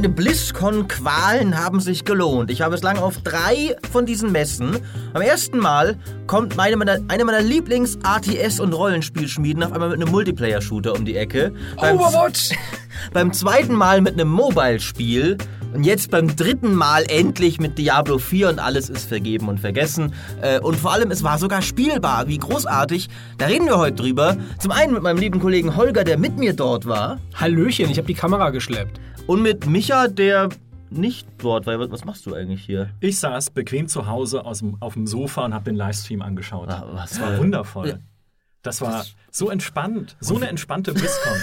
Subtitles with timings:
[0.00, 2.50] Meine BlizzCon-Qualen haben sich gelohnt.
[2.50, 4.78] Ich war bislang auf drei von diesen Messen.
[5.12, 10.10] Am ersten Mal kommt meine, meiner, eine meiner Lieblings-RTS- und Rollenspielschmieden auf einmal mit einem
[10.10, 11.52] Multiplayer-Shooter um die Ecke.
[11.76, 12.48] Beim, Overwatch!
[13.12, 15.36] beim zweiten Mal mit einem Mobile-Spiel.
[15.74, 20.14] Und jetzt beim dritten Mal endlich mit Diablo 4 und alles ist vergeben und vergessen.
[20.40, 22.26] Äh, Und vor allem, es war sogar spielbar.
[22.26, 23.08] Wie großartig.
[23.36, 24.38] Da reden wir heute drüber.
[24.58, 27.20] Zum einen mit meinem lieben Kollegen Holger, der mit mir dort war.
[27.34, 28.98] Hallöchen, ich habe die Kamera geschleppt.
[29.26, 30.48] Und mit Micha, der
[30.90, 31.78] nicht dort war.
[31.90, 32.90] Was machst du eigentlich hier?
[33.00, 36.68] Ich saß bequem zu Hause aus dem, auf dem Sofa und habe den Livestream angeschaut.
[36.68, 38.00] Ah, was das war wundervoll.
[38.62, 40.16] Das war so entspannt.
[40.20, 41.38] So eine entspannte BlizzCon.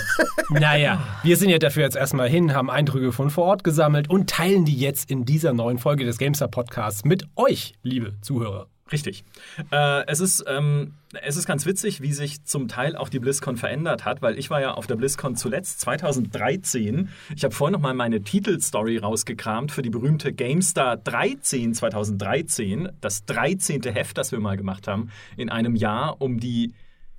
[0.49, 4.29] Naja, wir sind ja dafür jetzt erstmal hin, haben Eindrücke von vor Ort gesammelt und
[4.29, 8.67] teilen die jetzt in dieser neuen Folge des GameStar Podcasts mit euch, liebe Zuhörer.
[8.91, 9.23] Richtig.
[9.71, 13.57] Äh, es, ist, ähm, es ist ganz witzig, wie sich zum Teil auch die BlizzCon
[13.57, 17.09] verändert hat, weil ich war ja auf der BlizzCon zuletzt 2013.
[17.35, 23.25] Ich habe vorhin noch mal meine Titelstory rausgekramt für die berühmte GameStar 13 2013, das
[23.25, 23.81] 13.
[23.83, 26.73] Heft, das wir mal gemacht haben, in einem Jahr, um die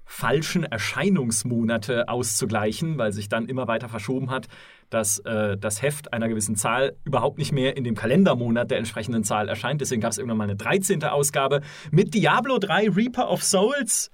[0.08, 4.48] falschen Erscheinungsmonate auszugleichen, weil sich dann immer weiter verschoben hat,
[4.90, 9.24] dass äh, das Heft einer gewissen Zahl überhaupt nicht mehr in dem Kalendermonat der entsprechenden
[9.24, 9.80] Zahl erscheint.
[9.80, 11.02] Deswegen gab es irgendwann mal eine 13.
[11.04, 14.10] Ausgabe mit Diablo 3 Reaper of Souls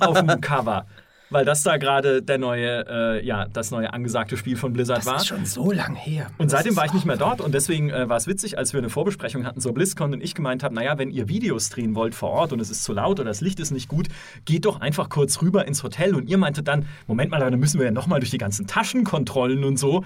[0.00, 0.86] auf dem Cover.
[1.30, 5.06] Weil das da gerade der neue, äh, ja, das neue angesagte Spiel von Blizzard Das
[5.06, 5.16] war.
[5.16, 6.28] ist schon so lang her.
[6.38, 8.72] Und Das seitdem war ich nicht mehr dort und deswegen äh, war es witzig, als
[8.72, 11.94] wir eine Vorbesprechung hatten zur BlizzCon und ich gemeint habe, naja, wenn ihr Videos drehen
[11.94, 14.08] wollt vor Ort und es ist zu laut oder das Licht ist nicht gut,
[14.46, 17.78] geht doch einfach kurz rüber ins Hotel und ihr meinte dann, Moment mal, dann müssen
[17.78, 20.04] wir ja nochmal durch die ganzen Taschenkontrollen und so.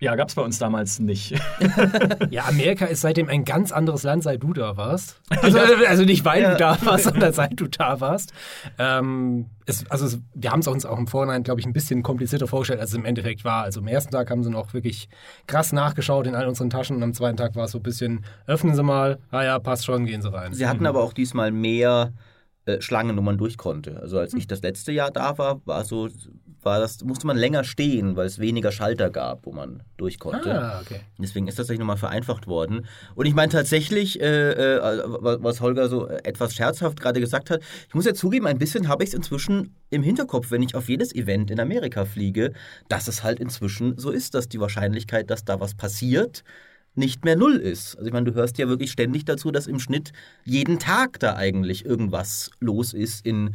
[0.00, 1.34] Ja, gab es bei uns damals nicht.
[2.30, 5.20] Ja, Amerika ist seitdem ein ganz anderes Land, seit du da warst.
[5.30, 8.32] Also, also nicht weil du da warst, sondern seit du da warst.
[8.78, 12.02] Ähm, es, also es, wir haben es uns auch im Vorhinein, glaube ich, ein bisschen
[12.02, 13.62] komplizierter vorgestellt, als es im Endeffekt war.
[13.62, 15.08] Also am ersten Tag haben sie noch wirklich
[15.46, 18.24] krass nachgeschaut in all unseren Taschen und am zweiten Tag war es so ein bisschen,
[18.46, 20.52] öffnen Sie mal, ah ja, passt schon, gehen Sie rein.
[20.52, 22.12] Sie hatten aber auch diesmal mehr
[22.66, 23.98] äh, Schlangen, wo man durch konnte.
[24.00, 26.08] Also als ich das letzte Jahr da war, war so,
[26.68, 30.60] war das, musste man länger stehen, weil es weniger Schalter gab, wo man durch konnte.
[30.60, 31.00] Ah, okay.
[31.16, 32.86] Deswegen ist das tatsächlich nochmal vereinfacht worden.
[33.14, 37.94] Und ich meine tatsächlich, äh, äh, was Holger so etwas scherzhaft gerade gesagt hat, ich
[37.94, 41.14] muss ja zugeben, ein bisschen habe ich es inzwischen im Hinterkopf, wenn ich auf jedes
[41.14, 42.52] Event in Amerika fliege,
[42.88, 46.44] dass es halt inzwischen so ist, dass die Wahrscheinlichkeit, dass da was passiert,
[46.94, 47.96] nicht mehr null ist.
[47.96, 50.12] Also ich meine, du hörst ja wirklich ständig dazu, dass im Schnitt
[50.44, 53.54] jeden Tag da eigentlich irgendwas los ist in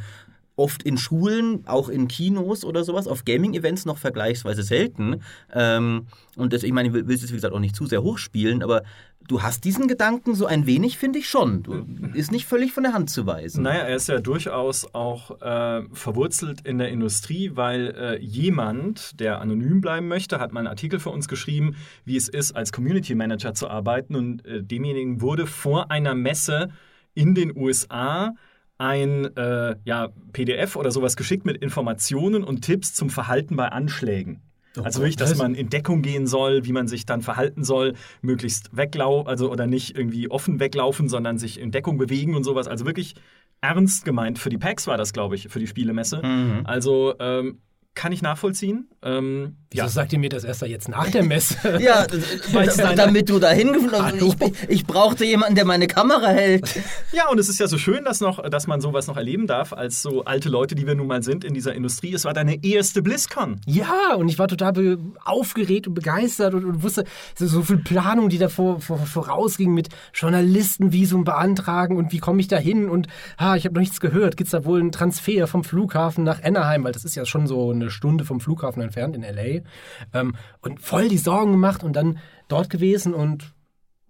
[0.56, 5.22] oft in Schulen, auch in Kinos oder sowas, auf Gaming-Events noch vergleichsweise selten.
[5.52, 8.62] Ähm, und das, ich meine, ich will es wie gesagt auch nicht zu sehr hochspielen,
[8.62, 8.84] aber
[9.28, 11.64] du hast diesen Gedanken so ein wenig, finde ich schon.
[11.64, 13.64] Du, ist nicht völlig von der Hand zu weisen.
[13.64, 19.40] Naja, er ist ja durchaus auch äh, verwurzelt in der Industrie, weil äh, jemand, der
[19.42, 21.76] anonym bleiben möchte, hat mal einen Artikel für uns geschrieben,
[22.06, 24.16] wie es ist, als Community Manager zu arbeiten.
[24.16, 26.70] Und äh, demjenigen wurde vor einer Messe
[27.16, 28.34] in den USA
[28.78, 34.42] ein äh, ja, PDF oder sowas geschickt mit Informationen und Tipps zum Verhalten bei Anschlägen.
[34.82, 38.76] also wirklich, dass man in Deckung gehen soll, wie man sich dann verhalten soll, möglichst
[38.76, 42.68] weglaufen, also oder nicht irgendwie offen weglaufen, sondern sich in Deckung bewegen und sowas.
[42.68, 43.16] Also wirklich
[43.62, 44.40] ernst gemeint.
[44.40, 46.22] Für die PAX war das, glaube ich, für die Spielemesse.
[46.66, 47.60] Also ähm,
[47.96, 48.90] kann ich nachvollziehen.
[49.04, 49.90] Ähm, Wieso ja.
[49.90, 51.58] sagt ihr mir das erst jetzt nach der Messe?
[51.84, 52.06] Ja,
[52.62, 54.34] es damit du dahin geflogen Hallo?
[54.40, 56.70] ich, ich brauchte jemanden, der meine Kamera hält.
[57.12, 59.72] Ja, und es ist ja so schön, dass, noch, dass man sowas noch erleben darf,
[59.72, 62.14] als so alte Leute, die wir nun mal sind in dieser Industrie.
[62.14, 63.62] Es war deine erste BlizzCon.
[63.68, 67.04] Ja, und ich war total aufgeregt und begeistert und, und wusste,
[67.38, 72.40] so, so viel Planung, die da vor, vor, vorausging mit Journalistenvisum beantragen und wie komme
[72.40, 74.38] ich da hin und ah, ich habe noch nichts gehört.
[74.38, 77.72] Gibt's da wohl einen Transfer vom Flughafen nach Anaheim, weil das ist ja schon so
[77.72, 79.62] eine Stunde vom Flughafen entfernt in L.A.
[80.18, 83.53] Ähm, und voll die Sorgen gemacht und dann dort gewesen und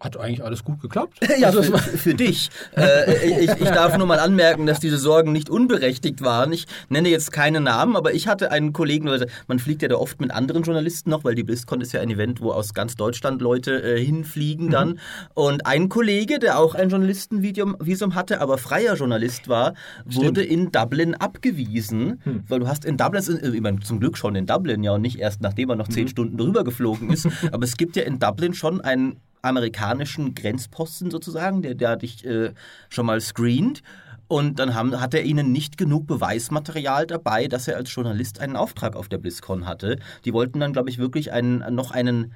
[0.04, 1.20] hat eigentlich alles gut geklappt.
[1.40, 2.50] Ja, Also, für, für dich.
[2.76, 6.52] Äh, ich, ich darf nur mal anmerken, dass diese Sorgen nicht unberechtigt waren.
[6.54, 9.96] Ich nenne jetzt keine Namen, aber ich hatte einen Kollegen, also man fliegt ja da
[9.96, 12.96] oft mit anderen Journalisten noch, weil die BlizzCon ist ja ein Event, wo aus ganz
[12.96, 15.00] Deutschland Leute äh, hinfliegen dann.
[15.34, 19.74] Und ein Kollege, der auch ein Journalistenvisum Visum hatte, aber freier Journalist war,
[20.06, 24.36] wurde in Dublin abgewiesen, weil du hast in Dublin, äh, ich meine, zum Glück schon
[24.36, 27.64] in Dublin, ja, und nicht erst nachdem er noch zehn Stunden drüber geflogen ist, aber
[27.64, 32.54] es gibt ja in Dublin schon einen amerikanischen Grenzposten sozusagen, der, der dich äh,
[32.90, 33.84] schon mal screent.
[34.28, 38.56] Und dann haben, hat er ihnen nicht genug Beweismaterial dabei, dass er als Journalist einen
[38.56, 40.00] Auftrag auf der BlizzCon hatte.
[40.26, 42.34] Die wollten dann, glaube ich, wirklich einen, noch einen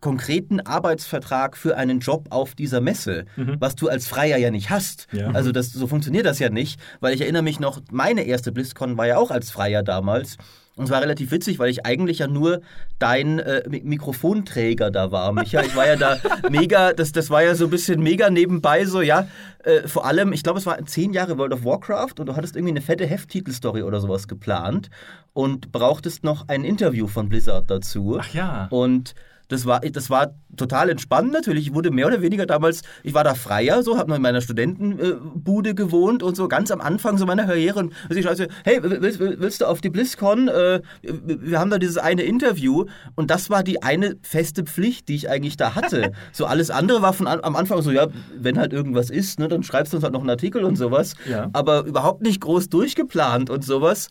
[0.00, 3.24] konkreten Arbeitsvertrag für einen Job auf dieser Messe,
[3.58, 5.08] was du als Freier ja nicht hast.
[5.12, 5.30] Ja.
[5.30, 8.96] Also das, so funktioniert das ja nicht, weil ich erinnere mich noch, meine erste BlizzCon
[8.96, 10.36] war ja auch als Freier damals.
[10.78, 12.60] Und es war relativ witzig, weil ich eigentlich ja nur
[12.98, 15.62] dein äh, Mi- Mikrofonträger da war, Micha.
[15.62, 16.18] Ich war ja da
[16.50, 19.26] mega, das, das war ja so ein bisschen mega nebenbei, so, ja.
[19.64, 22.56] Äh, vor allem, ich glaube, es war zehn Jahre World of Warcraft und du hattest
[22.56, 24.88] irgendwie eine fette Hefttitelstory oder sowas geplant
[25.32, 28.18] und brauchtest noch ein Interview von Blizzard dazu.
[28.20, 28.68] Ach ja.
[28.70, 29.14] Und
[29.48, 31.68] das war, das war total entspannt natürlich.
[31.68, 34.40] Ich wurde mehr oder weniger damals, ich war da freier, so, habe noch in meiner
[34.40, 37.80] Studentenbude gewohnt und so, ganz am Anfang so meiner Karriere.
[37.80, 40.48] Und ich schreibe, hey, willst, willst du auf die BlizzCon?
[40.48, 42.84] Äh, wir haben da dieses eine Interview.
[43.14, 46.12] Und das war die eine feste Pflicht, die ich eigentlich da hatte.
[46.32, 49.48] so alles andere war von an, am Anfang so, ja, wenn halt irgendwas ist, ne,
[49.48, 51.14] dann schreibst du uns halt noch einen Artikel und sowas.
[51.28, 51.48] Ja.
[51.52, 54.08] Aber überhaupt nicht groß durchgeplant und sowas.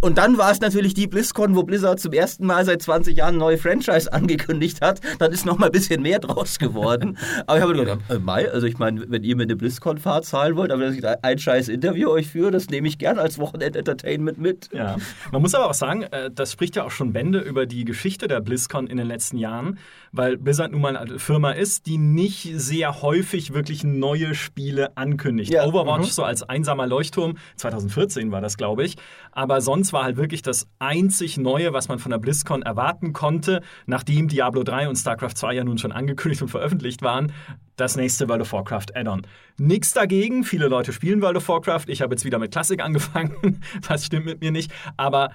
[0.00, 3.38] Und dann war es natürlich die BlizzCon, wo Blizzard zum ersten Mal seit 20 Jahren
[3.38, 5.00] neue Franchise angekündigt hat.
[5.18, 7.16] Dann ist noch mal ein bisschen mehr draus geworden.
[7.46, 10.56] aber ich habe gedacht, äh, Mai, also ich meine, wenn ihr mir eine BlizzCon-Fahrt zahlen
[10.56, 13.38] wollt, aber dass ich da ein scheiß Interview euch führe, das nehme ich gern als
[13.38, 14.68] Wochenend-Entertainment mit.
[14.72, 14.96] Ja,
[15.32, 18.28] man muss aber auch sagen, äh, das spricht ja auch schon Bände über die Geschichte
[18.28, 19.78] der BlizzCon in den letzten Jahren,
[20.16, 25.52] weil Blizzard nun mal eine Firma ist, die nicht sehr häufig wirklich neue Spiele ankündigt.
[25.52, 25.64] Ja.
[25.64, 28.96] Overwatch so als einsamer Leuchtturm, 2014 war das, glaube ich,
[29.32, 33.62] aber sonst war halt wirklich das einzig Neue, was man von der BlizzCon erwarten konnte,
[33.86, 37.32] nachdem Diablo 3 und StarCraft 2 ja nun schon angekündigt und veröffentlicht waren,
[37.76, 39.26] das nächste World of Warcraft Add-on.
[39.58, 43.62] Nix dagegen, viele Leute spielen World of Warcraft, ich habe jetzt wieder mit Klassik angefangen,
[43.88, 45.30] das stimmt mit mir nicht, aber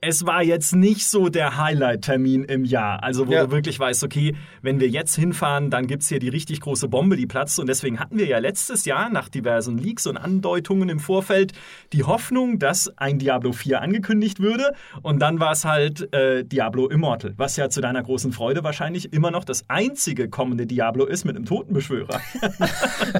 [0.00, 3.02] es war jetzt nicht so der Highlight-Termin im Jahr.
[3.02, 3.46] Also, wo Ja.
[3.46, 7.16] du wirklich weißt, okay, wenn wir jetzt hinfahren, dann gibt's hier die richtig große Bombe,
[7.16, 7.58] die platzt.
[7.58, 11.52] Und deswegen hatten wir ja letztes Jahr nach diversen Leaks und Andeutungen im Vorfeld
[11.92, 14.72] die Hoffnung, dass ein Diablo 4 angekündigt würde.
[15.02, 19.12] Und dann war es halt äh, Diablo Immortal, was ja zu deiner großen Freude wahrscheinlich
[19.12, 22.20] immer noch das einzige kommende Diablo ist mit einem Totenbeschwörer.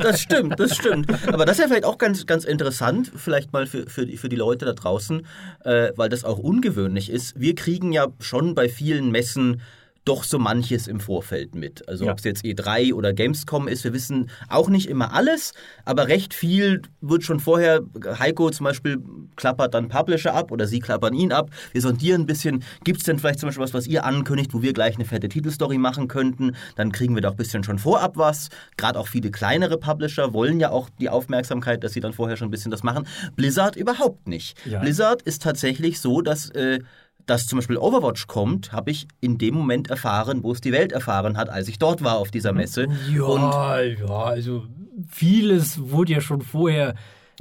[0.00, 1.06] Das stimmt, das stimmt.
[1.32, 4.28] Aber das ist ja vielleicht auch ganz, ganz interessant, vielleicht mal für, für, die, für
[4.28, 5.26] die Leute da draußen,
[5.64, 6.67] äh, weil das auch ungewöhnlich
[7.10, 7.38] ist.
[7.40, 9.60] Wir kriegen ja schon bei vielen Messen
[10.08, 11.86] doch so manches im Vorfeld mit.
[11.88, 12.12] Also Ja.
[12.12, 15.52] ob es jetzt E3 oder Gamescom ist, wir wissen auch nicht immer alles,
[15.84, 17.82] aber recht viel wird schon vorher,
[18.18, 18.98] Heiko zum Beispiel
[19.36, 21.50] klappert dann Publisher ab oder sie klappern ihn ab.
[21.72, 24.62] Wir sondieren ein bisschen, gibt es denn vielleicht zum Beispiel was, was ihr ankündigt, wo
[24.62, 26.56] wir gleich eine fette Titelstory machen könnten?
[26.76, 28.48] Dann kriegen wir doch ein bisschen schon vorab was.
[28.76, 32.48] Gerade auch viele kleinere Publisher wollen ja auch die Aufmerksamkeit, dass sie dann vorher schon
[32.48, 33.06] ein bisschen das machen.
[33.36, 34.56] Blizzard überhaupt nicht.
[34.66, 34.80] Ja.
[34.80, 36.48] Blizzard ist tatsächlich so, dass...
[36.50, 36.80] Äh,
[37.28, 40.90] dass zum Beispiel Overwatch kommt, habe ich in dem Moment erfahren, wo es die Welt
[40.92, 42.86] erfahren hat, als ich dort war auf dieser Messe.
[42.88, 44.64] Und Ja, ja, also
[45.08, 46.94] vieles wurde ja schon vorher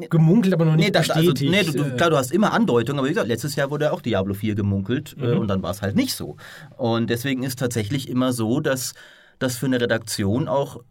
[0.09, 1.51] gemunkelt, aber noch nicht Nee, das, also, bestätigt.
[1.51, 3.91] nee du, du, Äh, klar, du hast immer Andeutungen, aber wie gesagt, letztes Jahr wurde
[3.91, 5.39] auch Diablo 4 gemunkelt äh, Mhm.
[5.39, 6.37] und dann war es halt nicht so.
[6.77, 8.93] Und deswegen ist tatsächlich immer so, dass
[9.39, 10.81] das für eine Redaktion auch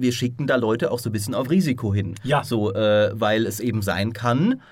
[0.00, 2.14] wir schicken da Leute auch so ein bisschen auf Risiko hin.
[2.22, 2.44] Ja.
[2.44, 4.62] So, äh, weil es eben sein kann,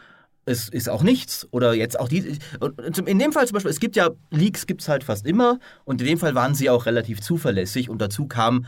[0.46, 1.46] es ist auch nichts.
[1.50, 2.38] Oder jetzt auch die.
[3.04, 6.00] In dem Fall zum Beispiel, es gibt ja, Leaks gibt es halt fast immer und
[6.00, 8.64] in dem Fall waren sie auch relativ zuverlässig und dazu kam,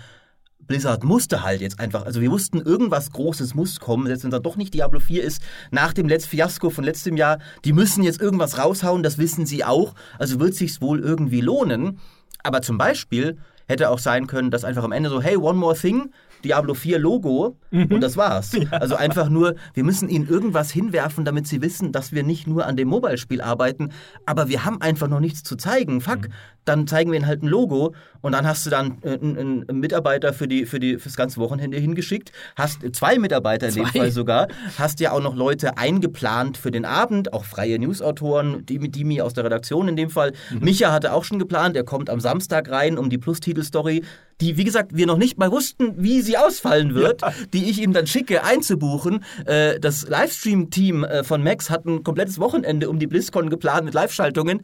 [0.66, 4.34] Blizzard musste halt jetzt einfach, also wir wussten, irgendwas Großes muss kommen, selbst wenn es
[4.34, 5.40] dann doch nicht Diablo 4 ist,
[5.70, 9.64] nach dem letzten Fiasko von letztem Jahr, die müssen jetzt irgendwas raushauen, das wissen sie
[9.64, 11.98] auch, also wird sich's wohl irgendwie lohnen.
[12.42, 15.76] Aber zum Beispiel hätte auch sein können, dass einfach am Ende so, hey, one more
[15.76, 16.12] thing,
[16.44, 18.52] Diablo 4 Logo und das war's.
[18.70, 22.66] Also einfach nur, wir müssen ihnen irgendwas hinwerfen, damit sie wissen, dass wir nicht nur
[22.66, 23.90] an dem Mobile-Spiel arbeiten,
[24.24, 26.00] aber wir haben einfach noch nichts zu zeigen.
[26.00, 26.28] Fuck,
[26.68, 29.80] dann zeigen wir ihnen halt ein Logo und dann hast du dann äh, einen, einen
[29.80, 33.98] Mitarbeiter für die, für die, fürs ganze Wochenende hingeschickt, hast zwei Mitarbeiter in dem Zwei.
[33.98, 34.48] Fall sogar,
[34.78, 39.20] hast ja auch noch Leute eingeplant für den Abend, auch freie Newsautoren, die mit Dimi
[39.20, 40.32] aus der Redaktion in dem Fall.
[40.60, 44.02] Micha hatte auch schon geplant, er kommt am Samstag rein, um die Plus-Titel-Story,
[44.40, 47.92] die, wie gesagt, wir noch nicht mal wussten, wie sie ausfallen wird, die ich ihm
[47.92, 49.24] dann schicke, einzubuchen.
[49.46, 53.94] Äh, das Livestream-Team äh, von Max hat ein komplettes Wochenende um die BlizzCon geplant mit
[53.94, 54.62] Live-Schaltungen.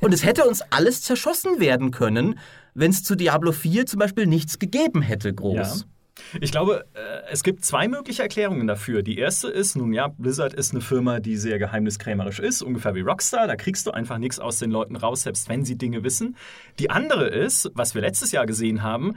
[0.00, 2.38] Und es hätte uns alles zerschossen werden können,
[2.74, 5.80] wenn es zu Diablo 4 zum Beispiel nichts gegeben hätte, groß.
[5.80, 5.86] Ja.
[6.40, 9.02] Ich glaube, äh, es gibt zwei mögliche Erklärungen dafür.
[9.02, 13.00] Die erste ist, nun ja, Blizzard ist eine Firma, die sehr geheimniskrämerisch ist, ungefähr wie
[13.00, 13.46] Rockstar.
[13.46, 16.36] Da kriegst du einfach nichts aus den Leuten raus, selbst wenn sie Dinge wissen.
[16.78, 19.16] Die andere ist, was wir letztes Jahr gesehen haben,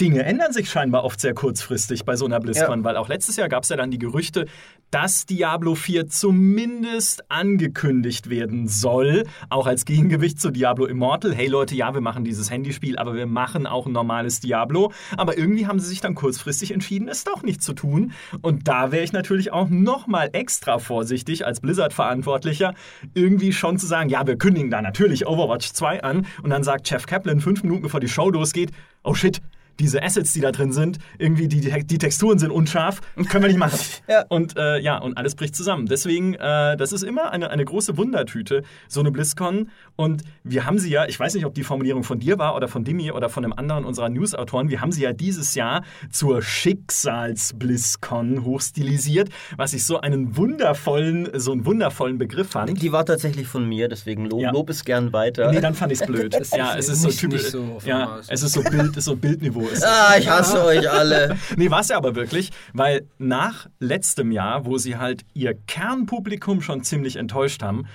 [0.00, 2.84] Dinge ändern sich scheinbar oft sehr kurzfristig bei so einer BlizzCon, ja.
[2.84, 4.46] weil auch letztes Jahr gab es ja dann die Gerüchte,
[4.90, 11.34] dass Diablo 4 zumindest angekündigt werden soll, auch als Gegengewicht zu Diablo Immortal.
[11.34, 14.90] Hey Leute, ja, wir machen dieses Handyspiel, aber wir machen auch ein normales Diablo.
[15.16, 18.12] Aber irgendwie haben sie sich dann kurzfristig entschieden, es doch nicht zu tun.
[18.40, 22.74] Und da wäre ich natürlich auch nochmal extra vorsichtig als Blizzard-Verantwortlicher,
[23.14, 26.26] irgendwie schon zu sagen, ja, wir kündigen da natürlich Overwatch 2 an.
[26.42, 28.70] Und dann sagt Jeff Kaplan fünf Minuten bevor die Show losgeht,
[29.04, 29.40] oh shit,
[29.80, 33.58] diese Assets, die da drin sind, irgendwie die, die Texturen sind unscharf, können wir nicht
[33.58, 33.78] machen.
[34.08, 34.24] ja.
[34.28, 35.86] Und äh, ja, und alles bricht zusammen.
[35.86, 39.70] Deswegen, äh, das ist immer eine, eine große Wundertüte, so eine BlizzCon.
[39.96, 42.68] Und wir haben sie ja, ich weiß nicht, ob die Formulierung von dir war oder
[42.68, 46.42] von Dimi oder von einem anderen unserer News-Autoren, wir haben sie ja dieses Jahr zur
[46.42, 52.82] Schicksals-BlizzCon hochstilisiert, was ich so einen wundervollen, so einen wundervollen Begriff fand.
[52.82, 54.50] Die war tatsächlich von mir, deswegen lob, ja.
[54.50, 55.52] lob es gern weiter.
[55.52, 56.36] Nee, dann fand ich es blöd.
[56.56, 57.50] ja, es ist so typisch.
[57.50, 59.84] So ja, es ist so Bild, ist so Bildniveau ist.
[59.84, 61.36] Ah, ich hasse euch alle.
[61.56, 66.60] nee, war es ja aber wirklich, weil nach letztem Jahr, wo sie halt ihr Kernpublikum
[66.60, 67.86] schon ziemlich enttäuscht haben,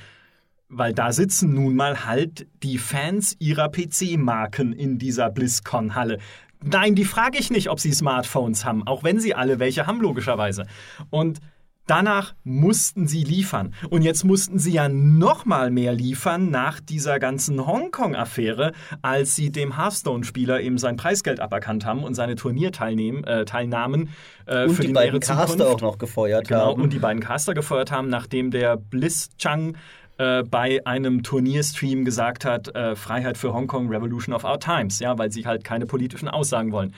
[0.69, 6.19] weil da sitzen nun mal halt die Fans ihrer PC-Marken in dieser BlizzCon-Halle.
[6.63, 10.01] Nein, die frage ich nicht, ob sie Smartphones haben, auch wenn sie alle welche haben,
[10.01, 10.65] logischerweise.
[11.09, 11.39] Und
[11.87, 13.73] Danach mussten sie liefern.
[13.89, 18.71] Und jetzt mussten sie ja noch mal mehr liefern nach dieser ganzen Hongkong-Affäre,
[19.03, 24.09] als sie dem Hearthstone-Spieler eben sein Preisgeld aberkannt haben und seine Turnierteilnahmen
[24.45, 26.81] äh, und für die, die beiden Caster auch noch gefeuert genau, haben.
[26.81, 29.77] Und die beiden Caster gefeuert haben, nachdem der Bliss Chang
[30.17, 35.17] äh, bei einem Turnierstream gesagt hat, äh, Freiheit für Hongkong, Revolution of Our Times, ja,
[35.19, 36.93] weil sie halt keine politischen Aussagen wollen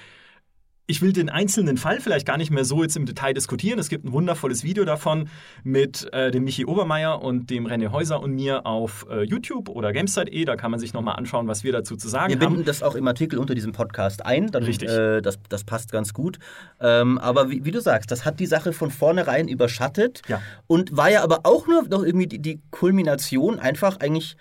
[0.90, 3.78] ich will den einzelnen Fall vielleicht gar nicht mehr so jetzt im Detail diskutieren.
[3.78, 5.30] Es gibt ein wundervolles Video davon
[5.66, 9.92] mit äh, dem Michi Obermeier und dem René Häuser und mir auf äh, YouTube oder
[9.92, 10.46] Gamesite.de.
[10.46, 12.42] Da kann man sich nochmal anschauen, was wir dazu zu sagen wir haben.
[12.42, 14.48] Wir binden das auch im Artikel unter diesem Podcast ein.
[14.48, 14.90] Dann, Richtig.
[14.90, 16.40] Äh, das, das passt ganz gut.
[16.80, 20.42] Ähm, aber wie, wie, du sagst, das hat die Sache von vornherein überschattet ja.
[20.68, 24.38] und war ja aber auch nur noch irgendwie die, die Kulmination einfach eigentlich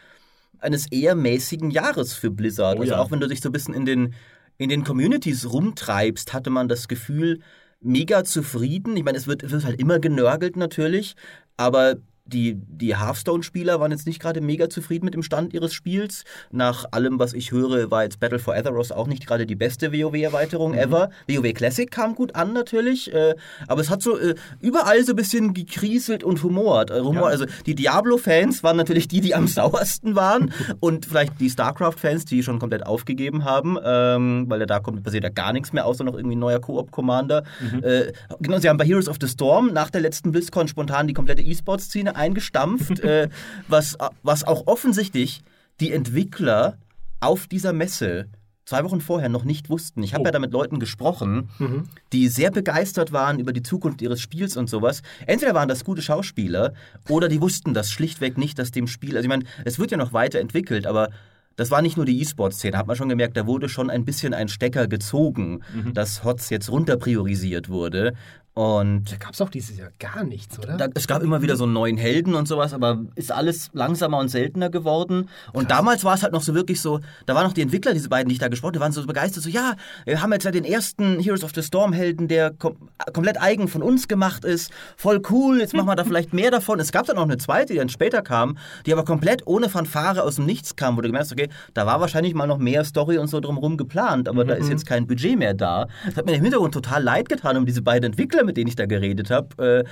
[0.60, 2.78] eines eher mäßigen Jahres für Blizzard.
[2.78, 3.00] Oh, also ja.
[3.00, 4.14] auch wenn du dich so ein bisschen in den
[4.58, 7.40] in den Communities rumtreibst, hatte man das Gefühl,
[7.80, 8.96] mega zufrieden.
[8.96, 11.14] Ich meine, es wird, wird halt immer genörgelt natürlich,
[11.56, 11.96] aber
[12.26, 16.24] die, die Hearthstone-Spieler waren jetzt nicht gerade mega zufrieden mit dem Stand ihres Spiels.
[16.50, 19.92] Nach allem, was ich höre, war jetzt Battle for Azeroth auch nicht gerade die beste
[19.92, 20.78] WoW-Erweiterung mhm.
[20.78, 21.10] ever.
[21.28, 23.34] WoW Classic kam gut an natürlich, äh,
[23.68, 26.90] aber es hat so äh, überall so ein bisschen gekrieselt und humort.
[26.90, 27.22] Äh, Humor.
[27.22, 27.28] Ja.
[27.28, 32.42] Also die Diablo-Fans waren natürlich die, die am sauersten waren und vielleicht die StarCraft-Fans, die
[32.42, 36.14] schon komplett aufgegeben haben, ähm, weil da kommt passiert ja gar nichts mehr, außer noch
[36.14, 37.44] irgendwie ein neuer Koop-Commander.
[37.60, 37.84] Mhm.
[37.84, 41.14] Äh, genau, sie haben bei Heroes of the Storm nach der letzten BlizzCon spontan die
[41.14, 43.28] komplette E-Sports-Szene eingestampft, äh,
[43.68, 45.42] was, was auch offensichtlich
[45.80, 46.78] die Entwickler
[47.20, 48.28] auf dieser Messe
[48.66, 50.02] zwei Wochen vorher noch nicht wussten.
[50.02, 50.26] Ich habe oh.
[50.26, 51.84] ja da mit Leuten gesprochen, mhm.
[52.12, 55.02] die sehr begeistert waren über die Zukunft ihres Spiels und sowas.
[55.26, 56.74] Entweder waren das gute Schauspieler
[57.08, 59.96] oder die wussten das schlichtweg nicht, dass dem Spiel, also ich meine, es wird ja
[59.96, 61.10] noch weiterentwickelt, aber
[61.54, 64.34] das war nicht nur die E-Sport-Szene, hat man schon gemerkt, da wurde schon ein bisschen
[64.34, 65.94] ein Stecker gezogen, mhm.
[65.94, 68.14] dass HOTS jetzt runterpriorisiert wurde.
[68.56, 70.78] Und da gab es auch dieses Jahr gar nichts, oder?
[70.78, 74.16] Da, es gab immer wieder so einen neuen Helden und sowas, aber ist alles langsamer
[74.16, 75.28] und seltener geworden.
[75.52, 75.76] Und Krass.
[75.76, 78.30] damals war es halt noch so wirklich so, da waren noch die Entwickler, diese beiden,
[78.30, 79.74] die ich da gesprochen die waren so begeistert, so ja,
[80.06, 82.76] wir haben jetzt ja den ersten Heroes of the Storm Helden, der kom
[83.12, 84.70] komplett eigen von uns gemacht ist.
[84.96, 86.80] Voll cool, jetzt machen wir da vielleicht mehr davon.
[86.80, 90.22] Es gab dann noch eine zweite, die dann später kam, die aber komplett ohne Fanfare
[90.22, 92.84] aus dem Nichts kam, wo du gemerkt hast, okay, da war wahrscheinlich mal noch mehr
[92.84, 94.48] Story und so drumherum geplant, aber mhm.
[94.48, 94.70] da ist mhm.
[94.72, 95.88] jetzt kein Budget mehr da.
[96.06, 98.76] Das hat mir im Hintergrund total leid getan um diese beiden Entwickler, mit denen ich
[98.76, 99.84] da geredet habe.
[99.84, 99.88] Äh,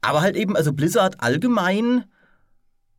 [0.00, 2.04] aber halt eben, also Blizzard allgemein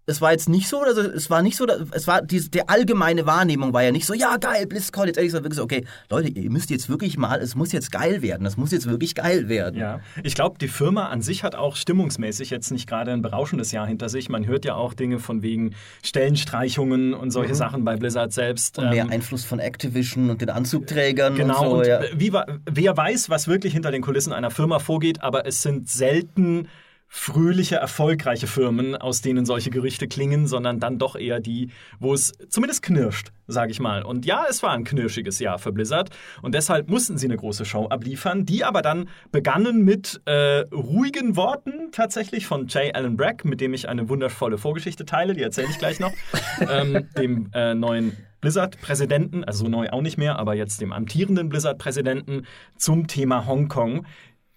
[0.09, 3.25] es war jetzt nicht so, also es war nicht so, es war die, die allgemeine
[3.25, 6.29] Wahrnehmung war ja nicht so, ja geil, BlizzCon, jetzt ehrlich gesagt wirklich so, okay, Leute,
[6.29, 9.49] ihr müsst jetzt wirklich mal, es muss jetzt geil werden, es muss jetzt wirklich geil
[9.49, 9.77] werden.
[9.79, 13.73] Ja, ich glaube, die Firma an sich hat auch stimmungsmäßig jetzt nicht gerade ein berauschendes
[13.73, 14.29] Jahr hinter sich.
[14.29, 17.57] Man hört ja auch Dinge von wegen Stellenstreichungen und solche mhm.
[17.57, 18.79] Sachen bei Blizzard selbst.
[18.79, 21.35] Und mehr ähm, Einfluss von Activision und den Anzugträgern.
[21.35, 22.01] Genau, und, so, und ja.
[22.15, 22.31] wie,
[22.65, 26.69] wer weiß, was wirklich hinter den Kulissen einer Firma vorgeht, aber es sind selten
[27.07, 32.33] fröhliche, erfolgreiche Firmen, aus denen solche Gerüchte klingen, sondern dann doch eher die, wo es
[32.49, 34.03] zumindest knirscht, sage ich mal.
[34.03, 36.09] Und ja, es war ein knirschiges Jahr für Blizzard
[36.41, 41.35] und deshalb mussten sie eine große Show abliefern, die aber dann begannen mit äh, ruhigen
[41.35, 45.69] Worten tatsächlich von Jay Allen Brack, mit dem ich eine wundervolle Vorgeschichte teile, die erzähle
[45.69, 46.13] ich gleich noch,
[46.69, 52.45] ähm, dem äh, neuen Blizzard-Präsidenten, also neu auch nicht mehr, aber jetzt dem amtierenden Blizzard-Präsidenten
[52.77, 54.05] zum Thema Hongkong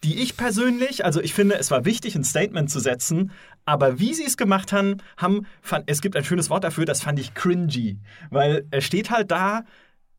[0.05, 3.33] die ich persönlich, also ich finde, es war wichtig, ein Statement zu setzen,
[3.67, 7.03] aber wie sie es gemacht haben, haben fand, es gibt ein schönes Wort dafür, das
[7.03, 7.99] fand ich cringy,
[8.31, 9.65] weil er steht halt da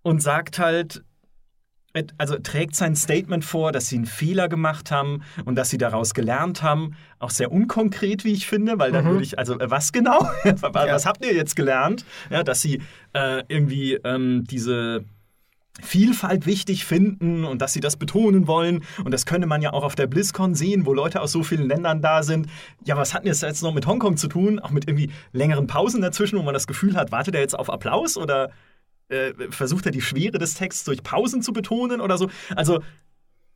[0.04, 1.04] und sagt halt,
[2.18, 6.14] also trägt sein Statement vor, dass sie einen Fehler gemacht haben und dass sie daraus
[6.14, 6.96] gelernt haben.
[7.20, 9.10] Auch sehr unkonkret, wie ich finde, weil dann Mhm.
[9.10, 10.20] würde ich, also äh, was genau?
[10.62, 12.06] was habt ihr jetzt gelernt?
[12.30, 12.82] Ja, dass sie
[13.14, 15.04] äh, irgendwie ähm, diese
[15.82, 18.84] Vielfalt wichtig finden und dass sie das betonen wollen.
[19.04, 21.68] Und das könnte man ja auch auf der BlizzCon sehen, wo Leute aus so vielen
[21.68, 22.48] Ländern da sind.
[22.86, 24.60] Ja, was hat denn das jetzt noch mit Hongkong zu tun?
[24.60, 27.70] Auch mit irgendwie längeren Pausen dazwischen, wo man das Gefühl hat, wartet er jetzt auf
[27.70, 28.52] Applaus oder
[29.10, 32.30] äh, versucht er die Schwere des Texts durch Pausen zu betonen oder so?
[32.56, 32.82] Also,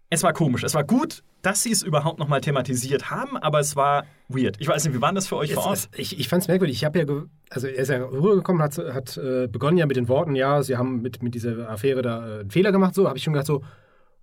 [0.10, 0.64] es war komisch.
[0.64, 4.58] Es war gut, dass sie es überhaupt nochmal thematisiert haben, aber es war weird.
[4.60, 5.78] Ich weiß nicht, wie war das für euch Es, vor Ort?
[5.78, 6.76] es, ich ich fand es merkwürdig.
[6.76, 7.06] Ich habe ja,
[7.50, 10.78] also er ist ja rübergekommen, hat, hat äh, begonnen ja mit den Worten, ja, sie
[10.78, 12.96] haben mit, mit dieser Affäre da äh, einen Fehler gemacht.
[12.96, 13.64] So habe ich schon gedacht, so,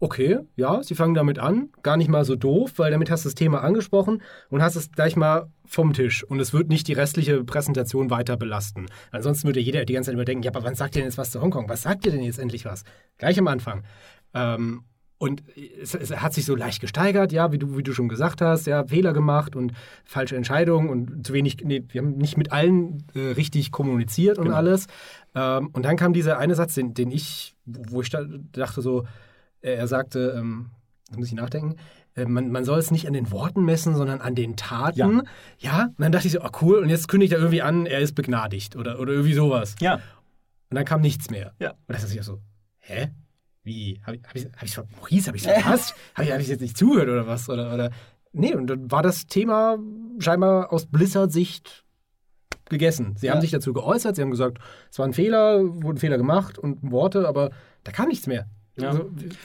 [0.00, 1.70] okay, ja, sie fangen damit an.
[1.82, 4.90] Gar nicht mal so doof, weil damit hast du das Thema angesprochen und hast es
[4.90, 6.24] gleich mal vom Tisch.
[6.24, 8.86] Und es wird nicht die restliche Präsentation weiter belasten.
[9.12, 11.18] Ansonsten würde jeder die ganze Zeit immer denken, ja, aber wann sagt ihr denn jetzt
[11.18, 11.68] was zu Hongkong?
[11.68, 12.82] Was sagt ihr denn jetzt endlich was?
[13.18, 13.84] Gleich am Anfang.
[14.34, 14.82] Ähm,
[15.22, 15.44] und
[15.80, 18.66] es, es hat sich so leicht gesteigert, ja, wie du, wie du schon gesagt hast,
[18.66, 19.72] ja, Fehler gemacht und
[20.04, 24.50] falsche Entscheidungen und zu wenig, nee, wir haben nicht mit allen äh, richtig kommuniziert und
[24.50, 24.88] alles.
[25.36, 29.06] Ähm, und dann kam dieser eine Satz, den, den ich, wo ich da, dachte so,
[29.60, 30.70] äh, er sagte, ähm,
[31.12, 31.76] da muss ich nachdenken,
[32.16, 35.22] äh, man, man soll es nicht an den Worten messen, sondern an den Taten.
[35.60, 35.84] Ja.
[35.84, 38.16] und dann dachte ich so, ah, cool, und jetzt kündigt er irgendwie an, er ist
[38.16, 39.76] begnadigt oder, oder irgendwie sowas.
[39.78, 40.00] Ja,
[40.68, 41.52] Und dann kam nichts mehr.
[41.60, 41.70] Ja.
[41.70, 42.40] Und da dachte ich auch so,
[42.80, 43.12] hä?
[43.64, 44.00] Wie?
[44.04, 45.94] Habe ich, hab ich, hab ver Maurice, habe ich verpasst?
[46.14, 47.48] habe ich, hab ich jetzt nicht zugehört oder was?
[47.48, 47.90] Oder, oder?
[48.32, 49.78] Nee, und dann war das Thema
[50.18, 51.84] scheinbar aus Blizzard-Sicht
[52.68, 53.14] gegessen.
[53.16, 54.58] Sie haben sich dazu geäußert, sie haben gesagt,
[54.90, 57.50] es war ein Fehler, wurden Fehler gemacht und Worte, aber
[57.84, 58.46] da kam nichts mehr.
[58.76, 58.98] Ja.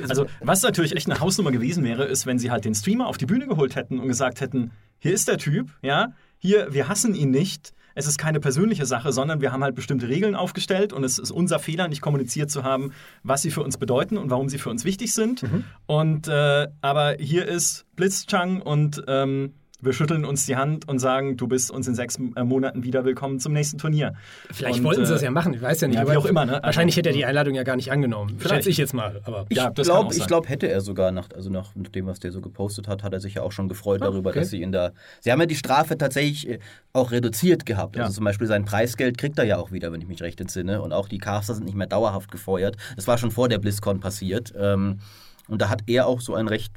[0.08, 3.18] Also, was natürlich echt eine Hausnummer gewesen wäre, ist, wenn sie halt den Streamer auf
[3.18, 7.14] die Bühne geholt hätten und gesagt hätten: Hier ist der Typ, ja, hier, wir hassen
[7.14, 7.74] ihn nicht.
[7.98, 11.32] Es ist keine persönliche Sache, sondern wir haben halt bestimmte Regeln aufgestellt und es ist
[11.32, 12.92] unser Fehler, nicht kommuniziert zu haben,
[13.24, 15.42] was sie für uns bedeuten und warum sie für uns wichtig sind.
[15.88, 21.38] Und äh, aber hier ist Blitzchang und ähm, wir schütteln uns die Hand und sagen,
[21.38, 24.14] du bist uns in sechs äh, Monaten wieder willkommen zum nächsten Turnier.
[24.52, 25.98] Vielleicht und, wollten sie äh, das ja machen, ich weiß ja nicht.
[25.98, 26.60] ja, wie aber auch immer, ne?
[26.64, 28.38] Wahrscheinlich hätte er die Einladung ja gar nicht angenommen.
[28.40, 28.56] Vielleicht.
[28.56, 29.22] Schätze ich jetzt mal.
[29.26, 32.42] Aber Ich Ja, glaube, glaub, hätte er sogar nach, also nach dem, was der so
[32.42, 34.40] gepostet hat, hat er sich ja auch schon gefreut darüber, Ah, okay.
[34.40, 34.92] dass sie ihn da.
[35.22, 36.60] Sie haben ja die Strafe tatsächlich äh,
[36.94, 37.98] auch reduziert gehabt.
[37.98, 38.04] Ja.
[38.04, 40.82] Also zum Beispiel sein Preisgeld kriegt er ja auch wieder, wenn ich mich recht entsinne.
[40.82, 42.78] Und auch die Caster sind nicht mehr dauerhaft gefeuert.
[42.96, 44.54] Das war schon vor der BlizzCon passiert.
[44.58, 45.00] Ähm,
[45.48, 46.74] und da hat er auch so ein recht,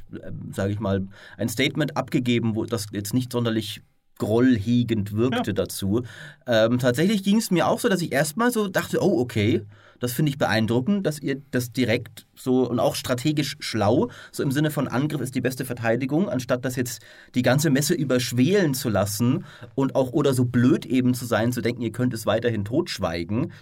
[0.53, 3.83] sage ich mal, ein Statement abgegeben, wo das jetzt nicht sonderlich
[4.19, 6.03] grollhegend wirkte dazu.
[6.47, 9.65] Ähm, tatsächlich ging es mir auch so, dass ich erstmal so dachte, oh, okay,
[9.99, 14.51] das finde ich beeindruckend, dass ihr das direkt so und auch strategisch schlau, so im
[14.51, 17.03] Sinne von Angriff ist die beste Verteidigung, anstatt das jetzt
[17.35, 21.61] die ganze Messe überschwelen zu lassen und auch oder so blöd eben zu sein, zu
[21.61, 23.53] denken, ihr könnt es weiterhin totschweigen.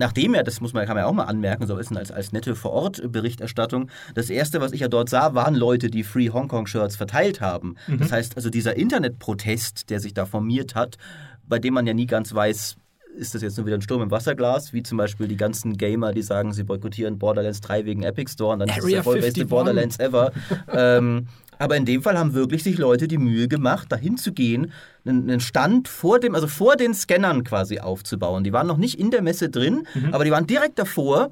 [0.00, 2.32] Nachdem er, das muss man, kann man ja auch mal anmerken, so bisschen als, als
[2.32, 6.96] nette Vor-Ort-Berichterstattung, das erste, was ich ja dort sah, waren Leute, die Free Hong Kong-Shirts
[6.96, 7.76] verteilt haben.
[7.98, 10.96] Das heißt, also dieser Internetprotest, der sich da formiert hat,
[11.46, 12.76] bei dem man ja nie ganz weiß,
[13.14, 16.12] ist das jetzt nur wieder ein Sturm im Wasserglas, wie zum Beispiel die ganzen Gamer,
[16.12, 19.04] die sagen, sie boykottieren Borderlands 3 wegen Epic Store und dann ist es Area der
[19.04, 19.48] vollbeste 51.
[19.50, 20.32] Borderlands ever.
[20.72, 21.26] ähm,
[21.60, 24.72] aber in dem Fall haben wirklich sich Leute die Mühe gemacht, dahin zu gehen,
[25.04, 28.44] einen Stand vor dem, also vor den Scannern quasi aufzubauen.
[28.44, 31.30] Die waren noch nicht in der Messe drin, aber die waren direkt davor.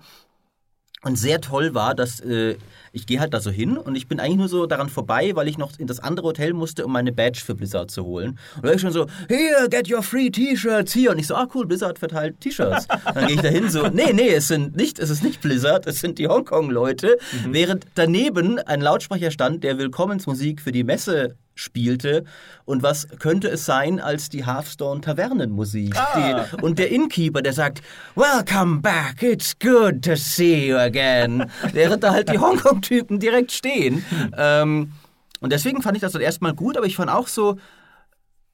[1.02, 2.56] Und sehr toll war, dass äh,
[2.92, 5.46] ich gehe halt da so hin und ich bin eigentlich nur so daran vorbei, weil
[5.46, 8.38] ich noch in das andere Hotel musste, um meine Badge für Blizzard zu holen.
[8.56, 11.12] Und da war ich schon so, here, get your free T-Shirts hier.
[11.12, 12.88] Und ich so, ah cool, Blizzard verteilt T-Shirts.
[12.88, 15.86] Dann gehe ich da hin so, nee, nee, es sind nicht, es ist nicht Blizzard,
[15.86, 17.18] es sind die Hongkong-Leute.
[17.46, 22.24] Während daneben ein Lautsprecher stand, der Willkommensmusik für die Messe spielte.
[22.64, 25.94] Und was könnte es sein als die Hearthstone Tavernenmusik?
[26.16, 27.82] Die, und der Innkeeper, der sagt,
[28.14, 31.50] Welcome back, it's good to see you again.
[31.72, 34.04] Während da halt die Hongkong-Typen direkt stehen.
[34.36, 34.92] Ähm,
[35.40, 37.58] und deswegen fand ich das dann erstmal gut, aber ich fand auch so,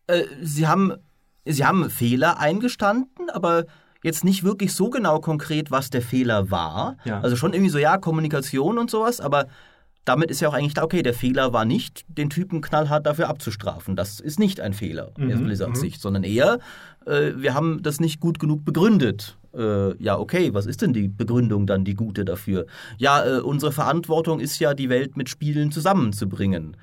[0.06, 0.94] äh, sie haben,
[1.44, 3.64] sie haben Fehler eingestanden, aber
[4.02, 6.98] jetzt nicht wirklich so genau konkret, was der Fehler war.
[7.04, 7.20] Ja.
[7.20, 9.46] Also schon irgendwie so, ja, Kommunikation und sowas, aber
[10.04, 13.28] damit ist ja auch eigentlich klar, okay, der Fehler war nicht, den Typen knallhart dafür
[13.28, 13.96] abzustrafen.
[13.96, 16.58] Das ist nicht ein Fehler aus Blizzards Sicht, sondern eher,
[17.06, 19.36] äh, wir haben das nicht gut genug begründet.
[19.56, 22.66] Äh, ja, okay, was ist denn die Begründung dann, die gute dafür?
[22.98, 25.70] Ja, äh, unsere Verantwortung ist ja, die Welt mit Spielen
[26.08, 26.76] zusammenzubringen.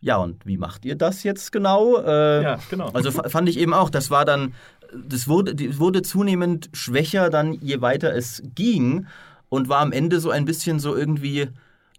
[0.00, 1.98] Ja, und wie macht ihr das jetzt genau?
[1.98, 2.88] Äh, Ja, genau.
[2.90, 4.54] Also fa- fand ich eben auch, das war dann,
[4.94, 9.06] das wurde, die- wurde zunehmend schwächer dann, je weiter es ging
[9.48, 11.48] und war am Ende so ein bisschen so irgendwie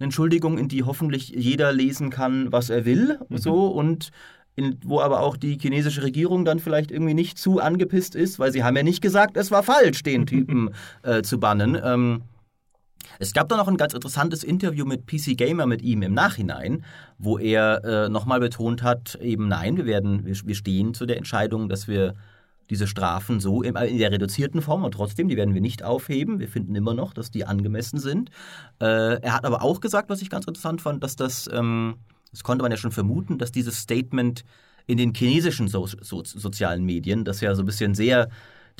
[0.01, 4.09] eine Entschuldigung, in die hoffentlich jeder lesen kann, was er will, so und
[4.55, 8.51] in, wo aber auch die chinesische Regierung dann vielleicht irgendwie nicht zu angepisst ist, weil
[8.51, 10.71] sie haben ja nicht gesagt, es war falsch, den Typen
[11.03, 11.77] äh, zu bannen.
[11.81, 12.23] Ähm,
[13.19, 16.83] Es gab da noch ein ganz interessantes Interview mit PC Gamer mit ihm im Nachhinein,
[17.19, 21.17] wo er äh, nochmal betont hat, eben nein, wir werden, wir, wir stehen zu der
[21.17, 22.15] Entscheidung, dass wir
[22.71, 26.39] diese Strafen so in, in der reduzierten Form und trotzdem, die werden wir nicht aufheben.
[26.39, 28.31] Wir finden immer noch, dass die angemessen sind.
[28.79, 31.97] Äh, er hat aber auch gesagt, was ich ganz interessant fand, dass das, ähm,
[32.31, 34.45] das konnte man ja schon vermuten, dass dieses Statement
[34.87, 38.29] in den chinesischen so so sozialen Medien, das ja so ein bisschen sehr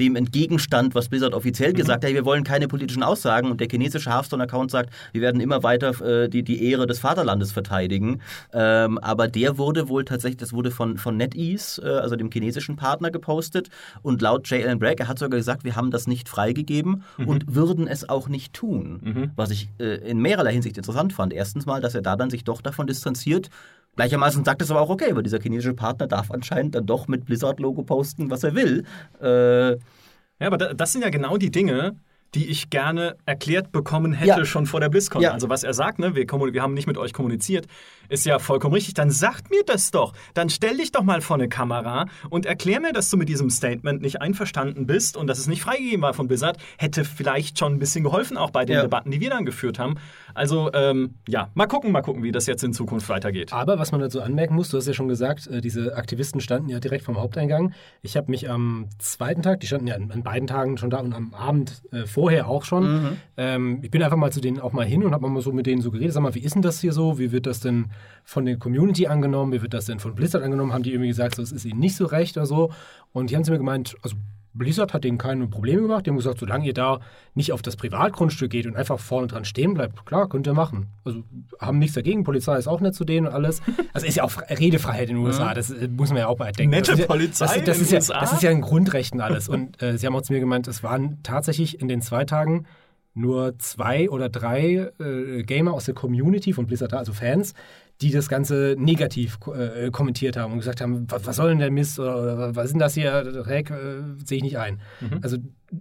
[0.02, 3.68] dem entgegenstand, was Blizzard offiziell gesagt hat, hey, wir wollen keine politischen Aussagen und der
[3.70, 8.22] chinesische Hearthstone-Account sagt, wir werden immer weiter äh, die, die Ehre des Vaterlandes verteidigen.
[8.52, 12.76] Ähm, aber der wurde wohl tatsächlich, das wurde von, von NetEase, äh, also dem chinesischen
[12.76, 13.70] Partner, gepostet
[14.02, 14.66] und laut J.
[14.66, 17.28] Allen Bragg, er hat sogar gesagt, wir haben das nicht freigegeben mhm.
[17.28, 19.00] und würden es auch nicht tun.
[19.04, 19.32] Mhm.
[19.36, 21.32] Was ich äh, in mehrerlei Hinsicht interessant fand.
[21.32, 23.50] Erstens mal, dass er da dann sich doch davon distanziert,
[23.96, 27.26] Gleichermaßen sagt es aber auch, okay, aber dieser chinesische Partner darf anscheinend dann doch mit
[27.26, 28.86] Blizzard-Logo posten, was er will.
[29.22, 31.98] Äh, ja, aber das sind ja genau die Dinge,
[32.34, 34.46] die ich gerne erklärt bekommen hätte ja.
[34.46, 35.22] schon vor der BlizzCon.
[35.22, 35.32] Ja.
[35.32, 37.68] Also was er sagt, ne, wir, wir, haben nicht mit euch kommuniziert,
[38.12, 38.94] ist ja vollkommen richtig.
[38.94, 40.14] Dann sagt mir das doch.
[40.34, 43.50] Dann stell dich doch mal vor eine Kamera und erklär mir, dass du mit diesem
[43.50, 46.58] Statement nicht einverstanden bist und dass es nicht freigegeben war von Blizzard.
[46.78, 48.82] Hätte vielleicht schon ein bisschen geholfen, auch bei den ja.
[48.82, 49.96] Debatten, die wir dann geführt haben.
[50.34, 53.54] Also ähm, ja, mal gucken, mal gucken, wie das jetzt in Zukunft weitergeht.
[53.54, 56.70] Aber was man dazu anmerken muss, du hast ja schon gesagt, äh, diese Aktivisten standen
[56.70, 57.74] ja direkt vom Haupteingang.
[58.02, 61.14] Ich habe mich am zweiten Tag, die standen ja an, beiden Tagen schon da und
[61.14, 62.92] am Abend äh, vorher auch schon.
[62.92, 63.18] Mhm.
[63.38, 65.66] Ähm, ich bin einfach mal zu denen auch mal hin und habe mal so mit
[65.66, 66.14] denen so geredet.
[66.14, 67.18] Sag mal, wie ist denn das hier so?
[67.18, 67.86] Wie wird das denn
[68.24, 69.52] von der Community angenommen?
[69.52, 70.74] Wie wird das denn von Blizzard angenommen?
[70.74, 72.72] Haben die irgendwie gesagt, so, es ist ihnen nicht so recht oder so?
[73.14, 74.16] Und die haben zu mir gemeint, also
[74.54, 76.06] Blizzard hat denen keine Probleme gemacht.
[76.06, 77.00] Die haben gesagt, solange ihr da
[77.36, 80.88] nicht auf das Privatgrundstück geht und einfach vorne dran stehen bleibt, klar, könnt ihr machen.
[81.06, 81.24] Also
[81.60, 82.24] haben nichts dagegen.
[82.24, 83.62] Polizei ist auch nett zu denen und alles.
[83.94, 85.54] Also ist ja auch Redefreiheit in den USA.
[85.54, 86.72] Das äh, muss man ja auch mal denken.
[86.72, 89.50] Nette das Polizei das, das, ist ja, das ist ja ein Grundrecht und alles.
[89.50, 92.66] Und äh, sie haben auch zu mir gemeint, es waren tatsächlich in den zwei Tagen
[93.14, 97.54] nur zwei oder drei äh, Gamer aus der Community von Blizzard, also Fans,
[98.02, 101.72] die das Ganze negativ äh, kommentiert haben und gesagt haben, was, was soll denn der
[101.72, 104.82] Mist oder, oder was denn das hier, Dreck, äh, sehe ich nicht ein.
[105.02, 105.20] Mhm.
[105.22, 105.38] Also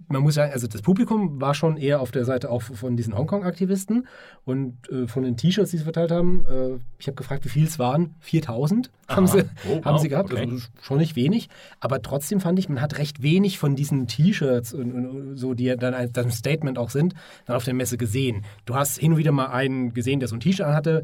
[0.07, 3.17] man muss sagen, also das Publikum war schon eher auf der Seite auch von diesen
[3.17, 4.07] Hongkong-Aktivisten
[4.45, 6.45] und äh, von den T-Shirts, die sie verteilt haben.
[6.45, 8.15] Äh, ich habe gefragt, wie viel es waren.
[8.19, 10.43] 4000 haben sie, oh, haben wow, sie gehabt, okay.
[10.49, 11.49] also schon nicht wenig.
[11.79, 15.75] Aber trotzdem fand ich, man hat recht wenig von diesen T-Shirts und, und, so, die
[15.75, 17.13] dann als Statement auch sind,
[17.45, 18.45] dann auf der Messe gesehen.
[18.65, 21.03] Du hast hin und wieder mal einen gesehen, der so ein T-Shirt hatte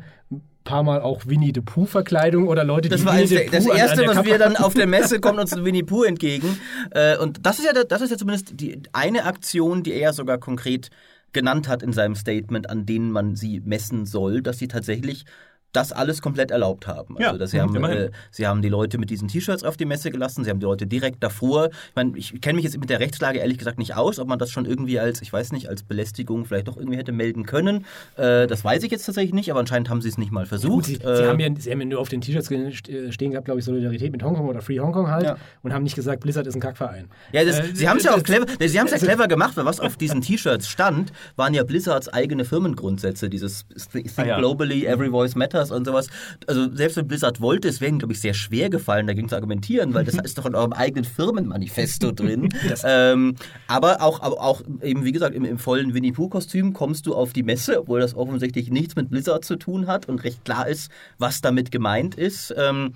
[0.67, 3.51] paar Mal auch Winnie the Pooh Verkleidung oder Leute, das die war Winnie the Pooh
[3.51, 6.59] Das erste, was wir dann auf der Messe kommt uns Winnie Pooh entgegen.
[6.91, 10.37] Äh, und das ist ja, das ist ja zumindest die eine Aktion, die er sogar
[10.37, 10.89] konkret
[11.31, 15.25] genannt hat in seinem Statement, an denen man sie messen soll, dass sie tatsächlich
[15.73, 17.17] das alles komplett erlaubt haben.
[17.17, 20.11] Also, dass sie, haben, äh, sie haben die Leute mit diesen T-Shirts auf die Messe
[20.11, 21.69] gelassen, sie haben die Leute direkt davor.
[21.69, 24.39] Ich meine, ich kenne mich jetzt mit der Rechtslage ehrlich gesagt nicht aus, ob man
[24.39, 27.85] das schon irgendwie als, ich weiß nicht, als Belästigung vielleicht doch irgendwie hätte melden können.
[28.15, 30.87] Äh, das weiß ich jetzt tatsächlich nicht, aber anscheinend haben sie es nicht mal versucht.
[30.87, 33.31] Ja, gut, sie, äh, sie, haben ja, sie haben ja nur auf den T-Shirts stehen
[33.31, 35.37] gehabt, glaube ich, Solidarität mit Hongkong oder Free Hongkong halt ja.
[35.63, 37.09] und haben nicht gesagt, Blizzard ist ein Kackverein.
[37.33, 39.57] Ja, das, äh, sie haben es ja auch clever, sie haben es ja clever gemacht,
[39.57, 44.37] weil was auf diesen T-Shirts stand, waren ja Blizzards eigene Firmengrundsätze, dieses Think ah, ja.
[44.39, 46.09] Globally, Every Voice Matters und sowas
[46.47, 49.35] also selbst wenn Blizzard wollte, es wäre ihnen, glaube ich, sehr schwer gefallen, dagegen zu
[49.35, 52.49] argumentieren, weil das ist doch in eurem eigenen Firmenmanifesto drin.
[52.83, 53.35] ähm,
[53.67, 57.33] aber auch, aber auch eben, wie gesagt, im, im vollen Winnie Pooh-Kostüm kommst du auf
[57.33, 60.91] die Messe, obwohl das offensichtlich nichts mit Blizzard zu tun hat und recht klar ist,
[61.17, 62.53] was damit gemeint ist.
[62.57, 62.93] Ähm,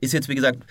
[0.00, 0.64] ist jetzt, wie gesagt,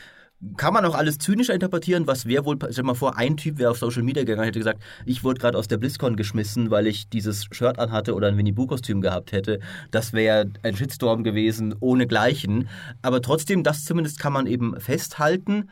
[0.58, 3.71] kann man auch alles zynischer interpretieren, was wäre wohl, stell mal vor, ein Typ wäre
[3.71, 7.10] auf Social Media gegangen, hätte gesagt, ich wurde gerade aus der BlizzCon geschmissen, weil ich
[7.10, 9.60] dieses Shirt anhatte oder ein Winnie Pooh Kostüm gehabt hätte.
[9.91, 12.69] Das wäre ein Shitstorm gewesen, ohne Gleichen.
[13.01, 15.69] Aber trotzdem, das zumindest kann man eben festhalten.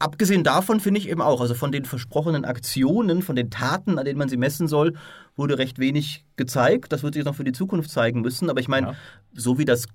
[0.00, 4.04] Abgesehen davon finde ich eben auch, also von den versprochenen Aktionen, von den Taten, an
[4.04, 4.94] denen man sie messen soll,
[5.36, 6.92] wurde recht wenig gezeigt.
[6.92, 8.50] Das wird sich noch für die Zukunft zeigen müssen.
[8.50, 8.94] Aber ich meine, ja.
[9.32, 9.86] so wie das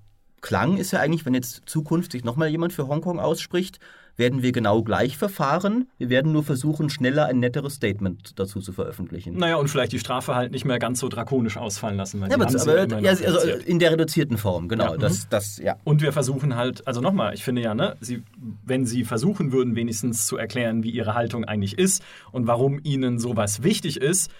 [0.42, 3.80] klang, ist ja eigentlich, wenn jetzt zukünftig nochmal jemand für Hongkong ausspricht,
[4.18, 5.88] werden wir genau gleich verfahren.
[5.98, 9.38] Wir werden nur versuchen, schneller ein netteres Statement dazu zu veröffentlichen.
[9.38, 12.22] Naja, und vielleicht die Strafe halt nicht mehr ganz so drakonisch ausfallen lassen.
[12.22, 14.94] ja, aber, aber ja, also in der reduzierten Form, genau.
[14.94, 14.98] Ja.
[14.98, 15.28] Das, mhm.
[15.30, 15.76] das, ja.
[15.84, 18.24] Und wir versuchen halt, also nochmal, ich finde ja, ne, sie,
[18.66, 23.20] wenn Sie versuchen würden, wenigstens zu erklären, wie Ihre Haltung eigentlich ist und warum Ihnen
[23.20, 24.32] sowas wichtig ist,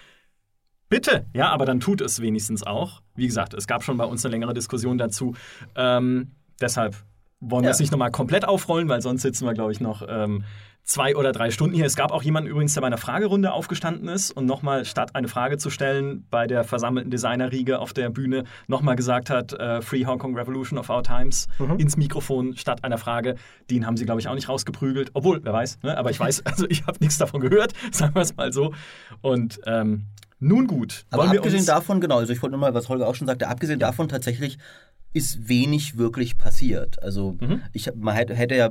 [0.88, 3.02] Bitte, ja, aber dann tut es wenigstens auch.
[3.14, 5.34] Wie gesagt, es gab schon bei uns eine längere Diskussion dazu.
[5.76, 6.96] Ähm, deshalb
[7.40, 10.44] wollen wir es nicht nochmal komplett aufrollen, weil sonst sitzen wir, glaube ich, noch ähm,
[10.88, 11.84] zwei oder drei Stunden hier.
[11.84, 15.28] Es gab auch jemanden übrigens, der bei einer Fragerunde aufgestanden ist und nochmal statt eine
[15.28, 20.06] Frage zu stellen bei der versammelten Designerriege auf der Bühne nochmal gesagt hat, äh, Free
[20.06, 21.76] Hong Kong Revolution of Our Times mhm.
[21.76, 23.36] ins Mikrofon statt einer Frage.
[23.70, 25.10] Den haben sie, glaube ich, auch nicht rausgeprügelt.
[25.12, 25.96] Obwohl, wer weiß, ne?
[25.96, 28.72] aber ich weiß, also ich habe nichts davon gehört, sagen wir es mal so.
[29.20, 30.06] Und ähm,
[30.40, 31.04] Nun gut.
[31.10, 33.78] Aber abgesehen davon, genau, also ich wollte nur mal, was Holger auch schon sagte, abgesehen
[33.80, 34.58] davon tatsächlich
[35.12, 37.02] ist wenig wirklich passiert.
[37.02, 37.62] Also Mhm.
[37.72, 38.70] ich man hätte, ja,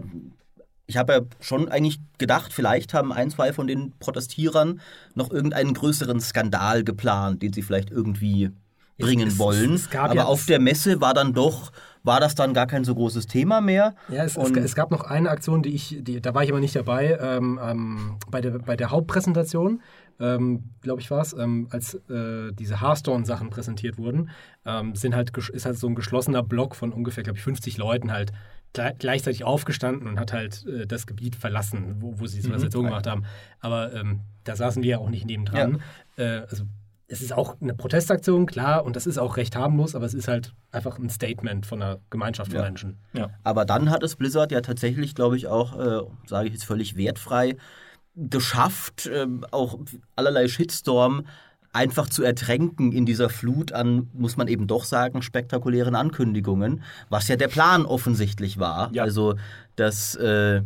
[0.85, 4.79] ich habe ja schon eigentlich gedacht, vielleicht haben ein, zwei von den Protestierern
[5.15, 8.51] noch irgendeinen größeren Skandal geplant, den sie vielleicht irgendwie
[8.97, 9.73] bringen es- wollen.
[9.73, 11.71] es gab Aber ja- auf der Messe war dann doch,
[12.07, 13.93] war das dann gar kein so großes Thema mehr.
[14.09, 16.59] Ja, es, es, es gab noch eine Aktion, die ich, die, da war ich aber
[16.59, 19.81] nicht dabei, ähm, ähm, bei, der, bei der Hauptpräsentation,
[20.19, 24.29] ähm, glaube ich war es, ähm, als äh, diese Hearthstone-Sachen präsentiert wurden,
[24.65, 28.11] ähm, sind halt, ist halt so ein geschlossener Block von ungefähr, glaube ich, 50 Leuten
[28.11, 28.31] halt
[28.75, 32.85] gle- gleichzeitig aufgestanden und hat halt äh, das Gebiet verlassen, wo, wo sie die Präsentation
[32.85, 33.25] gemacht haben.
[33.59, 35.81] Aber ähm, da saßen wir ja auch nicht nebendran.
[36.17, 36.63] Äh, also
[37.07, 40.27] es ist auch eine Protestaktion, klar, und das ist auch recht harmlos, aber es ist
[40.27, 42.65] halt einfach ein Statement von einer Gemeinschaft von Ja.
[42.65, 42.97] Menschen.
[43.13, 43.29] Ja.
[43.43, 46.97] Aber dann hat es Blizzard ja tatsächlich, glaube ich, auch, äh, sage ich jetzt völlig
[46.97, 47.55] wertfrei,
[48.15, 49.79] geschafft, ähm, auch
[50.15, 51.25] allerlei Shitstorm
[51.71, 57.27] einfach zu ertränken in dieser Flut an, muss man eben doch sagen, spektakulären Ankündigungen, was
[57.27, 58.91] ja der Plan offensichtlich war.
[58.93, 59.03] Ja.
[59.03, 59.35] Also,
[59.75, 60.63] dass äh,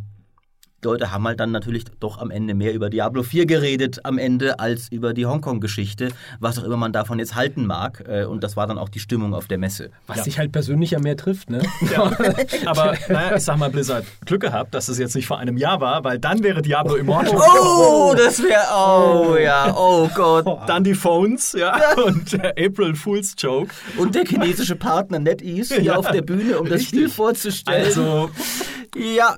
[0.84, 4.18] die Leute haben halt dann natürlich doch am Ende mehr über Diablo 4 geredet am
[4.18, 8.04] Ende als über die Hongkong-Geschichte, was auch immer man davon jetzt halten mag.
[8.08, 9.92] Äh, und das war dann auch die Stimmung auf der Messe.
[10.08, 10.24] Was Ja.
[10.24, 11.62] dich halt persönlich ja mehr trifft, ne?
[11.92, 12.12] Ja.
[12.66, 15.82] Aber naja, ich sag mal, Blizzard, Glück gehabt, dass es jetzt nicht vor einem Jahr
[15.82, 17.36] war, weil dann wäre Diablo Immortal.
[17.40, 20.46] Oh, das wäre, oh ja, oh Gott.
[20.68, 23.72] Dann die Phones, ja, und äh, April Fool's Joke.
[23.98, 26.90] Und der chinesische Partner NetEase hier Ja, auf der Bühne, um das richtig.
[26.90, 27.86] Spiel vorzustellen.
[27.86, 28.30] Also,
[28.96, 29.38] ja,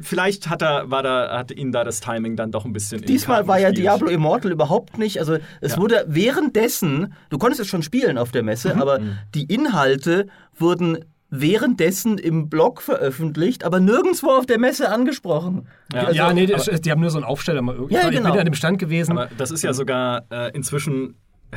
[0.00, 3.00] vielleicht hat er, war da, hat ihn da das Timing dann doch ein bisschen.
[3.00, 3.84] die diesmal war ja gespielt.
[3.86, 5.18] Diablo Immortal überhaupt nicht.
[5.18, 5.78] Also es Ja.
[5.78, 8.82] wurde währenddessen, du konntest es schon spielen auf der Messe, Mhm.
[8.82, 9.00] aber
[9.34, 10.26] die Inhalte
[10.56, 10.98] wurden
[11.32, 15.68] währenddessen im Blog veröffentlicht, aber nirgendwo auf der Messe angesprochen.
[15.92, 17.62] Ja, Also- ja, nee, aber- das, die haben nur so einen Aufsteller.
[17.62, 18.30] mal- Ich, Ja, war- ich genau.
[18.32, 19.12] bin an dem Stand gewesen.
[19.12, 21.14] Aber das ist ja sogar äh, inzwischen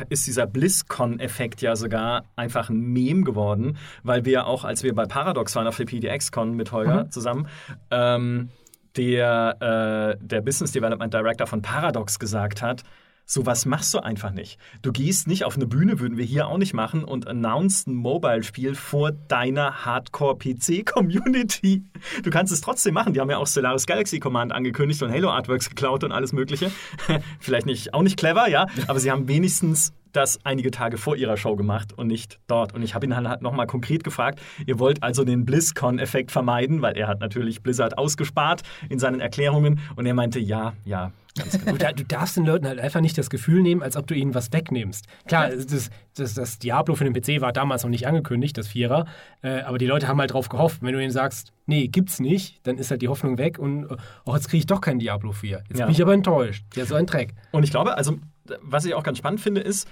[0.08, 5.06] ist dieser BlizzCon-Effekt ja sogar einfach ein Meme geworden, weil wir auch, als wir bei
[5.06, 7.48] Paradox waren auf der PDX-Con mit Holger zusammen,
[7.90, 8.50] ähm,
[8.96, 12.84] der, äh, der Business Development Director von Paradox gesagt hat,
[13.26, 14.58] Sowas machst du einfach nicht.
[14.82, 17.94] Du gehst nicht auf eine Bühne, würden wir hier auch nicht machen, und announced ein
[17.94, 21.84] Mobile-Spiel vor deiner Hardcore-PC-Community.
[22.22, 23.14] Du kannst es trotzdem machen.
[23.14, 26.70] Die haben ja auch Stellaris Galaxy Command angekündigt und Halo Artworks geklaut und alles Mögliche.
[27.40, 31.36] Vielleicht nicht, auch nicht clever, ja, aber sie haben wenigstens das einige Tage vor ihrer
[31.36, 32.72] Show gemacht und nicht dort.
[32.74, 36.82] Und ich habe ihn dann halt nochmal konkret gefragt, ihr wollt also den BlizzCon-Effekt vermeiden,
[36.82, 41.58] weil er hat natürlich Blizzard ausgespart in seinen Erklärungen und er meinte, ja, ja, ganz
[41.58, 41.76] genau.
[41.76, 44.34] Du, du darfst den Leuten halt einfach nicht das Gefühl nehmen, als ob du ihnen
[44.34, 45.06] was wegnimmst.
[45.26, 49.06] Klar, das, das, das Diablo für den PC war damals noch nicht angekündigt, das Vierer,
[49.42, 50.78] äh, aber die Leute haben halt drauf gehofft.
[50.80, 53.86] Wenn du ihnen sagst, nee, gibt's nicht, dann ist halt die Hoffnung weg und
[54.24, 55.64] oh, jetzt kriege ich doch kein Diablo 4.
[55.68, 55.86] Jetzt Ja.
[55.86, 56.64] bin ich aber enttäuscht.
[56.76, 57.34] Ja, so ein Dreck.
[57.50, 58.18] Und ich glaube, also,
[58.62, 59.88] was ich auch ganz spannend finde, ist,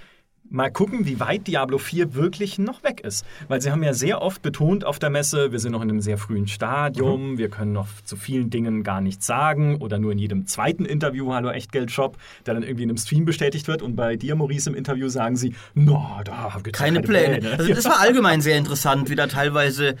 [0.49, 3.25] mal gucken, wie weit Diablo 4 wirklich noch weg ist.
[3.47, 6.01] Weil sie haben ja sehr oft betont auf der Messe, wir sind noch in einem
[6.01, 10.19] sehr frühen Stadium, wir können noch zu vielen Dingen gar nichts sagen oder nur in
[10.19, 13.81] jedem zweiten Interview, hallo Echtgeld-Shop, der dann irgendwie in einem Stream bestätigt wird.
[13.81, 17.57] Und bei dir, Maurice, im Interview sagen sie, no, da gibt's ja keine Pläne.
[17.57, 19.95] Also das war allgemein sehr interessant, wie da teilweise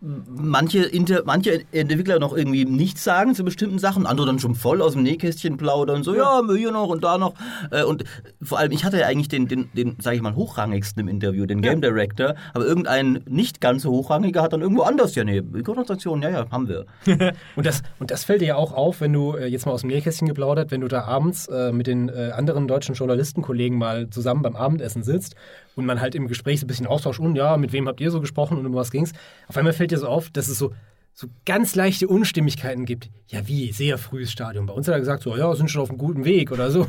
[0.00, 4.82] manche, Inter manche Entwickler noch irgendwie nichts sagen zu bestimmten Sachen, andere dann schon voll
[4.82, 7.34] aus dem Nähkästchen plaudern, so, ja, hier noch und da noch.
[7.70, 8.04] Äh, Und
[8.42, 11.46] vor allem, ich hatte ja eigentlich den, den, den sage ich mal, hochrangigsten im Interview,
[11.46, 15.40] den Game Director, aber irgendein nicht ganz so hochrangiger hat dann irgendwo anders, ja, nee,
[15.40, 16.86] Mikrotransaktionen, ja, ja, haben wir.
[17.56, 19.80] Und das, und das fällt dir ja auch auf, wenn du äh, jetzt mal aus
[19.80, 24.10] dem Nähkästchen geplaudert, wenn du da abends äh, mit den äh, anderen deutschen Journalistenkollegen mal
[24.10, 25.36] zusammen beim Abendessen sitzt
[25.76, 28.10] und man halt im Gespräch so ein bisschen austauscht und ja, mit wem habt ihr
[28.10, 29.12] so gesprochen und um was ging's.
[29.46, 30.74] Auf einmal fällt dir so auf, dass es so,
[31.14, 33.08] so ganz leichte Unstimmigkeiten gibt.
[33.28, 33.70] Ja, wie?
[33.72, 34.66] Sehr frühes Stadium.
[34.66, 36.84] Bei uns hat er gesagt, so, ja, sind schon auf einem guten Weg oder so.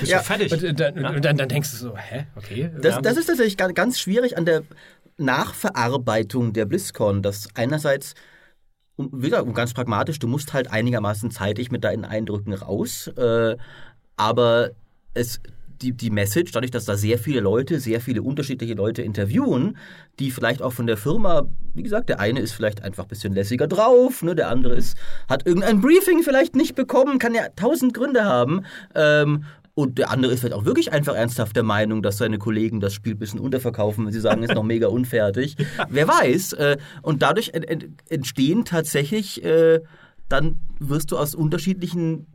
[0.00, 0.18] Bist Ja.
[0.20, 0.52] fertig?
[0.52, 2.26] Und, äh, dann, und dann, dann denkst du so, hä?
[2.36, 2.70] Okay.
[2.80, 3.00] Das, ja.
[3.00, 4.62] das ist tatsächlich ga- ganz schwierig an der
[5.18, 8.14] Nachverarbeitung der BlizzCon, dass einerseits,
[8.96, 13.56] um, wieder um ganz pragmatisch, du musst halt einigermaßen zeitig mit deinen Eindrücken raus, äh,
[14.16, 14.70] aber
[15.14, 15.40] es
[15.82, 19.76] die, die Message, dadurch, dass da sehr viele Leute, sehr viele unterschiedliche Leute interviewen,
[20.18, 23.34] die vielleicht auch von der Firma, wie gesagt, der eine ist vielleicht einfach ein bisschen
[23.34, 24.96] lässiger drauf, ne, der andere ist,
[25.28, 28.64] hat irgendein Briefing vielleicht nicht bekommen, kann ja tausend Gründe haben.
[28.94, 32.80] Ähm, und der andere ist vielleicht auch wirklich einfach ernsthaft der Meinung, dass seine Kollegen
[32.80, 35.56] das Spiel ein bisschen unterverkaufen, wenn sie sagen, es ist noch mega unfertig.
[35.88, 36.52] Wer weiß.
[36.54, 39.80] Äh, und dadurch ent ent entstehen tatsächlich, äh,
[40.32, 42.26] dann wirst du aus unterschiedlichen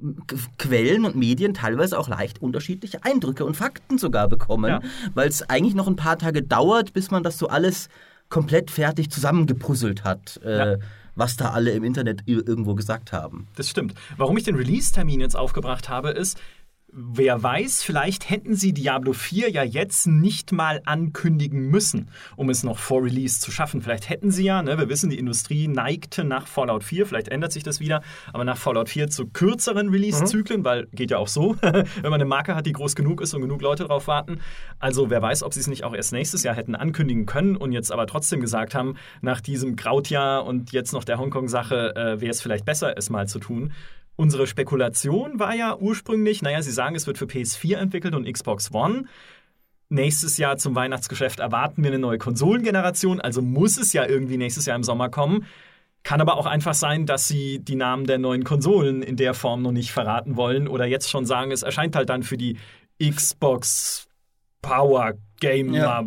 [0.57, 4.81] Quellen und Medien teilweise auch leicht unterschiedliche Eindrücke und Fakten sogar bekommen, Ja.
[5.13, 7.89] weil es eigentlich noch ein paar Tage dauert, bis man das so alles
[8.29, 10.77] komplett fertig zusammengepuzzelt hat, äh, Ja.
[11.15, 13.47] was da alle im Internet ir- irgendwo gesagt haben.
[13.55, 13.93] Das stimmt.
[14.17, 16.37] Warum ich den Release-Termin jetzt aufgebracht habe, ist,
[16.89, 22.63] Wer weiß, vielleicht hätten sie Diablo 4 ja jetzt nicht mal ankündigen müssen, um es
[22.63, 23.81] noch vor Release zu schaffen.
[23.81, 27.51] Vielleicht hätten sie ja, ne, wir wissen, die Industrie neigte nach Fallout 4, vielleicht ändert
[27.51, 30.65] sich das wieder, aber nach Fallout 4 zu kürzeren Release-Zyklen, mhm.
[30.65, 33.41] weil geht ja auch so, wenn man eine Marke hat, die groß genug ist und
[33.41, 34.39] genug Leute drauf warten.
[34.79, 37.73] Also wer weiß, ob sie es nicht auch erst nächstes Jahr hätten ankündigen können und
[37.73, 42.31] jetzt aber trotzdem gesagt haben, nach diesem Krautjahr und jetzt noch der Hongkong-Sache äh, wäre
[42.31, 43.73] es vielleicht besser, es mal zu tun.
[44.17, 48.73] Unsere Spekulation war ja ursprünglich, naja, Sie sagen, es wird für PS4 entwickelt und Xbox
[48.73, 49.05] One.
[49.89, 54.65] Nächstes Jahr zum Weihnachtsgeschäft erwarten wir eine neue Konsolengeneration, also muss es ja irgendwie nächstes
[54.65, 55.45] Jahr im Sommer kommen.
[56.01, 59.61] Kann aber auch einfach sein, dass sie die Namen der neuen Konsolen in der Form
[59.61, 62.57] noch nicht verraten wollen oder jetzt schon sagen, es erscheint halt dann für die
[62.99, 64.07] Xbox
[64.63, 66.03] Power Gamer ja.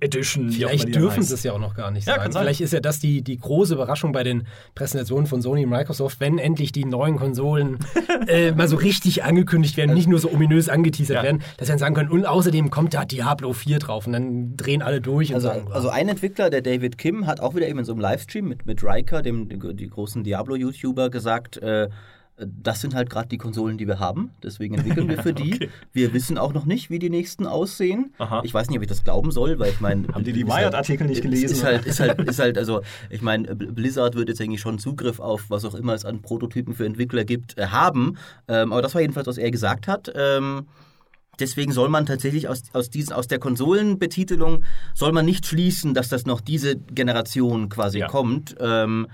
[0.00, 0.50] Edition.
[0.50, 2.32] Vielleicht dürfen sie es ja auch noch gar nicht ja, sagen.
[2.32, 6.18] Vielleicht ist ja das die, die große Überraschung bei den Präsentationen von Sony und Microsoft,
[6.20, 7.78] wenn endlich die neuen Konsolen
[8.26, 11.22] äh, mal so richtig angekündigt werden, nicht nur so ominös angeteasert ja.
[11.22, 14.56] werden, dass sie dann sagen können, und außerdem kommt da Diablo 4 drauf und dann
[14.56, 15.34] drehen alle durch.
[15.34, 18.00] Also, sagen, also ein Entwickler, der David Kim, hat auch wieder eben in so einem
[18.00, 21.88] Livestream mit, mit Riker, dem die großen Diablo-YouTuber, gesagt, äh,
[22.46, 24.30] das sind halt gerade die Konsolen, die wir haben.
[24.42, 25.54] Deswegen entwickeln wir für die.
[25.54, 25.70] okay.
[25.92, 28.14] Wir wissen auch noch nicht, wie die nächsten aussehen.
[28.18, 28.42] Aha.
[28.44, 30.08] Ich weiß nicht, ob ich das glauben soll, weil ich meine.
[30.08, 31.52] Haben die die halt Wired-Artikel nicht gelesen?
[31.52, 35.20] Ist halt, ist halt, ist halt, also, ich meine, Blizzard wird jetzt eigentlich schon Zugriff
[35.20, 38.16] auf was auch immer es an Prototypen für Entwickler gibt, äh, haben.
[38.48, 40.10] Ähm, aber das war jedenfalls, was er gesagt hat.
[40.14, 40.66] Ähm,
[41.38, 46.08] deswegen soll man tatsächlich aus, aus, diesen, aus der Konsolenbetitelung soll man nicht schließen, dass
[46.08, 48.08] das noch diese Generation quasi ja.
[48.08, 48.56] kommt.
[48.60, 49.08] Ähm,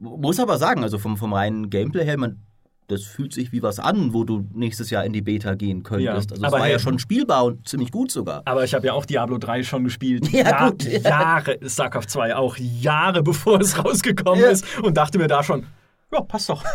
[0.00, 2.40] muss aber sagen, also vom, vom reinen Gameplay her, man,
[2.88, 6.30] das fühlt sich wie was an, wo du nächstes Jahr in die Beta gehen könntest.
[6.30, 8.42] Ja, also es war ja schon spielbar und ziemlich gut sogar.
[8.46, 10.28] Aber ich habe ja auch Diablo 3 schon gespielt.
[10.32, 11.00] Ja, Jahr, gut, ja.
[11.00, 14.50] Jahre, StarCraft 2 auch Jahre bevor es rausgekommen ja.
[14.50, 15.66] ist und dachte mir da schon,
[16.12, 16.64] ja, passt doch.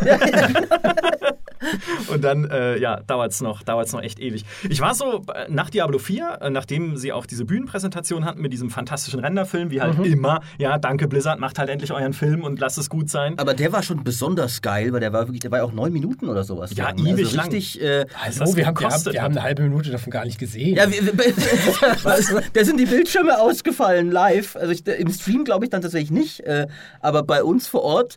[2.08, 4.44] und dann, äh, ja, dauert es noch, dauert's noch echt ewig.
[4.68, 8.52] Ich war so äh, nach Diablo 4, äh, nachdem sie auch diese Bühnenpräsentation hatten mit
[8.52, 10.04] diesem fantastischen Renderfilm, wie halt mhm.
[10.04, 13.38] immer, ja, danke Blizzard, macht halt endlich euren Film und lasst es gut sein.
[13.38, 15.92] Aber der war schon besonders geil, weil der war wirklich, der war ja auch neun
[15.92, 16.74] Minuten oder sowas.
[16.74, 16.98] Ja, lang.
[16.98, 20.10] ewig also richtig, äh, also, wir haben, wir, haben, wir haben eine halbe Minute davon
[20.10, 20.76] gar nicht gesehen.
[20.76, 21.02] Ja, wir,
[22.52, 24.56] da sind die Bildschirme ausgefallen live.
[24.56, 26.66] Also ich, im Stream glaube ich dann tatsächlich nicht, äh,
[27.00, 28.16] aber bei uns vor Ort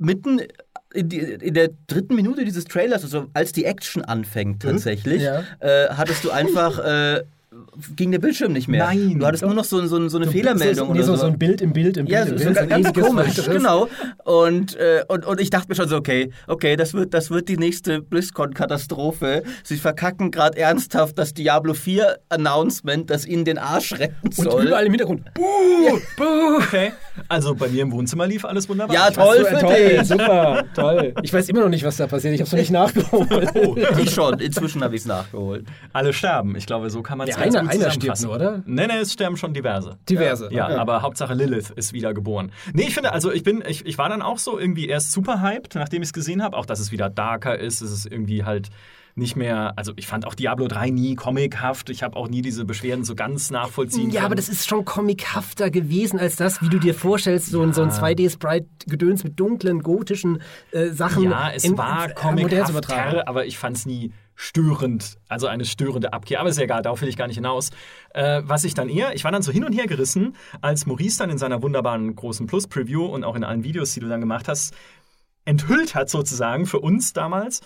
[0.00, 0.40] mitten
[0.92, 4.72] in, die, in, der dritten Minute dieses Trailers, also als die Action anfängt hm?
[4.72, 5.44] tatsächlich, ja.
[5.60, 7.22] äh, hattest du einfach äh,
[7.96, 8.86] ging der Bildschirm nicht mehr.
[8.86, 9.18] Nein.
[9.18, 9.48] Du hattest doch.
[9.48, 10.88] nur noch so, so, so eine so, Fehlermeldung.
[10.88, 12.16] So, nee, so, so ein Bild im Bild im Bild.
[12.16, 13.88] Ja, so, Bild, ganz komisch, genau.
[14.24, 17.48] Und, äh, und, und ich dachte mir schon so, okay, okay, das wird, das wird
[17.48, 19.42] die nächste BlizzCon-Katastrophe.
[19.64, 24.60] Sie verkacken gerade ernsthaft das Diablo 4 Announcement, das ihnen den Arsch retten soll.
[24.60, 25.34] Und überall im Hintergrund.
[25.34, 25.42] Buh,
[25.86, 25.92] ja.
[26.16, 26.58] buh.
[26.58, 26.92] Okay.
[27.28, 28.94] Also bei mir im Wohnzimmer lief alles wunderbar.
[28.94, 30.06] Ja, toll für toll, dich.
[30.06, 31.14] Super, toll.
[31.22, 32.34] Ich weiß immer noch nicht, was da passiert.
[32.34, 32.70] Ich habe es noch nicht
[33.10, 33.50] nachgeholt.
[33.54, 34.38] Oh, ich schon.
[34.38, 35.66] Inzwischen habe ich es nachgeholt.
[35.92, 36.54] Alle sterben.
[36.54, 38.62] Ich glaube, so kann man es ja, einer, einer stirbt nur, oder?
[38.66, 39.98] Nee, nee, es sterben schon diverse.
[40.08, 40.48] Diverse.
[40.52, 40.74] Ja, okay.
[40.74, 42.52] aber Hauptsache Lilith ist wieder geboren.
[42.72, 45.40] Nee, ich finde, also ich bin, ich, ich war dann auch so irgendwie erst super
[45.42, 46.56] hyped, nachdem ich es gesehen habe.
[46.56, 47.80] Auch, dass es wieder darker ist.
[47.80, 48.70] Es ist irgendwie halt
[49.14, 51.90] nicht mehr, also ich fand auch Diablo 3 nie comichaft.
[51.90, 54.26] Ich habe auch nie diese Beschwerden so ganz nachvollziehen Ja, können.
[54.26, 57.66] aber das ist schon comichafter gewesen als das, wie du dir vorstellst, so, ja.
[57.66, 61.24] ein, so ein 2D-Sprite-Gedöns mit dunklen, gotischen äh, Sachen.
[61.24, 66.40] Ja, es in, war comichafter, aber ich fand es nie störend, also eine störende Abkehr.
[66.40, 67.70] Aber ist ja egal, darauf will ich gar nicht hinaus.
[68.14, 71.18] Äh, was ich dann eher, ich war dann so hin und her gerissen, als Maurice
[71.18, 74.48] dann in seiner wunderbaren großen Plus-Preview und auch in allen Videos, die du dann gemacht
[74.48, 74.74] hast,
[75.44, 77.60] enthüllt hat sozusagen für uns damals,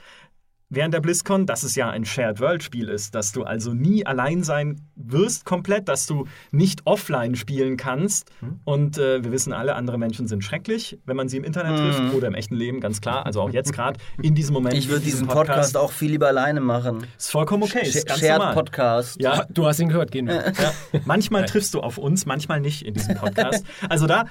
[0.69, 4.07] während der BlizzCon, dass es ja ein Shared World Spiel ist, dass du also nie
[4.07, 8.31] allein sein wirst komplett, dass du nicht offline spielen kannst.
[8.41, 8.61] Mhm.
[8.65, 11.77] Und äh, wir wissen alle, andere Menschen sind schrecklich, wenn man sie im Internet mhm.
[11.77, 13.27] trifft oder im echten Leben, ganz klar.
[13.27, 14.75] Also auch jetzt gerade in diesem Moment.
[14.75, 17.07] Ich würde diesen Podcast, Podcast, auch viel lieber alleine machen.
[17.17, 17.87] Ist vollkommen okay.
[17.87, 18.55] Ist ganz Shared normal.
[18.55, 19.21] Podcast.
[19.21, 20.53] Ja, du hast ihn gehört, gehen wir.
[20.65, 20.73] Ja.
[21.05, 23.65] Manchmal triffst du auf uns, manchmal nicht in diesem Podcast.
[23.89, 24.27] Also da,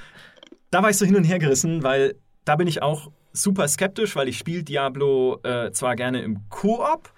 [0.71, 4.15] da war ich so hin und her gerissen, weil da bin ich auch super skeptisch,
[4.15, 7.11] weil ich spiele Diablo äh, zwar gerne im Koop,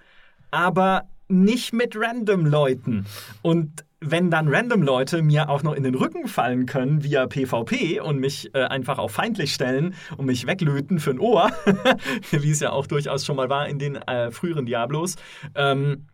[0.52, 3.06] aber nicht mit random Leuten.
[3.42, 8.00] Und wenn dann random Leute mir auch noch in den Rücken fallen können via PvP
[8.00, 11.52] und mich äh, einfach auf feindlich stellen und mich weglöten für ein Ohr,
[12.32, 15.16] wie es ja auch durchaus schon mal war in den äh, früheren Diablos,
[15.56, 16.06] ähm,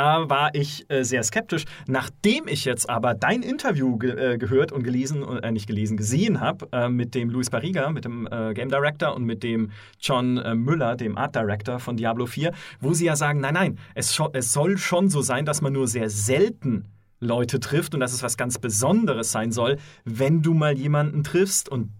[0.00, 1.66] da war ich äh, sehr skeptisch.
[1.86, 6.40] Nachdem ich jetzt aber dein Interview ge äh, gehört und gelesen, äh, nicht gelesen, gesehen
[6.40, 10.38] habe äh, mit dem Luis Barriga, mit dem äh, Game Director und mit dem John
[10.38, 14.18] äh, Müller, dem Art Director von Diablo 4, wo sie ja sagen, nein, nein, es,
[14.32, 16.86] es soll schon so sein, dass man nur sehr selten
[17.18, 21.68] Leute trifft und dass es was ganz Besonderes sein soll, wenn du mal jemanden triffst
[21.68, 21.90] und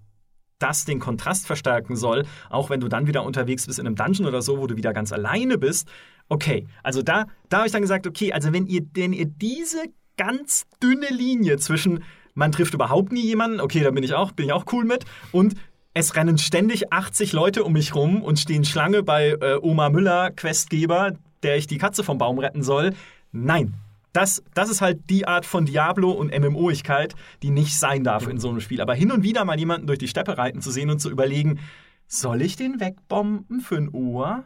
[0.60, 4.26] das den Kontrast verstärken soll, auch wenn du dann wieder unterwegs bist in einem Dungeon
[4.26, 5.88] oder so, wo du wieder ganz alleine bist.
[6.30, 9.82] Okay, also da, da habe ich dann gesagt, okay, also wenn ihr, wenn ihr diese
[10.16, 12.02] ganz dünne Linie zwischen
[12.34, 15.04] man trifft überhaupt nie jemanden, okay, da bin ich auch, bin ich auch cool mit,
[15.32, 15.54] und
[15.92, 20.30] es rennen ständig 80 Leute um mich rum und stehen Schlange bei äh, Oma Müller,
[20.30, 21.12] Questgeber,
[21.42, 22.94] der ich die Katze vom Baum retten soll.
[23.32, 23.74] Nein,
[24.12, 28.38] das, das ist halt die Art von Diablo und MMOigkeit, die nicht sein darf in
[28.38, 28.80] so einem Spiel.
[28.80, 31.58] Aber hin und wieder mal jemanden durch die Steppe reiten zu sehen und zu überlegen,
[32.06, 34.44] soll ich den wegbomben für ein Ohr?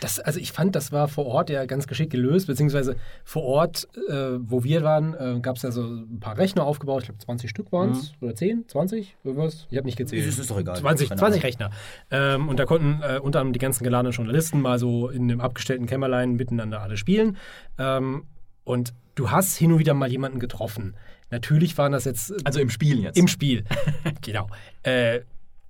[0.00, 3.88] Das, also ich fand, das war vor Ort ja ganz geschickt gelöst, beziehungsweise vor Ort,
[4.08, 7.24] äh, wo wir waren, äh, gab es ja so ein paar Rechner aufgebaut, ich glaube
[7.24, 10.26] 20 Stück waren es, oder 10, 20, irgendwas, ich habe nicht gezählt.
[10.26, 10.76] Das ist doch egal.
[10.76, 11.42] 20, Keine 20 Ahnung.
[11.42, 11.70] Rechner.
[12.10, 15.40] Ähm, und da konnten äh, unter anderem die ganzen geladenen Journalisten mal so in einem
[15.40, 17.36] abgestellten Kämmerlein miteinander alle spielen.
[17.78, 18.24] Ähm,
[18.64, 20.94] und du hast hin und wieder mal jemanden getroffen.
[21.30, 23.16] Natürlich waren das jetzt Also im Spiel jetzt.
[23.18, 23.64] im Spiel.
[24.20, 24.48] genau.
[24.82, 25.20] Äh,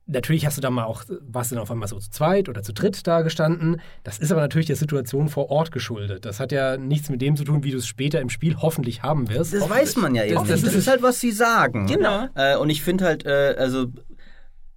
[0.06, 2.62] natürlich hast du da mal auch, warst du dann auf einmal so zu zweit oder
[2.62, 3.80] zu dritt da gestanden.
[4.04, 6.24] Das ist aber natürlich der Situation vor Ort geschuldet.
[6.24, 9.02] Das hat ja nichts mit dem zu tun, wie du es später im Spiel hoffentlich
[9.02, 9.52] haben wirst.
[9.54, 10.34] Das weiß man ja eben.
[10.36, 11.86] Das- das Das, ist- ist halt, was sie sagen.
[11.86, 12.28] Genau.
[12.34, 13.86] Äh, und ich finde halt, äh, also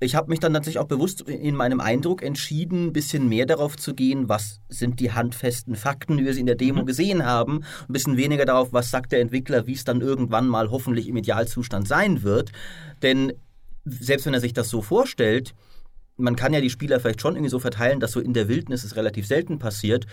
[0.01, 3.75] ich habe mich dann natürlich auch bewusst in meinem Eindruck entschieden, ein bisschen mehr darauf
[3.75, 7.63] zu gehen, was sind die handfesten Fakten, wie wir sie in der Demo gesehen haben,
[7.87, 11.17] ein bisschen weniger darauf, was sagt der Entwickler, wie es dann irgendwann mal hoffentlich im
[11.17, 12.51] Idealzustand sein wird.
[13.03, 13.33] Denn
[13.85, 15.53] selbst wenn er sich das so vorstellt,
[16.17, 18.83] man kann ja die Spieler vielleicht schon irgendwie so verteilen, dass so in der Wildnis
[18.83, 20.05] es relativ selten passiert,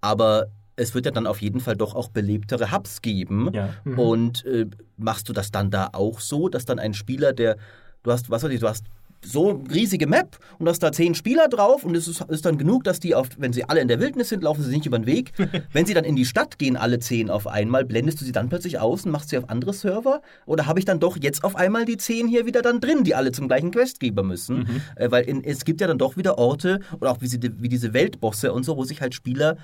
[0.00, 3.50] aber es wird ja dann auf jeden Fall doch auch belebtere Hubs geben.
[3.54, 3.70] Ja.
[3.96, 4.66] Und äh,
[4.98, 7.56] machst du das dann da auch so, dass dann ein Spieler, der,
[8.02, 8.84] du hast, was weiß ich, du hast
[9.24, 12.58] so eine riesige Map und hast da zehn Spieler drauf und es ist, ist dann
[12.58, 14.98] genug, dass die auf, wenn sie alle in der Wildnis sind, laufen sie nicht über
[14.98, 15.32] den Weg.
[15.72, 18.48] wenn sie dann in die Stadt gehen, alle zehn auf einmal, blendest du sie dann
[18.48, 20.22] plötzlich aus und machst sie auf andere Server?
[20.46, 23.14] Oder habe ich dann doch jetzt auf einmal die zehn hier wieder dann drin, die
[23.14, 24.82] alle zum gleichen Questgeber müssen?
[24.96, 27.68] Äh, weil in, es gibt ja dann doch wieder Orte oder auch wie, sie, wie
[27.68, 29.56] diese Weltbosse und so, wo sich halt Spieler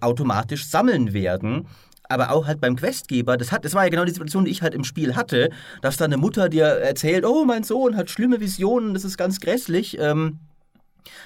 [0.00, 1.68] automatisch sammeln werden.
[2.08, 4.62] Aber auch halt beim Questgeber, das, hat, das war ja genau die Situation, die ich
[4.62, 5.50] halt im Spiel hatte,
[5.82, 9.40] dass dann eine Mutter dir erzählt, oh, mein Sohn hat schlimme Visionen, das ist ganz
[9.40, 9.98] grässlich.
[9.98, 10.38] Ähm,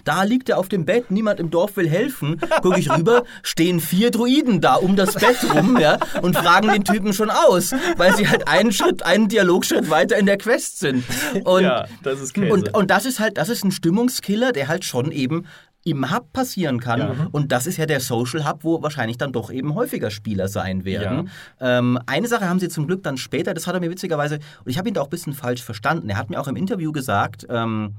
[0.05, 2.41] da liegt er auf dem Bett, niemand im Dorf will helfen.
[2.63, 6.85] Guck ich rüber, stehen vier Druiden da um das Bett rum, ja, und fragen den
[6.85, 11.05] Typen schon aus, weil sie halt einen Schritt, einen Dialogschritt weiter in der Quest sind.
[11.45, 12.53] Und, ja, das ist Käse.
[12.53, 15.47] und, und das ist halt, das ist ein Stimmungskiller, der halt schon eben
[15.85, 17.01] im Hub passieren kann.
[17.01, 17.29] Ja.
[17.33, 20.85] Und das ist ja der Social Hub, wo wahrscheinlich dann doch eben häufiger Spieler sein
[20.85, 21.31] werden.
[21.61, 24.71] Ähm, eine Sache haben sie zum Glück dann später, das hat er mir witzigerweise, und
[24.71, 26.11] ich habe ihn da auch ein bisschen falsch verstanden.
[26.11, 27.95] Er hat mir auch im Interview gesagt, ähm,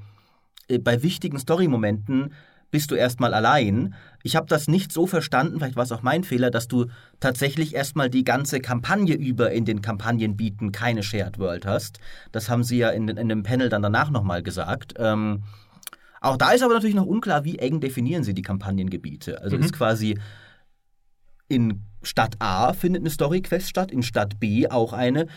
[0.67, 2.34] äh, bei wichtigen Story-Momenten
[2.69, 3.95] bist du erstmal allein.
[4.23, 6.86] Ich habe das nicht so verstanden, vielleicht war es auch mein Fehler, dass du
[7.19, 11.99] tatsächlich erstmal die ganze Kampagne über in den Kampagnenbieten keine Shared World hast.
[12.32, 14.93] Das haben sie ja in, in dem Panel dann danach nochmal gesagt.
[14.97, 15.43] Ähm,
[16.22, 19.41] auch da ist aber natürlich noch unklar, wie eng definieren sie die Kampagnengebiete.
[19.41, 20.17] Also ist quasi
[21.47, 25.28] in Stadt A findet eine Story-Quest statt, in Stadt B auch eine.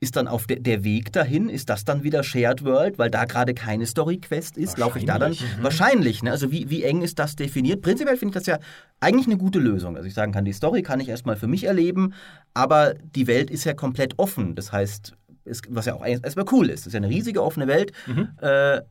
[0.00, 3.24] Ist dann auf der, der Weg dahin, ist das dann wieder Shared World, weil da
[3.24, 4.76] gerade keine Story-Quest ist?
[4.76, 5.34] Laufe ich da dann?
[5.62, 6.22] Wahrscheinlich.
[6.22, 6.32] Ne?
[6.32, 7.80] Also wie, wie eng ist das definiert?
[7.80, 8.58] Prinzipiell finde ich das ja
[9.00, 9.96] eigentlich eine gute Lösung.
[9.96, 12.12] Also ich sagen kann, die Story kann ich erstmal für mich erleben,
[12.52, 14.56] aber die Welt ist ja komplett offen.
[14.56, 15.14] Das heißt,
[15.44, 16.80] es, was ja auch erstmal cool ist.
[16.80, 17.92] Es ist ja eine riesige offene Welt.
[18.42, 18.82] Äh,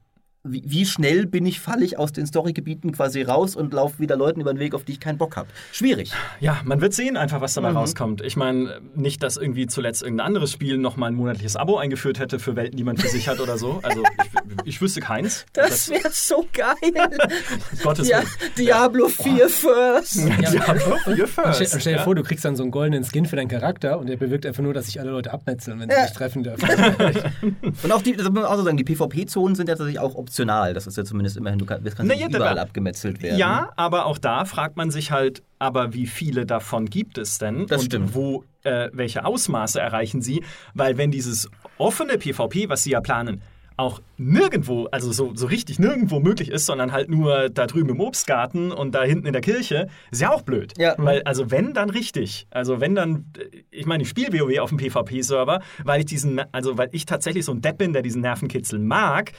[0.45, 4.17] wie, wie schnell bin ich, falle ich aus den Storygebieten quasi raus und laufe wieder
[4.17, 5.47] Leuten über den Weg, auf die ich keinen Bock habe?
[5.71, 6.11] Schwierig.
[6.41, 7.77] Ja, man wird sehen einfach, was dabei Mhm.
[7.77, 8.21] rauskommt.
[8.21, 12.39] Ich meine, nicht, dass irgendwie zuletzt irgendein anderes Spiel nochmal ein monatliches Abo eingeführt hätte
[12.39, 13.79] für Welten, die man für sich hat oder so.
[13.83, 15.45] Also ich, ich wüsste keins.
[15.53, 16.75] Das wäre so geil.
[17.83, 18.27] Gottes ja, Willen.
[18.57, 20.17] Diablo 4 First.
[20.17, 21.73] Diablo, you Und stell, first.
[21.73, 22.03] und stell dir ja?
[22.03, 24.63] vor, du kriegst dann so einen goldenen Skin für deinen Charakter und der bewirkt einfach
[24.63, 26.03] nur, dass sich alle Leute abmetzeln, wenn sie Ja.
[26.07, 26.67] sich treffen dürfen.
[27.83, 30.15] Und auch die, das muss man auch so sagen, die PvP-Zonen sind ja tatsächlich auch
[30.33, 30.73] optional.
[30.73, 33.37] Das ist ja zumindest immerhin, du kannst, kannst Na nicht ja, überall aber- abgemetzelt werden.
[33.37, 37.67] Ja, aber auch da fragt man sich halt, aber wie viele davon gibt es denn?
[37.67, 38.15] Das und stimmt.
[38.15, 40.43] wo, äh, welche Ausmaße erreichen sie?
[40.73, 43.41] Weil wenn dieses offene PvP, was sie ja planen,
[43.75, 47.99] auch nirgendwo, also so, so richtig nirgendwo möglich ist, sondern halt nur da drüben im
[48.01, 50.73] Obstgarten und da hinten in der Kirche, ist ja auch blöd.
[50.77, 50.93] Ja.
[50.97, 52.45] Weil, also wenn, dann richtig.
[52.51, 56.39] Also wenn dann, äh, ich meine, ich spiele WoW auf dem PvP-Server, weil ich diesen,
[56.51, 59.31] also weil ich tatsächlich so ein Depp bin, der diesen Nervenkitzel mag,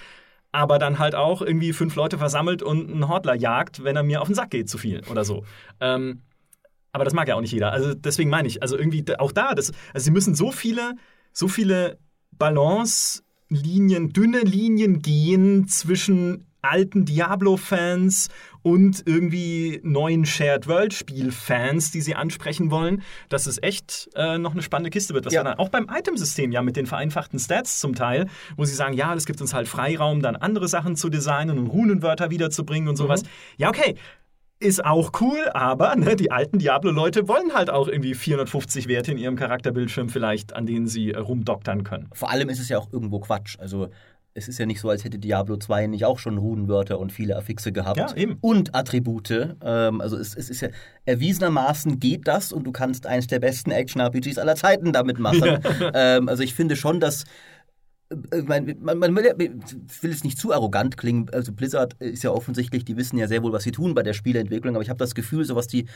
[0.54, 4.22] aber dann halt auch irgendwie fünf Leute versammelt und einen Hortler jagt, wenn er mir
[4.22, 5.44] auf den Sack geht, zu viel oder so.
[5.80, 6.22] Ähm,
[6.92, 7.72] aber das mag ja auch nicht jeder.
[7.72, 10.94] Also deswegen meine ich, also irgendwie auch da, das, also sie müssen so viele,
[11.32, 11.98] so viele
[12.38, 18.28] Balance-Linien, dünne Linien gehen zwischen alten Diablo-Fans
[18.62, 24.62] und irgendwie neuen Shared World-Spiel-Fans, die sie ansprechen wollen, dass es echt äh, noch eine
[24.62, 25.26] spannende Kiste wird.
[25.26, 25.42] Das Ja.
[25.44, 29.14] dann auch beim Item-System ja mit den vereinfachten Stats zum Teil, wo sie sagen, ja,
[29.14, 33.22] das gibt uns halt Freiraum, dann andere Sachen zu designen und Runenwörter wiederzubringen und sowas.
[33.58, 33.96] Ja, okay.
[34.60, 39.18] Ist auch cool, aber ne, die alten Diablo-Leute wollen halt auch irgendwie 450 Werte in
[39.18, 42.08] ihrem Charakterbildschirm vielleicht, an denen sie äh, rumdoktern können.
[42.14, 43.58] Vor allem ist es ja auch irgendwo Quatsch.
[43.58, 43.90] Also
[44.36, 47.36] es ist ja nicht so, als hätte Diablo 2 nicht auch schon Runenwörter und viele
[47.36, 47.98] Affixe gehabt.
[47.98, 48.36] Ja, eben.
[48.40, 49.30] Und Attribute.
[49.62, 50.68] Ähm, also es, es ist ja
[51.04, 55.58] erwiesenermaßen geht das und du kannst eins der besten Action-RPGs aller Zeiten damit machen.
[55.94, 57.24] Ähm, also ich finde schon, dass
[58.10, 61.30] äh, man, man, man will, ja- ich will jetzt nicht zu arrogant klingen.
[61.32, 64.14] Also Blizzard ist ja offensichtlich, die wissen ja sehr wohl, was sie tun bei der
[64.14, 65.86] Spieleentwicklung, aber ich habe das Gefühl, so was die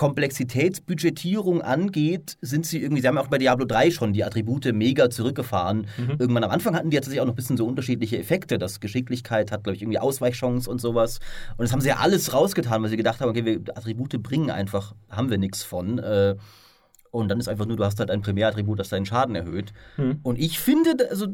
[0.00, 4.72] Komplexitätsbudgetierung angeht, sind sie irgendwie, sie haben ja auch bei Diablo 3 schon die Attribute
[4.72, 5.88] mega zurückgefahren.
[6.18, 8.56] Irgendwann am Anfang hatten die tatsächlich auch noch ein bisschen so unterschiedliche Effekte.
[8.56, 11.20] Das Geschicklichkeit hat, glaube ich, irgendwie Ausweichchance und sowas.
[11.58, 14.50] Und das haben sie ja alles rausgetan, weil sie gedacht haben, okay, wir Attribute bringen
[14.50, 15.98] einfach, haben wir nichts von.
[15.98, 16.36] Äh,
[17.10, 19.74] und dann ist einfach nur, du hast halt ein Primärattribut, das deinen Schaden erhöht.
[20.22, 21.26] Und ich finde, also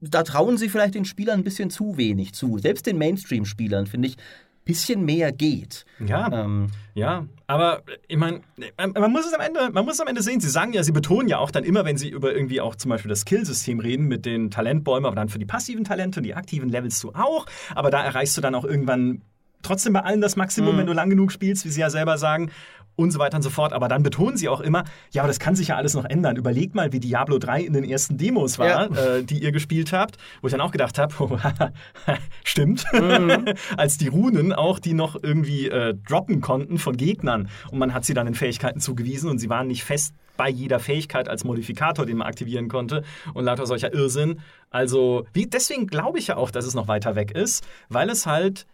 [0.00, 2.58] da trauen sie vielleicht den Spielern ein bisschen zu wenig zu.
[2.58, 5.86] Selbst den Mainstream-Spielern, finde ich, ein bisschen mehr geht.
[6.04, 6.44] Ja.
[6.44, 8.42] Ähm, Ja, aber äh, ich meine,
[8.76, 10.40] man, man muss es am Ende, man muss es am Ende sehen.
[10.40, 12.90] Sie sagen ja, sie betonen ja auch dann immer, wenn sie über irgendwie auch zum
[12.90, 16.34] Beispiel das Skillsystem reden mit den Talentbäumen, aber dann für die passiven Talente und die
[16.34, 17.46] aktiven levelst du auch.
[17.74, 19.22] Aber da erreichst du dann auch irgendwann
[19.62, 22.50] trotzdem bei allen das Maximum, wenn du lang genug spielst, wie sie ja selber sagen.
[22.96, 23.72] Und so weiter und so fort.
[23.72, 24.82] Aber dann betonen sie auch immer,
[25.12, 26.34] ja, aber das kann sich ja alles noch ändern.
[26.34, 30.16] Überlegt mal, wie Diablo 3 in den ersten Demos war, äh, die ihr gespielt habt,
[30.40, 31.38] wo ich dann auch gedacht habe, oh,
[32.44, 32.84] stimmt.
[33.76, 37.48] Als die Runen auch, die noch irgendwie äh, droppen konnten von Gegnern.
[37.70, 40.80] Und man hat sie dann in Fähigkeiten zugewiesen und sie waren nicht fest bei jeder
[40.80, 43.02] Fähigkeit als Modifikator, den man aktivieren konnte
[43.34, 44.40] und lauter solcher Irrsinn.
[44.70, 48.24] Also, wie, deswegen glaube ich ja auch, dass es noch weiter weg ist, weil es
[48.24, 48.66] halt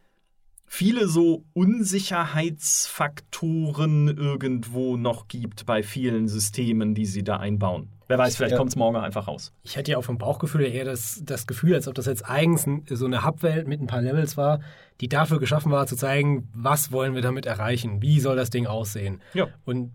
[0.66, 7.88] viele so Unsicherheitsfaktoren irgendwo noch gibt bei vielen Systemen, die sie da einbauen.
[8.06, 8.58] Wer weiß, vielleicht Ja.
[8.58, 9.52] kommt es morgen einfach raus.
[9.62, 12.28] Ich hätte ja auch vom Bauchgefühl her eher das, das Gefühl, als ob das jetzt
[12.28, 14.60] eigens so eine Hubwelt mit ein paar Levels war,
[15.00, 18.66] die dafür geschaffen war, zu zeigen, was wollen wir damit erreichen, wie soll das Ding
[18.66, 19.22] aussehen.
[19.32, 19.48] Ja.
[19.64, 19.92] Und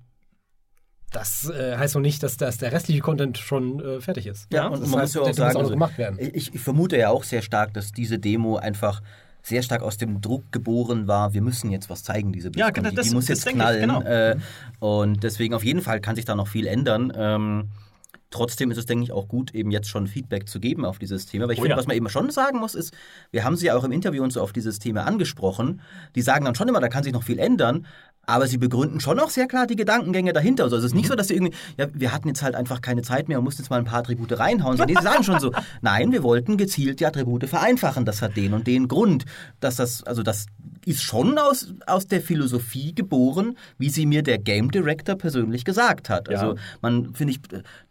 [1.11, 4.51] das äh, heißt noch nicht, dass, dass der restliche Content schon äh, fertig ist.
[4.51, 6.17] Ja, Ja, und das man heißt, muss ja auch sagen, auch noch also, gemacht werden.
[6.19, 9.01] ich, ich vermute ja auch sehr stark, dass diese Demo einfach
[9.41, 12.89] sehr stark aus dem Druck geboren war, wir müssen jetzt was zeigen, diese Ja, BlizzCon.
[12.91, 13.81] die, das- die muss das jetzt denke ich, knallen.
[13.81, 14.01] genau.
[14.01, 14.35] Äh,
[14.79, 17.11] und deswegen auf jeden Fall kann sich da noch viel ändern.
[17.15, 17.69] Ähm,
[18.31, 21.25] Trotzdem ist es, denke ich, auch gut, eben jetzt schon Feedback zu geben auf dieses
[21.25, 21.45] Thema.
[21.47, 21.77] Weil ich Oh finde, ja.
[21.77, 22.93] was man eben schon sagen muss, ist,
[23.31, 25.81] wir haben sie ja auch im Interview und so auf dieses Thema angesprochen.
[26.13, 27.87] Die sagen dann schon immer, da kann sich noch viel ändern.
[28.25, 30.65] Aber sie begründen schon auch sehr klar die Gedankengänge dahinter.
[30.65, 33.01] Also es ist nicht so, dass sie irgendwie, ja, wir hatten jetzt halt einfach keine
[33.01, 34.77] Zeit mehr und mussten jetzt mal ein paar Attribute reinhauen.
[34.77, 35.51] Sondern die sagen schon so,
[35.81, 38.05] nein, wir wollten gezielt die Attribute vereinfachen.
[38.05, 39.25] Das hat den und den Grund.
[39.59, 40.45] Dass das, also das
[40.89, 46.09] ist schon aus, aus der Philosophie geboren, wie sie mir der Game Director persönlich gesagt
[46.09, 46.27] hat.
[46.29, 46.55] Also Ja.
[46.81, 47.39] man, finde ich,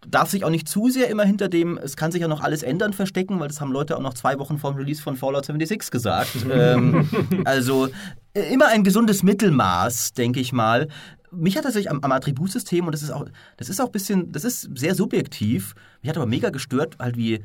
[0.09, 2.63] darf sich auch nicht zu sehr immer hinter dem, es kann sich ja noch alles
[2.63, 5.45] ändern, verstecken, weil das haben Leute auch noch zwei Wochen vor dem Release von Fallout
[5.45, 6.31] 76 gesagt.
[6.51, 7.09] ähm,
[7.45, 7.89] also
[8.35, 10.89] äh, immer ein gesundes Mittelmaß, denke ich mal.
[11.31, 13.27] Mich hat tatsächlich am, am Attributsystem, und das ist auch,
[13.59, 17.17] das ist auch ein bisschen, das ist sehr subjektiv, mich hat aber mega gestört, halt
[17.17, 17.45] wie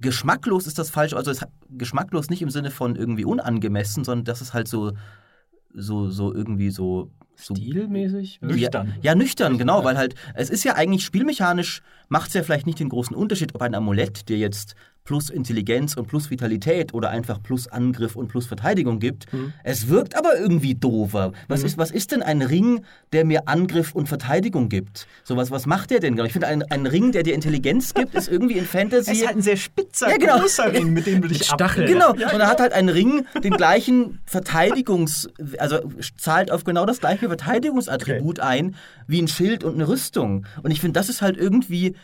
[0.00, 1.32] geschmacklos ist das falsch, also
[1.70, 4.92] geschmacklos nicht im Sinne von irgendwie unangemessen, sondern das ist halt so,
[5.72, 7.10] so, so irgendwie so.
[7.36, 8.40] so Stilmäßig?
[8.42, 8.88] Nüchtern.
[8.88, 12.66] Ja, ja, nüchtern, genau, weil halt, es ist ja eigentlich spielmechanisch, macht es ja vielleicht
[12.66, 14.74] nicht den großen Unterschied, ob ein Amulett dir jetzt
[15.08, 19.24] plus Intelligenz und plus Vitalität oder einfach plus Angriff und plus Verteidigung gibt.
[19.64, 21.32] Es wirkt aber irgendwie doofer.
[21.48, 25.06] Was, ist, was ist denn ein Ring, der mir Angriff und Verteidigung gibt?
[25.24, 26.14] So was, was macht der denn?
[26.14, 26.26] genau?
[26.26, 29.10] Ich finde, ein, ein Ring, der dir Intelligenz gibt, ist irgendwie in Fantasy.
[29.12, 30.40] Es ist halt ein sehr spitzer, Ja, genau.
[30.40, 31.86] großer Ring, mit dem du dich Stacheln.
[31.86, 35.78] Genau, Ja, und er hat halt einen Ring, den gleichen Verteidigungs-, also
[36.18, 40.44] zahlt auf genau das gleiche Verteidigungsattribut ein, wie ein Schild und eine Rüstung.
[40.62, 41.96] Und ich finde, das ist halt irgendwie,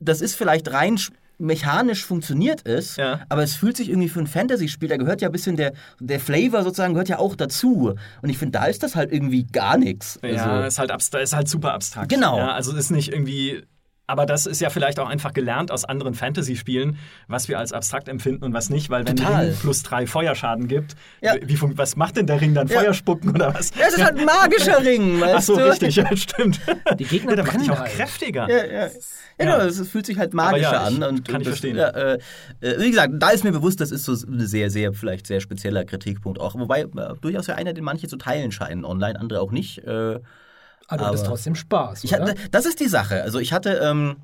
[0.00, 0.98] das ist vielleicht rein
[1.42, 3.20] mechanisch funktioniert es, Ja.
[3.28, 6.20] aber es fühlt sich irgendwie für ein Fantasy-Spiel, da gehört ja ein bisschen der, der
[6.20, 7.94] Flavor sozusagen, gehört ja auch dazu.
[8.22, 10.18] Und ich finde, da ist das halt irgendwie gar nichts.
[10.22, 12.08] Ja, Also, ist halt, ist halt super abstrakt.
[12.08, 12.38] Genau.
[12.38, 13.62] Ja, also ist nicht irgendwie.
[14.08, 16.98] Aber das ist ja vielleicht auch einfach gelernt aus anderen Fantasy-Spielen,
[17.28, 19.44] was wir als abstrakt empfinden und was nicht, weil wenn Total.
[19.46, 21.34] der Ring plus drei Feuerschaden gibt, Ja.
[21.40, 22.66] wie, was macht denn der Ring dann?
[22.66, 22.80] Ja.
[22.80, 23.70] Feuer spucken oder was?
[23.78, 25.70] ja, es ist halt ein magischer Ring, weißt Ach so, du?
[25.70, 26.60] richtig, ja, stimmt.
[26.98, 27.92] Die Gegner ja, der macht dich auch halt.
[27.92, 28.48] kräftiger.
[28.50, 28.86] Ja, ja.
[28.86, 28.90] ja,
[29.38, 31.02] genau, es fühlt sich halt magischer an.
[31.02, 31.76] Und, kann und ich das, verstehen.
[31.76, 32.18] Ja, äh,
[32.60, 35.40] äh, wie gesagt, da ist mir bewusst, das ist so ein sehr, sehr, vielleicht sehr
[35.40, 36.54] spezieller Kritikpunkt auch.
[36.56, 36.88] Wobei äh,
[37.20, 39.78] durchaus ja einer, den manche zu teilen scheinen online, andere auch nicht.
[39.78, 40.18] Äh,
[40.92, 43.22] Aber du hattest trotzdem Spaß, ich hatte, das ist die Sache.
[43.22, 44.16] Also ich hatte, ähm,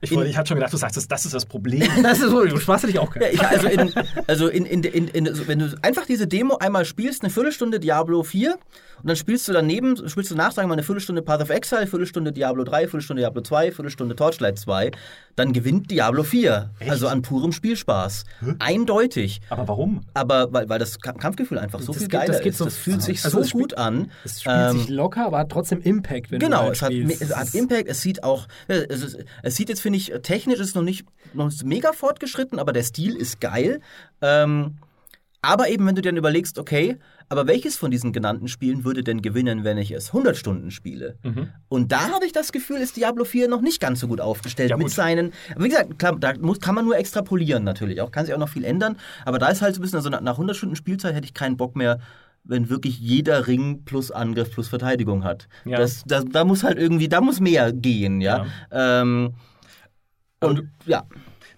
[0.00, 1.86] Ich, wollte, ich hatte schon gedacht, du sagst, das, das ist das Problem.
[2.02, 3.34] Das ist so, du sparst dich auch Ja, keinen.
[3.34, 3.92] ich, also in,
[4.26, 7.80] also in, in, in, in, also wenn du einfach diese Demo einmal spielst, eine Viertelstunde
[7.80, 8.58] Diablo 4
[9.02, 11.50] und dann spielst du daneben, spielst du nach, sagen wir mal, eine Viertelstunde Path of
[11.50, 14.90] Exile, Viertelstunde Diablo 3, Viertelstunde Diablo 2, Viertelstunde Torchlight 2,
[15.36, 16.70] dann gewinnt Diablo 4.
[16.88, 18.24] Also an purem Spielspaß.
[18.58, 19.40] Eindeutig.
[19.48, 20.02] Aber warum?
[20.14, 22.58] Aber weil, weil das Ka- Kampfgefühl einfach so Das viel geht- das geiler geht ist.
[22.58, 24.10] so- Das fühlt sich also so es gut an.
[24.24, 27.00] Es spielt Ähm, sich locker, aber hat trotzdem Impact, wenn Genau, du es halt hat,
[27.02, 27.22] spielst.
[27.22, 30.60] es hat Impact, es sieht auch, äh, es, ist, es sieht jetzt, finde ich, technisch
[30.60, 33.80] ist es noch nicht, noch nicht mega fortgeschritten, aber der Stil ist geil.
[34.20, 34.76] Ähm,
[35.42, 36.98] aber eben, wenn du dir dann überlegst, okay,
[37.30, 41.16] aber welches von diesen genannten Spielen würde denn gewinnen, wenn ich es 100 Stunden spiele?
[41.68, 44.68] Und da habe ich das Gefühl, ist Diablo 4 noch nicht ganz so gut aufgestellt
[44.70, 44.94] Ja, mit gut.
[44.94, 48.38] seinen, wie gesagt, klar, da muss, kann man nur extrapolieren natürlich, auch kann sich auch
[48.38, 50.76] noch viel ändern, aber da ist halt so ein bisschen, also nach nach 100 Stunden
[50.76, 52.00] Spielzeit hätte ich keinen Bock mehr,
[52.44, 55.48] wenn wirklich jeder Ring plus Angriff plus Verteidigung hat.
[55.64, 55.78] Ja.
[55.78, 58.46] Das, das, da muss halt irgendwie, da muss mehr gehen, ja.
[58.70, 59.34] Ähm,
[60.40, 61.04] Aber und ja,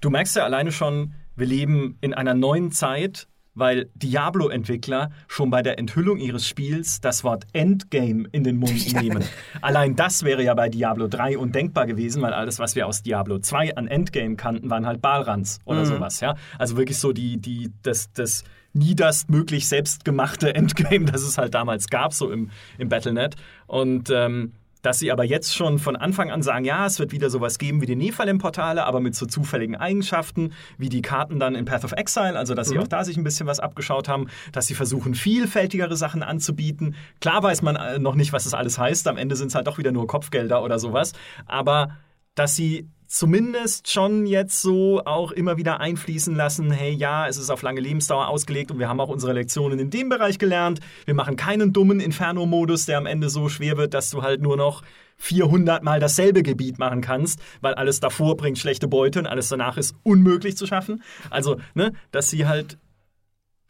[0.01, 5.63] Du merkst ja alleine schon, wir leben in einer neuen Zeit, weil Diablo-Entwickler schon bei
[5.63, 9.25] der Enthüllung ihres Spiels das Wort Endgame in den Mund nehmen.
[9.61, 13.39] Allein das wäre ja bei Diablo 3 undenkbar gewesen, weil alles, was wir aus Diablo
[13.39, 16.21] 2 an Endgame kannten, waren halt Balrans oder sowas.
[16.21, 16.37] Ja?
[16.59, 22.13] Also wirklich so die, die, das, das niederstmöglich selbstgemachte Endgame, das es halt damals gab,
[22.15, 23.37] so im, im Battlenet.
[23.67, 27.31] Und ähm, dass sie aber jetzt schon von Anfang an sagen, ja, es wird wieder
[27.31, 31.65] sowas geben wie die Nephalem-Portale, aber mit so zufälligen Eigenschaften, wie die Karten dann in
[31.65, 34.67] Path of Exile, also dass sie auch da sich ein bisschen was abgeschaut haben, dass
[34.67, 36.97] sie versuchen, vielfältigere Sachen anzubieten.
[37.21, 39.67] Klar weiß man äh, noch nicht, was das alles heißt, am Ende sind es halt
[39.67, 41.13] doch wieder nur Kopfgelder oder sowas,
[41.47, 41.97] aber
[42.35, 47.51] dass sie zumindest schon jetzt so auch immer wieder einfließen lassen, hey ja, es ist
[47.51, 50.81] auf lange Lebensdauer ausgelegt und wir haben auch unsere Lektionen in dem Bereich gelernt.
[51.05, 54.57] Wir machen keinen dummen Inferno-Modus, der am Ende so schwer wird, dass du halt nur
[54.57, 54.83] noch
[55.19, 59.77] 400 Mal dasselbe Gebiet machen kannst, weil alles davor bringt schlechte Beute und alles danach
[59.77, 61.03] ist unmöglich zu schaffen.
[61.29, 62.79] Also, ne, dass sie halt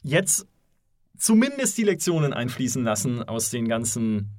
[0.04, 0.46] jetzt
[1.18, 4.30] zumindest die Lektionen einfließen lassen aus den ganzen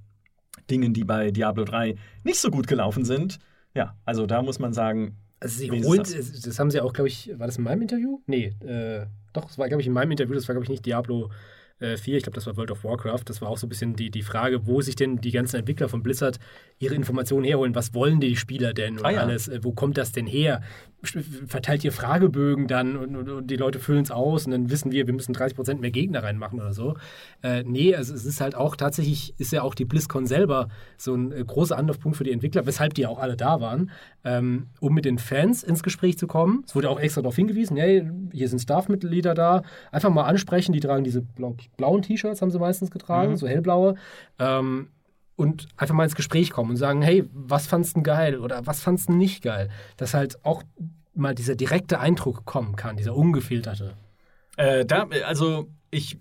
[0.70, 3.40] Dingen, die bei Diablo 3 nicht so gut gelaufen sind.
[3.76, 6.12] Ja, also da muss man sagen, Also sie das.
[6.12, 6.42] das.
[6.42, 8.20] das haben sie auch, glaube ich, war das in meinem Interview?
[8.28, 10.86] Nee, äh, doch, es war, glaube ich, in meinem Interview, das war, glaube ich, nicht
[10.86, 11.32] Diablo
[11.80, 13.24] äh, 4, ich glaube, das war World of Warcraft.
[13.26, 15.90] Das war auch so ein bisschen die, die Frage, wo sich denn die ganzen Entwickler
[15.90, 16.40] von Blizzard
[16.78, 17.74] ihre Informationen herholen.
[17.76, 19.22] Was wollen die Spieler denn und Ah, ja.
[19.22, 19.48] alles?
[19.48, 20.62] Äh, Wo kommt das denn her?
[21.04, 24.92] Verteilt ihr Fragebögen dann und, und, und die Leute füllen es aus und dann wissen
[24.92, 26.96] wir, wir müssen 30% mehr Gegner reinmachen oder so.
[27.42, 31.14] Äh, nee, also es ist halt auch tatsächlich, ist ja auch die BlizzCon selber so
[31.14, 33.92] ein äh, großer Anlaufpunkt für die Entwickler, weshalb die ja auch alle da waren,
[34.24, 36.64] ähm, um mit den Fans ins Gespräch zu kommen.
[36.66, 40.80] Es wurde auch extra darauf hingewiesen, hey, hier sind Staff-Mitglieder da, einfach mal ansprechen, die
[40.80, 43.96] tragen diese blauen T-Shirts, haben sie meistens getragen, so hellblaue.
[44.40, 44.88] Ähm,
[45.36, 48.82] und einfach mal ins Gespräch kommen und sagen, hey, was fandst du geil oder was
[48.82, 49.70] fandst du nicht geil?
[49.98, 50.64] Dass halt auch
[51.14, 53.96] mal dieser direkte Eindruck kommen kann, dieser ungefilterte.
[54.58, 56.18] Äh, da, also ich.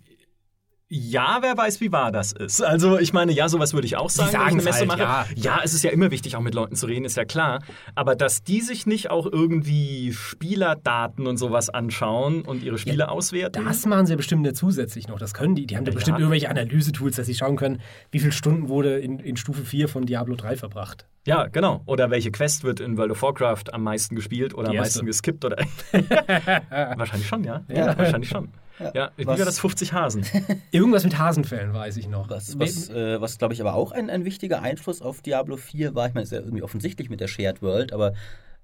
[0.94, 2.60] Ja, wer weiß, wie wahr das ist.
[2.62, 5.00] Also, ich meine, ja, sowas würde ich auch sagen, wenn ich eine Messe halt, mache.
[5.00, 5.26] ja.
[5.36, 7.60] ja, es ist ja immer wichtig, auch mit Leuten zu reden, ist ja klar.
[7.94, 13.64] Aber dass die sich nicht auch irgendwie Spielerdaten und sowas anschauen und ihre Spiele auswerten.
[13.64, 15.18] Das machen sie ja bestimmt ja zusätzlich noch.
[15.18, 15.64] Das können die.
[15.66, 16.24] Die haben da Ja, bestimmt ja.
[16.24, 17.80] irgendwelche Analysetools, dass sie schauen können,
[18.10, 21.06] wie viele Stunden wurde in, in Stufe 4 von Diablo 3 verbracht.
[21.26, 21.80] Ja, genau.
[21.86, 25.46] Oder welche Quest wird in World of Warcraft am meisten gespielt oder am meisten geskippt
[25.46, 25.56] oder.
[26.70, 27.62] wahrscheinlich schon, ja.
[27.68, 28.50] Ja, wahrscheinlich schon.
[28.94, 30.24] Ja, wie Was- war das 50 Hasen?
[30.70, 32.30] Irgendwas mit Hasenfällen weiß ich noch.
[32.30, 35.94] Was, was, äh, was glaube ich, aber auch ein, ein wichtiger Einfluss auf Diablo 4
[35.94, 38.14] war, ich meine, ist ja irgendwie offensichtlich mit der Shared World, aber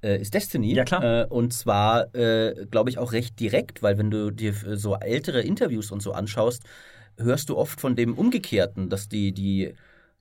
[0.02, 0.74] äh, ist Destiny.
[0.74, 1.22] Ja, klar.
[1.22, 4.94] Äh, und zwar, äh, glaube ich, auch recht direkt, weil wenn du dir äh, so
[4.96, 6.62] ältere Interviews und so anschaust,
[7.16, 9.74] hörst du oft von dem Umgekehrten, dass die, die,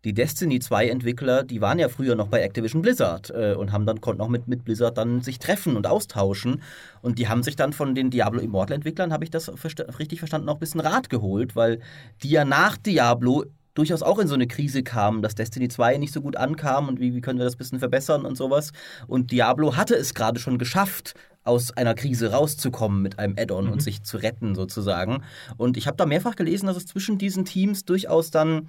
[0.06, 3.86] die Destiny 2 Entwickler, die waren ja früher noch bei Activision Blizzard äh, und haben
[3.86, 6.62] dann, konnten auch mit, mit Blizzard dann sich treffen und austauschen.
[7.02, 10.20] Und die haben sich dann von den Diablo Immortal Entwicklern, habe ich das versta- richtig
[10.20, 11.80] verstanden, auch ein bisschen Rat geholt, weil
[12.24, 16.12] die ja nach Diablo durchaus auch in so eine Krise kamen, dass Destiny 2 nicht
[16.14, 18.72] so gut ankam und wie, wie können wir das ein bisschen verbessern und sowas.
[19.08, 23.82] Und Diablo hatte es gerade schon geschafft, aus einer Krise rauszukommen mit einem Add-on und
[23.82, 25.24] sich zu retten sozusagen.
[25.56, 28.68] Und ich habe da mehrfach gelesen, dass es zwischen diesen Teams durchaus dann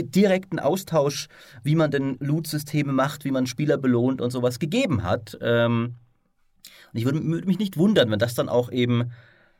[0.00, 1.28] direkten Austausch,
[1.62, 5.36] wie man denn Loot-Systeme macht, wie man Spieler belohnt und sowas gegeben hat.
[5.42, 5.96] Ähm,
[6.92, 9.12] und ich würde mich nicht wundern, wenn das dann auch eben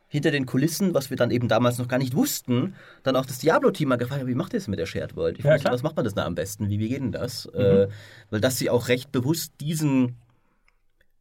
[0.08, 3.38] hinter den Kulissen, was wir dann eben damals noch gar nicht wussten, dann auch das
[3.38, 5.38] Diablo-Team mal gefragt hat, wie macht ihr das mit der Shared World?
[5.38, 6.68] Ich Ja, wusste, was macht man das da am besten?
[6.68, 7.46] Wie, wie geht denn das?
[7.46, 7.88] Äh,
[8.28, 10.16] weil dass sie auch recht bewusst diesen,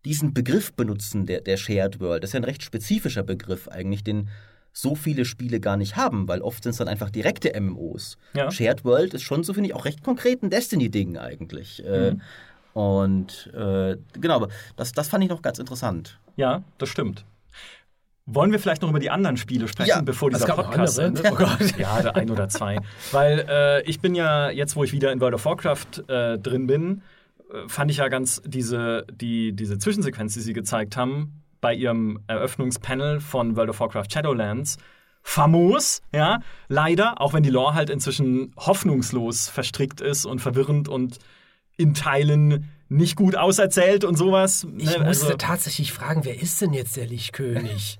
[0.03, 2.24] diesen Begriff benutzen, der, der Shared World.
[2.24, 4.28] Das ist ja ein recht spezifischer Begriff eigentlich, den
[4.74, 8.17] so viele Spiele gar nicht haben, weil oft sind es dann einfach direkte MMOs.
[8.34, 8.49] Ja.
[8.51, 11.84] Shared World ist schon so, finde ich, auch recht konkret ein Destiny-Ding eigentlich.
[11.86, 12.15] Äh,
[12.74, 14.47] Und äh, genau, aber
[14.78, 16.19] das, das fand ich noch ganz interessant.
[16.38, 17.26] Ja, das stimmt.
[18.26, 21.19] Wollen wir vielleicht noch über die anderen Spiele sprechen, Ja, bevor es dieser Podcast andere.
[21.24, 21.32] endet?
[21.34, 21.78] Oh Gott.
[21.78, 22.78] Ja, der ein oder zwei.
[23.11, 26.67] Weil äh, ich bin ja, jetzt wo ich wieder in World of Warcraft äh, drin
[26.67, 27.01] bin,
[27.51, 32.20] äh, fand ich ja ganz diese, die, diese Zwischensequenz, die sie gezeigt haben, bei ihrem
[32.28, 34.78] Eröffnungspanel von World of Warcraft Shadowlands,
[35.22, 41.20] famos, ja, leider, auch wenn die Lore halt inzwischen hoffnungslos verstrickt ist und verwirrend und
[41.78, 44.68] in Teilen nicht gut auserzählt und sowas.
[44.78, 47.99] Ich ne, musste also, tatsächlich fragen, wer ist denn jetzt der Lichtkönig?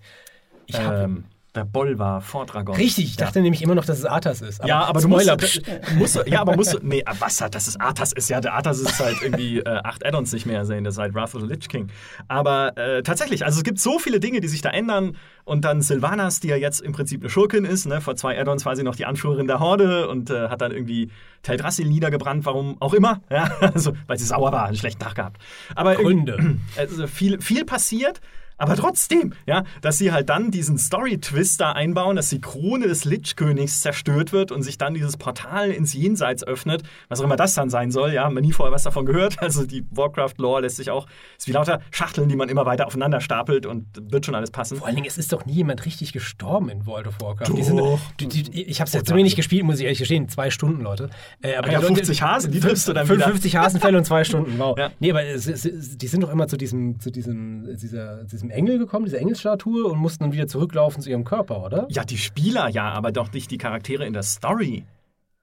[0.66, 2.76] Ich ähm, der Bolvar vor Dragon.
[2.76, 4.64] Richtig, ich dachte nämlich immer noch, dass es Arthas ist.
[4.66, 5.62] Ja, aber du musst, Spoiler, du pst.
[5.98, 8.54] musst, ja, aber musst du, nee, aber was hat, das ist Arthas ist ja, der
[8.54, 11.42] Arthas ist seit irgendwie äh, acht Add-ons nicht mehr sehen, der ist seit Wrath of
[11.42, 11.90] the Lich King.
[12.30, 15.82] Aber äh, tatsächlich, also es gibt so viele Dinge, die sich da ändern und dann
[15.82, 18.84] Sylvanas, die ja jetzt im Prinzip eine Schurkin ist, ne, vor zwei Add-ons war sie
[18.84, 21.10] noch die Anführerin der Horde und äh, hat dann irgendwie
[21.44, 25.42] Teldrassil niedergebrannt, warum auch immer, ja, also, weil sie sauer war, einen schlechten Tag gehabt.
[25.76, 26.60] Aber Gründe.
[26.78, 28.22] also viel, viel passiert.
[28.62, 33.06] Aber trotzdem, ja, dass sie halt dann diesen Story-Twist da einbauen, dass die Krone des
[33.06, 37.56] Lich-Königs zerstört wird und sich dann dieses Portal ins Jenseits öffnet, was auch immer das
[37.56, 39.38] dann sein soll, ja, man nie vorher was davon gehört.
[39.42, 41.08] Also die Warcraft-Lore lässt sich auch,
[41.38, 44.78] ist wie lauter Schachteln, die man immer weiter aufeinander stapelt und wird schon alles passen.
[44.78, 47.52] Vor allen Dingen, es ist doch nie jemand richtig gestorben in World of Warcraft.
[47.58, 47.82] Die sind,
[48.20, 50.30] die, die, ich habe es jetzt zu wenig gespielt, muss ich ehrlich gestehen.
[50.30, 51.10] Zwei Stunden, Leute.
[51.42, 53.16] Äh, aber ja, Leute- 50 Hasen, die triffst du dann wieder.
[53.16, 54.78] 55 Hasenfälle und zwei Stunden, wow.
[54.78, 54.92] Ja.
[55.00, 58.78] Nee, aber es, es, die sind doch immer zu diesem, zu diesem, dieser, diesem Engel
[58.78, 61.88] gekommen, dieser Engelsstatue und mussten dann wieder zurücklaufen zu ihrem Körper, oder?
[61.90, 64.86] Ja, die Spieler ja, aber doch nicht die Charaktere in der Story.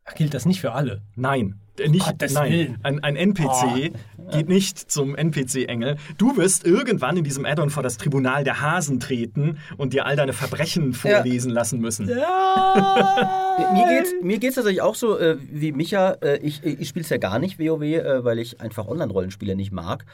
[0.05, 1.03] Ach, gilt das nicht für alle?
[1.17, 1.61] Nein.
[1.79, 2.79] Äh, Nicht, Gottes nein, Willen.
[2.83, 3.93] ein, ein NPC
[4.33, 5.97] geht nicht zum NPC-Engel.
[6.17, 10.17] Du wirst irgendwann in diesem Add-on vor das Tribunal der Hasen treten und dir all
[10.17, 12.07] deine Verbrechen vorlesen lassen müssen.
[12.07, 16.13] Mir geht's, mir geht's tatsächlich auch so äh, wie Micha.
[16.23, 19.73] Äh, ich ich spiele es ja gar nicht, WoW, äh, weil ich einfach Online-Rollenspiele nicht
[19.73, 20.05] mag.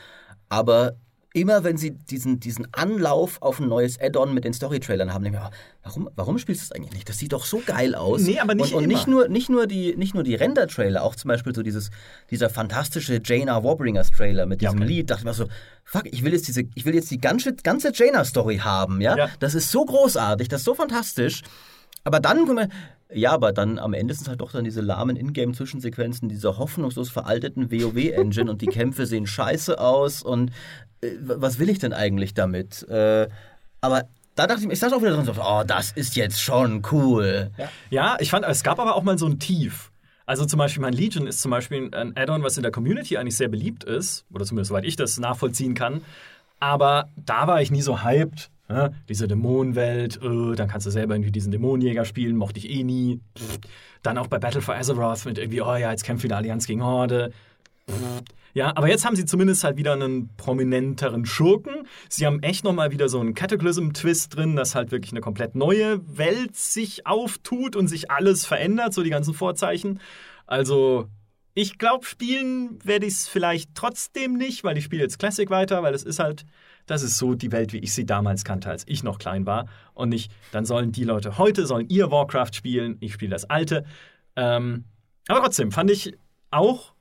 [0.49, 0.97] Aber
[1.35, 5.39] immer wenn sie diesen, diesen Anlauf auf ein neues Add-on mit den Story-Trailern haben, denke
[5.39, 5.51] ich mir,
[5.83, 7.09] warum, warum spielst du das eigentlich nicht?
[7.09, 8.23] Das sieht doch so geil aus.
[8.23, 11.17] Nee, aber nicht und, und nicht nur, nicht nur die, nicht nur die Render-Trailer, auch
[11.17, 11.91] zum Beispiel so dieses,
[12.31, 14.89] dieser fantastische Jaina Warbringers-Trailer mit Ja, diesem okay.
[14.89, 15.11] Lied.
[15.11, 15.49] Dachte ich mir so,
[15.83, 19.17] fuck, ich will jetzt diese, ich will jetzt die ganze, ganze Jaina-Story haben, ja?
[19.17, 19.29] Ja.
[19.41, 21.43] Das ist so großartig, das ist so fantastisch.
[22.05, 22.69] Aber dann kommen wir,
[23.15, 27.11] ja, aber dann am Ende sind es halt doch dann diese lahmen Ingame-Zwischensequenzen dieser hoffnungslos
[27.11, 30.51] veralteten WoW-Engine und die Kämpfe sehen scheiße aus und
[31.01, 32.87] äh, was will ich denn eigentlich damit?
[32.89, 33.29] Äh,
[33.81, 34.05] aber
[34.35, 36.83] da dachte ich mir, ich saß auch wieder drin so, oh, das ist jetzt schon
[36.91, 37.51] cool.
[37.91, 39.93] Ja, ich fand, es gab aber auch mal so ein Tief.
[40.27, 43.37] Also zum Beispiel mein Legion ist zum Beispiel ein Add-on, was in der Community eigentlich
[43.37, 46.01] sehr beliebt ist, oder zumindest soweit ich das nachvollziehen kann.
[46.61, 48.51] Aber da war ich nie so hyped.
[48.69, 52.83] Ja, diese Dämonenwelt, äh, dann kannst du selber irgendwie diesen Dämonenjäger spielen, mochte ich eh
[52.83, 53.21] nie.
[53.37, 53.59] Pff.
[54.03, 56.83] Dann auch bei Battle for Azeroth mit irgendwie, oh ja, jetzt kämpft wieder Allianz gegen
[56.83, 57.31] Horde.
[57.91, 58.23] Pff.
[58.55, 61.89] Ja, aber jetzt haben sie zumindest halt wieder einen prominenteren Schurken.
[62.09, 66.01] Sie haben echt nochmal wieder so einen Cataclysm-Twist drin, dass halt wirklich eine komplett neue
[66.17, 69.99] Welt sich auftut und sich alles verändert, so die ganzen Vorzeichen.
[70.47, 71.09] Also,
[71.53, 75.83] ich glaube, spielen werde ich es vielleicht trotzdem nicht, weil ich spiele jetzt Classic weiter,
[75.83, 76.47] weil es ist halt,
[76.87, 79.67] das ist so die Welt, wie ich sie damals kannte, als ich noch klein war.
[79.95, 83.85] Und nicht, dann sollen die Leute heute, sollen ihr Warcraft spielen, ich spiele das alte.
[84.37, 84.85] Ähm,
[85.29, 86.17] aber trotzdem fand ich
[86.51, 86.95] auch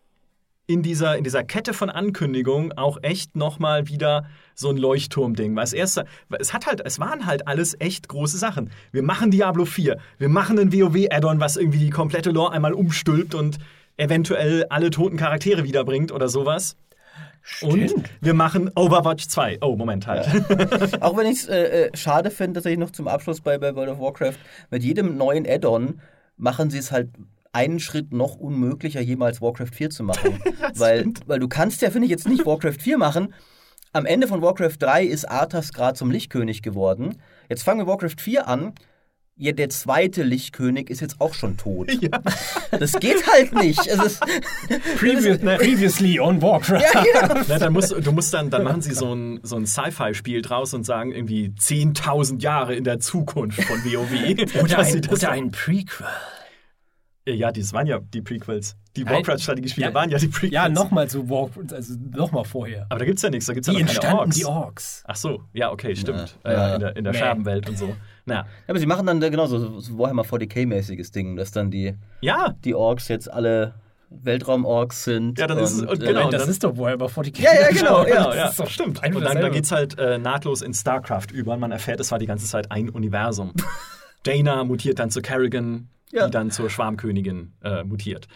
[0.65, 4.25] in dieser, in dieser Kette von Ankündigungen auch echt nochmal wieder
[4.55, 5.55] so ein Leuchtturm-Ding.
[5.55, 6.01] Weil es erst,
[6.39, 8.69] es hat halt, es waren halt alles echt große Sachen.
[8.91, 13.35] Wir machen Diablo 4, wir machen ein WoW-Add-on, was irgendwie die komplette Lore einmal umstülpt
[13.35, 13.57] und
[13.97, 16.77] eventuell alle toten Charaktere wiederbringt oder sowas.
[17.61, 19.59] Und wir machen Overwatch 2.
[19.61, 20.27] Oh, Moment halt.
[21.01, 23.89] Auch wenn ich es äh, äh, schade finde, tatsächlich noch zum Abschluss bei, bei World
[23.89, 24.37] of Warcraft,
[24.69, 25.99] mit jedem neuen Add-on
[26.37, 27.09] machen sie es halt
[27.51, 30.41] einen Schritt noch unmöglicher, jemals Warcraft 4 zu machen.
[30.75, 33.33] weil, weil du kannst ja, finde ich, jetzt nicht Warcraft 4 machen.
[33.91, 37.21] Am Ende von Warcraft 3 ist Arthas gerade zum Lichtkönig geworden.
[37.49, 38.73] Jetzt fangen wir Warcraft 4 an.
[39.35, 41.91] Ja, der zweite Lichtkönig ist jetzt auch schon tot.
[42.01, 42.21] ja.
[42.71, 43.79] Das geht halt nicht.
[43.87, 44.19] Es ist,
[44.99, 46.81] Previous, previously on Warcraft.
[46.93, 47.41] ja, genau.
[47.47, 50.75] Na, dann musst, du musst dann, dann machen sie so ein, so ein Sci-Fi-Spiel draus
[50.75, 54.11] und sagen irgendwie 10.000 Jahre in der Zukunft von WoW.
[54.63, 56.05] Oder ein, das oder ein Prequel.
[57.25, 58.75] Ja, das waren ja die Prequels.
[58.97, 59.05] Die.
[59.05, 59.93] Warcraft-Strategiespiele Ja.
[59.95, 60.51] waren ja die Prequels.
[60.53, 62.85] Ja, nochmal zu Warcraft, also nochmal vorher.
[62.89, 64.35] Aber da gibt's ja nichts, da gibt's ja Wie noch keine Orks.
[64.35, 65.03] die Orks?
[65.07, 66.37] Ach so, ja, okay, stimmt.
[66.43, 66.51] Ja.
[66.51, 66.73] Äh, Ja.
[66.75, 67.13] in der, in der.
[67.13, 67.95] Scherbenwelt und so.
[68.25, 68.45] Naja.
[68.67, 72.55] aber sie machen dann da genau so, so Warhammer 40k-mäßiges Ding, dass dann die, Ja,
[72.63, 73.73] die Orks jetzt alle
[74.09, 75.39] Weltraum-Orks sind.
[75.39, 76.19] Ja, dann ist es- und, und äh, genau.
[76.19, 77.41] Moment, das dann- ist doch Warhammer 40k.
[77.41, 78.25] Ja, ja, genau, ja.
[78.27, 79.03] Das ja, ist doch stimmt.
[79.03, 79.55] ein Und und dann da dasselbe.
[79.55, 81.53] geht's halt äh, nahtlos in StarCraft über.
[81.53, 83.53] und Man erfährt, es war die ganze Zeit ein Universum.
[84.25, 86.25] Jaina mutiert dann zu Kerrigan, Ja.
[86.27, 88.27] die dann zur Schwarmkönigin äh, mutiert.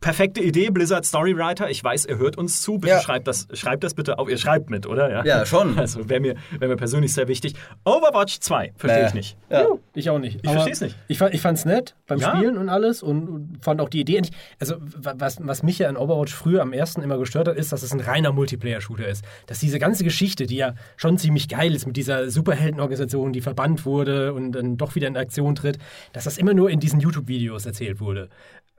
[0.00, 1.68] Perfekte Idee, Blizzard Storywriter.
[1.70, 2.78] Ich weiß, ihr hört uns zu.
[2.78, 3.00] Bitte Ja.
[3.00, 4.28] schreibt, das, schreibt das bitte auf.
[4.28, 5.24] Ihr schreibt mit, oder?
[5.26, 5.78] Ja, schon.
[5.78, 7.54] Also wäre mir, wär mir persönlich sehr wichtig.
[7.84, 9.36] Overwatch 2, verstehe ich nicht.
[9.50, 9.66] Ja.
[9.94, 10.40] Ich auch nicht.
[10.42, 10.96] Ich versteh's nicht.
[11.08, 12.36] Ich, fand- ich fand's nett beim Ja.
[12.36, 14.16] Spielen und alles und, fand auch die Idee.
[14.16, 17.56] endlich- Also, wa- was, was mich ja an Overwatch früher am ersten immer gestört hat,
[17.56, 19.24] ist, dass es ein reiner Multiplayer-Shooter ist.
[19.46, 23.84] Dass diese ganze Geschichte, die ja schon ziemlich geil ist mit dieser Superheldenorganisation, die verbannt
[23.86, 25.78] wurde und dann doch wieder in Aktion tritt,
[26.12, 28.28] dass das immer nur in diesen YouTube-Videos erzählt wurde.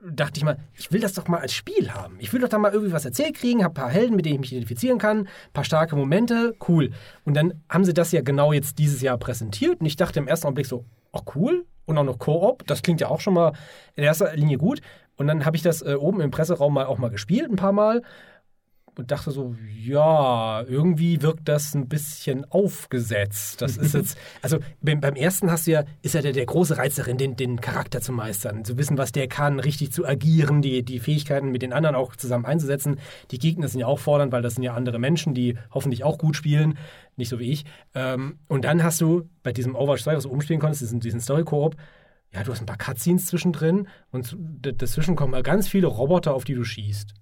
[0.02, 2.16] Dachte ich mal, ich will das doch mal als Spiel haben.
[2.20, 4.36] Ich will doch da mal irgendwie was erzählt kriegen, hab ein paar Helden, mit denen
[4.36, 6.90] ich mich identifizieren kann, ein paar starke Momente, cool.
[7.24, 10.28] Und dann haben sie das ja genau jetzt dieses Jahr präsentiert und ich dachte im
[10.28, 13.52] ersten Augenblick so, oh cool, und auch noch Koop, das klingt ja auch schon mal
[13.96, 14.80] in erster Linie gut.
[15.16, 17.72] Und dann habe ich das äh, oben im Presseraum mal auch mal gespielt, ein paar
[17.72, 18.02] Mal.
[18.96, 23.62] Und dachte so, ja, irgendwie wirkt das ein bisschen aufgesetzt.
[23.62, 26.96] Das ist jetzt, also beim, ersten hast du ja, ist ja der, der große Reiz
[26.96, 30.82] darin, den, den Charakter zu meistern, zu wissen, was der kann, richtig zu agieren, die,
[30.82, 32.98] die Fähigkeiten mit den anderen auch zusammen einzusetzen.
[33.30, 36.18] Die Gegner sind ja auch fordernd, weil das sind ja andere Menschen, die hoffentlich auch
[36.18, 36.76] gut spielen,
[37.16, 37.64] nicht so wie ich.
[37.94, 41.20] Ähm, und dann hast du bei diesem Overwatch 2, was du umspielen konntest, diesen, diesen
[41.20, 41.76] Story-Koop,
[42.32, 46.44] ja, du hast ein paar Cutscenes zwischendrin und dazwischen kommen mal ganz viele Roboter, auf
[46.44, 47.14] die du schießt.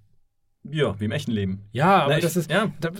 [0.70, 1.64] Ja, wie im echten Leben.
[1.72, 2.50] Ja, aber Na, ich- das ist.
[2.50, 2.70] ja.
[2.80, 2.90] Da,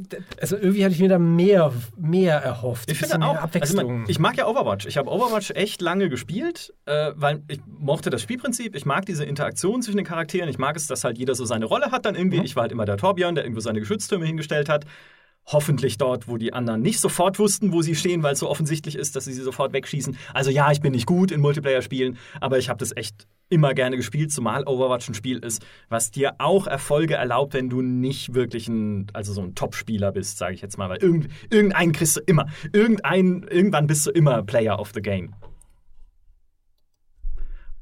[0.41, 2.91] also irgendwie hatte ich mir da mehr, mehr erhofft.
[2.91, 4.01] Ich finde auch, also Abwechslung.
[4.01, 4.87] man, ich mag ja Overwatch.
[4.87, 8.75] Ich habe Overwatch echt lange gespielt, äh, weil ich mochte das Spielprinzip.
[8.75, 10.49] Ich mag diese Interaktion zwischen den Charakteren.
[10.49, 12.41] Ich mag es, dass halt jeder so seine Rolle hat dann irgendwie.
[12.43, 14.87] Ich war halt immer der Torbjörn, der irgendwo seine Geschütztürme hingestellt hat.
[15.51, 18.97] Hoffentlich dort, wo die anderen nicht sofort wussten, wo sie stehen, weil es so offensichtlich
[18.97, 20.17] ist, dass sie sie sofort wegschießen.
[20.35, 23.97] Also ja, ich bin nicht gut in Multiplayer-Spielen, aber ich habe das echt immer gerne
[23.97, 28.69] gespielt, zumal Overwatch ein Spiel ist, was dir auch Erfolge erlaubt, wenn du nicht wirklich
[28.69, 32.21] ein, also so ein Top-Spieler bist, sage ich jetzt mal, weil irgend, irgendeinen kriegst du
[32.21, 32.47] immer.
[32.75, 35.35] Irgendein, irgendwann bist du immer Player of the Game.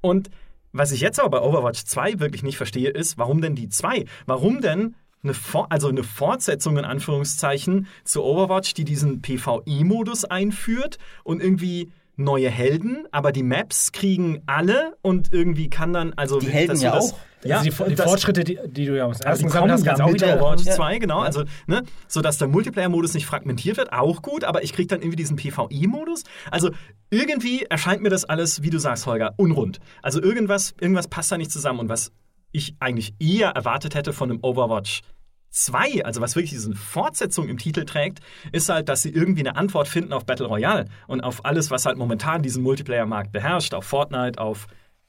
[0.00, 0.30] Und
[0.70, 4.04] was ich jetzt aber bei Overwatch 2 wirklich nicht verstehe, ist, warum denn die 2?
[4.26, 10.98] Warum denn eine, For also eine Fortsetzung in Anführungszeichen zu Overwatch, die diesen PvE-Modus einführt
[11.24, 16.46] und irgendwie neue Helden, aber die Maps kriegen alle und irgendwie kann dann, also Die
[16.48, 17.18] Helden ja das, auch.
[17.44, 19.88] Ja, also die, die das- Fortschritte, die, die du ja aus also kommen hast, ja
[19.92, 20.72] kannst auch mit wieder Overwatch Ja.
[20.72, 21.20] 2, genau.
[21.20, 25.16] Also, ne, sodass der Multiplayer-Modus nicht fragmentiert wird, auch gut, aber ich kriege dann irgendwie
[25.16, 26.22] diesen PvE-Modus.
[26.50, 26.70] Also
[27.10, 29.78] irgendwie erscheint mir das alles, wie du sagst, Holger, unrund.
[30.02, 31.80] Also irgendwas, irgendwas passt da nicht zusammen.
[31.80, 32.12] Und was
[32.52, 35.02] ich eigentlich eher erwartet hätte von einem Overwatch
[35.50, 38.20] 2, also was wirklich diese Fortsetzung im Titel trägt,
[38.52, 41.86] ist halt, dass sie irgendwie eine Antwort finden auf Battle Royale und auf alles, was
[41.86, 44.66] halt momentan diesen Multiplayer-Markt beherrscht, auf Fortnite, auf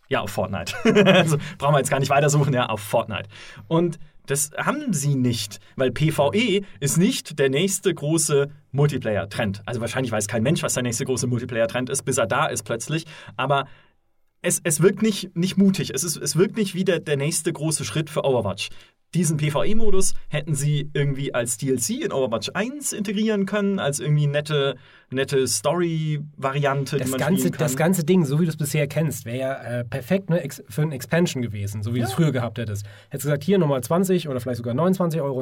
[0.10, 0.74] ja, auf Fortnite.
[1.06, 3.28] also brauchen wir jetzt gar nicht weitersuchen, ja, auf Fortnite.
[3.68, 9.64] Und das haben sie nicht, weil PvE ist nicht der nächste große Multiplayer-Trend.
[9.66, 12.64] Also wahrscheinlich weiß kein Mensch, was der nächste große Multiplayer-Trend ist, bis er da ist
[12.64, 13.06] plötzlich.
[13.38, 13.68] Aber
[14.42, 15.92] es, es wirkt nicht, nicht mutig.
[15.94, 18.70] Es, ist, es wirkt nicht wie der, der nächste große Schritt für Overwatch.
[19.18, 24.76] Diesen PvE-Modus hätten sie irgendwie als DLC in Overwatch 1 integrieren können, als irgendwie nette,
[25.10, 27.58] nette Story-Variante, die Das man ganze, kann.
[27.58, 30.84] das ganze Ding, so wie du es bisher kennst, wäre ja äh, perfekt ne, für
[30.84, 32.86] ein Expansion gewesen, so wie du es früher gehabt hättest.
[33.10, 35.40] Hättest gesagt, hier nochmal 20 oder vielleicht sogar 29,99 Euro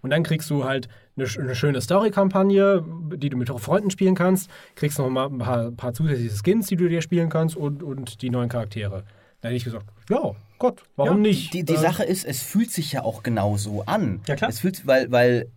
[0.00, 2.82] und dann kriegst du halt eine, eine schöne Story-Kampagne,
[3.16, 6.88] die du mit Freunden spielen kannst, kriegst nochmal ein paar, paar zusätzliche Skins, die du
[6.88, 9.04] dir spielen kannst und, und die neuen Charaktere.
[9.42, 11.52] Da hätte ich gesagt, ja, Gott, warum Ja, nicht?
[11.52, 14.20] Die, die Äh, Sache ist, es fühlt sich ja auch genau so an.
[14.28, 14.48] Ja, klar.
[14.50, 15.50] Es fühlt, weil, weil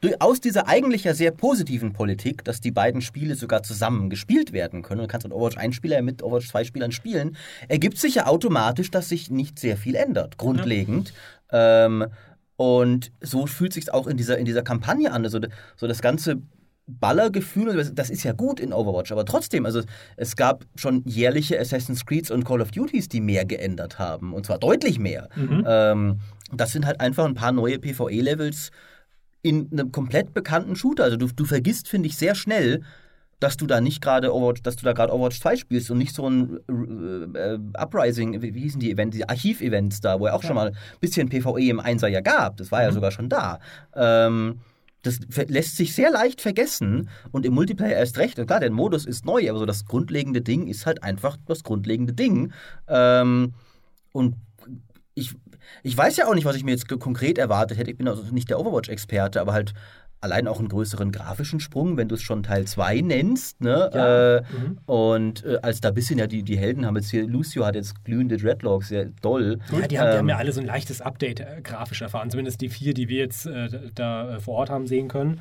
[0.00, 4.52] durch- aus dieser eigentlich ja sehr positiven Politik, dass die beiden Spiele sogar zusammen gespielt
[4.52, 7.36] werden können, du kannst mit Overwatch 1 Spieler mit Overwatch 2 Spielern spielen,
[7.68, 11.12] ergibt sich ja automatisch, dass sich nicht sehr viel ändert, grundlegend.
[11.50, 12.06] Ähm,
[12.56, 15.24] und so fühlt sich auch in dieser, in dieser Kampagne an.
[15.24, 15.40] Also,
[15.76, 16.36] so das ganze
[16.86, 19.82] Ballergefühl, das- ist ja gut in Overwatch, aber trotzdem, also
[20.16, 24.46] es gab schon jährliche Assassin's Creeds und Call of Duties, die mehr geändert haben, und
[24.46, 25.28] zwar deutlich mehr.
[25.66, 26.20] Ähm,
[26.52, 28.70] das sind halt einfach ein paar neue PvE-Levels
[29.42, 31.04] in einem komplett bekannten Shooter.
[31.04, 32.82] Also du, du vergisst, finde ich, sehr schnell,
[33.40, 36.14] dass du da nicht gerade Overwatch, dass du da gerade Overwatch 2 spielst und nicht
[36.14, 36.58] so ein
[37.34, 40.54] äh, äh, Uprising, wie, wie hießen die Events, die Archiv-Events da, wo ja auch schon
[40.54, 42.56] mal ein bisschen PvE im Einser ja gab.
[42.56, 43.58] Das war ja sogar schon da.
[43.94, 44.60] Ähm,
[45.06, 48.38] das lässt sich sehr leicht vergessen und im Multiplayer erst recht.
[48.38, 51.62] Und klar, der Modus ist neu, aber so das grundlegende Ding ist halt einfach das
[51.62, 52.52] grundlegende Ding.
[52.88, 53.54] Ähm,
[54.12, 54.36] und
[55.14, 55.34] ich,
[55.82, 57.90] ich weiß ja auch nicht, was ich mir jetzt konkret erwartet hätte.
[57.90, 59.72] Ich bin also nicht der Overwatch-Experte, aber halt
[60.20, 63.60] allein auch einen größeren grafischen Sprung, wenn du es schon Teil 2 nennst.
[63.60, 63.90] Ne?
[63.94, 64.36] Ja.
[64.38, 64.42] Äh,
[64.86, 68.04] Und äh, als da bisschen ja die, die Helden haben jetzt hier, Lucio hat jetzt
[68.04, 69.58] glühende Dreadlocks, sehr doll.
[69.70, 72.30] Ja, die haben, die haben Ähm, ja alle so ein leichtes Update äh, grafisch erfahren.
[72.30, 75.40] Zumindest die vier, die wir jetzt äh, da äh, vor Ort haben sehen können.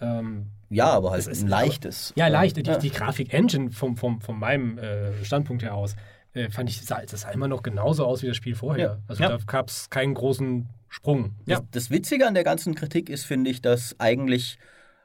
[0.00, 2.12] Ähm, ja, aber halt ist ein leichtes.
[2.16, 2.56] ja, leicht.
[2.56, 2.78] Die, Ja.
[2.78, 5.94] die Grafik-Engine vom, vom, von meinem äh, Standpunkt her aus
[6.32, 8.84] äh, fand ich, sah, das sah immer noch genauso aus wie das Spiel vorher.
[8.84, 8.96] Ja.
[9.06, 9.28] Also Ja.
[9.28, 11.34] da gab es keinen großen Sprung.
[11.44, 11.56] Ja.
[11.56, 14.58] Das, das Witzige an der ganzen Kritik ist, finde ich, dass eigentlich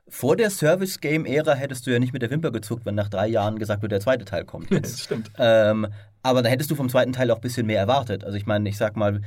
[0.07, 3.57] vor der Service-Game-Ära hättest du ja nicht mit der Wimper gezuckt, wenn nach drei Jahren
[3.57, 4.93] gesagt wird, der zweite Teil kommt jetzt.
[4.93, 5.31] Das stimmt.
[5.39, 5.87] Ähm,
[6.21, 8.23] aber da hättest du vom zweiten Teil auch ein bisschen mehr erwartet.
[8.23, 9.21] Also ich meine, ich sag mal,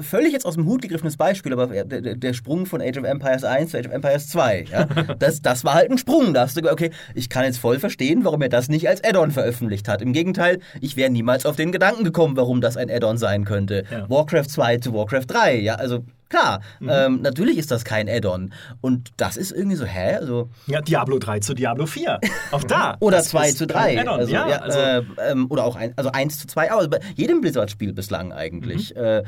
[0.00, 3.44] völlig jetzt aus dem Hut gegriffenes Beispiel, aber der, der- Sprung von Age of Empires
[3.44, 4.84] 1 zu Age of Empires 2, ja,
[5.18, 6.32] das, das war halt ein Sprung.
[6.34, 9.02] Da hast du gesagt, okay, ich kann jetzt voll verstehen, warum er das nicht als
[9.04, 10.00] Add-on veröffentlicht hat.
[10.02, 13.84] Im Gegenteil, ich wäre niemals auf den Gedanken gekommen, warum das ein Add-on sein könnte.
[13.90, 14.08] Ja.
[14.08, 16.88] Warcraft 2 zu Warcraft 3, ja, also klar, Mhm.
[16.92, 18.52] ähm, natürlich ist das kein Add-on.
[18.82, 20.16] Und das ist irgendwie so, hä?
[20.16, 22.20] Also, Ja, Diablo 3 zu Diablo 4.
[22.52, 22.96] Auch da.
[23.00, 24.00] oder Das 2 ist zu kein 3.
[24.02, 24.20] Add-on.
[24.20, 27.00] Also, ja, ja, also, äh, ähm, oder auch ein, also 1 zu 2, aber bei
[27.16, 28.94] jedem Blizzard-Spiel bislang eigentlich.
[28.94, 29.00] Mhm.
[29.02, 29.22] Äh,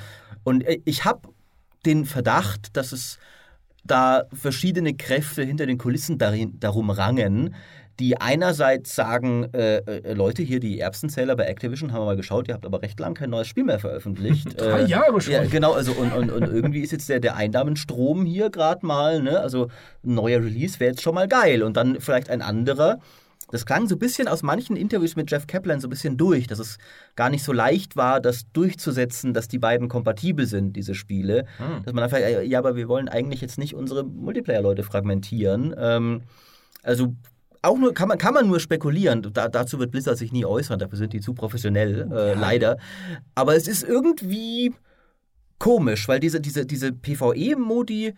[0.44, 1.28] und äh, ich habe
[1.86, 3.18] den Verdacht, dass es
[3.84, 7.54] da verschiedene Kräfte hinter den Kulissen darin, darum rangen,
[8.00, 12.48] die einerseits sagen, äh, äh, Leute, hier die Erbsenzähler bei Activision haben wir mal geschaut,
[12.48, 14.54] ihr habt aber recht lang kein neues Spiel mehr veröffentlicht.
[14.60, 15.34] Drei Jahre schon.
[15.34, 19.22] Ja, genau, also und, und, und irgendwie ist jetzt der, der Einnahmenstrom hier gerade mal,
[19.22, 19.38] ne?
[19.38, 19.68] Also
[20.02, 21.62] ein neuer Release wäre jetzt schon mal geil.
[21.62, 23.00] Und dann vielleicht ein anderer.
[23.50, 26.46] Das klang so ein bisschen aus manchen Interviews mit Jeff Kaplan so ein bisschen durch,
[26.46, 26.78] dass es
[27.16, 31.46] gar nicht so leicht war, das durchzusetzen, dass die beiden kompatibel sind, diese Spiele.
[31.84, 35.74] Dass man einfach, äh, ja, aber wir wollen eigentlich jetzt nicht unsere Multiplayer-Leute fragmentieren.
[35.76, 36.22] Ähm,
[36.82, 37.14] also
[37.62, 39.22] auch nur, kann man, kann man nur spekulieren.
[39.32, 42.78] Da, dazu wird Blizzard sich nie äußern, dafür sind die zu professionell, äh, leider.
[43.34, 44.72] Aber es ist irgendwie
[45.58, 48.14] komisch, weil diese, diese, diese PvE-Modi,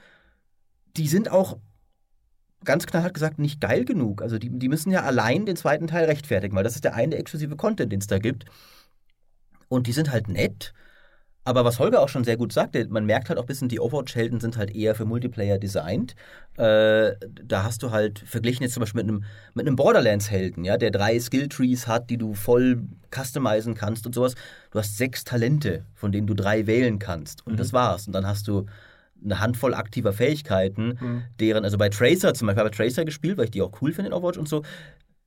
[0.96, 1.58] die sind auch
[2.64, 4.22] ganz knallhart gesagt nicht geil genug.
[4.22, 7.16] Also die, die müssen ja allein den zweiten Teil rechtfertigen, weil das ist der eine
[7.16, 8.44] exklusive Content, den es da gibt.
[9.68, 10.72] Und die sind halt nett.
[11.44, 13.80] Aber was Holger auch schon sehr gut sagte, man merkt halt auch ein bisschen, die
[13.80, 16.14] Overwatch-Helden sind halt eher für Multiplayer designt.
[16.56, 20.76] Äh, da hast du halt, verglichen jetzt zum Beispiel mit einem, mit einem Borderlands-Helden, ja,
[20.76, 22.82] der drei Skilltrees hat, die du voll
[23.12, 24.36] customizen kannst und sowas.
[24.70, 27.44] Du hast sechs Talente, von denen du drei wählen kannst.
[27.44, 28.06] Und das war's.
[28.06, 28.66] Und dann hast du
[29.24, 30.98] eine Handvoll aktiver Fähigkeiten,
[31.40, 33.92] deren, also bei Tracer zum Beispiel, habe ich Tracer gespielt, weil ich die auch cool
[33.92, 34.62] finde in Overwatch und so.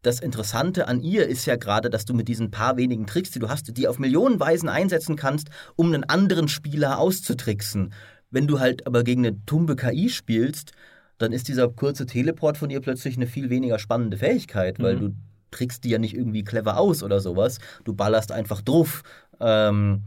[0.02, 3.40] Das Interessante an ihr ist ja gerade, dass du mit diesen paar wenigen Tricks, die
[3.40, 7.92] du hast, die auf Millionen Weisen einsetzen kannst, um einen anderen Spieler auszutricksen.
[8.30, 10.74] Wenn du halt aber gegen eine tumbe KI spielst,
[11.18, 15.16] dann ist dieser kurze Teleport von ihr plötzlich eine viel weniger spannende Fähigkeit, weil du
[15.52, 17.60] trickst die ja nicht irgendwie clever aus oder sowas.
[17.86, 19.04] Du ballerst einfach drauf.
[19.40, 20.04] Ähm,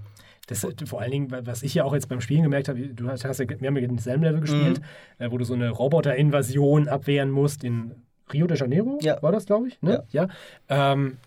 [0.49, 3.25] Das, vor allen Dingen, was ich ja auch jetzt beim Spielen gemerkt habe, du hast,
[3.25, 5.25] hast ja, wir haben ja denselben Level gespielt, Mhm.
[5.27, 7.93] äh, wo du so eine Roboter-Invasion abwehren musst in
[8.33, 9.23] Rio de Janeiro, Ja.
[9.23, 9.81] war das, glaube ich?
[9.83, 10.05] Ne?
[10.11, 10.29] Ja.
[10.69, 11.19] Ähm,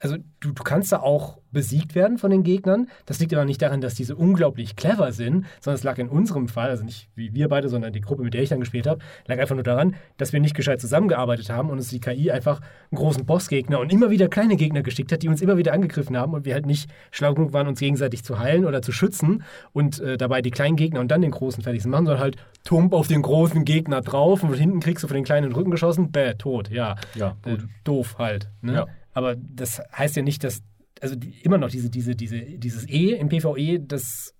[0.00, 2.88] also du, du kannst da auch besiegt werden von den Gegnern.
[3.06, 6.48] Das liegt aber nicht daran, dass diese unglaublich clever sind, sondern es lag in unserem
[6.48, 9.00] Fall, also nicht wie wir beide, sondern die Gruppe, mit der ich dann gespielt habe,
[9.26, 12.60] lag einfach nur daran, dass wir nicht gescheit zusammengearbeitet haben und uns die KI einfach
[12.90, 16.16] einen großen Bossgegner und immer wieder kleine Gegner geschickt hat, die uns immer wieder angegriffen
[16.16, 19.42] haben und wir halt nicht schlau genug waren, uns gegenseitig zu heilen oder zu schützen
[19.72, 22.36] und äh, dabei die kleinen Gegner und dann den großen fertig zu machen, sondern halt
[22.62, 25.56] tump auf den großen Gegner drauf und hinten kriegst du von den kleinen in den
[25.56, 26.96] Rücken geschossen, bäh, tot, ja.
[27.14, 28.50] Ja, Äh, doof halt.
[28.60, 28.74] Ne?
[28.74, 28.86] Ja.
[29.12, 30.62] Aber das heißt ja nicht, dass,
[31.00, 34.34] also die, immer noch diese, diese, diese, dieses E im PvE, das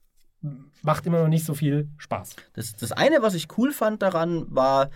[0.83, 2.37] macht immer noch nicht so viel Spaß.
[2.53, 4.91] Das, das eine, was ich cool fand daran, war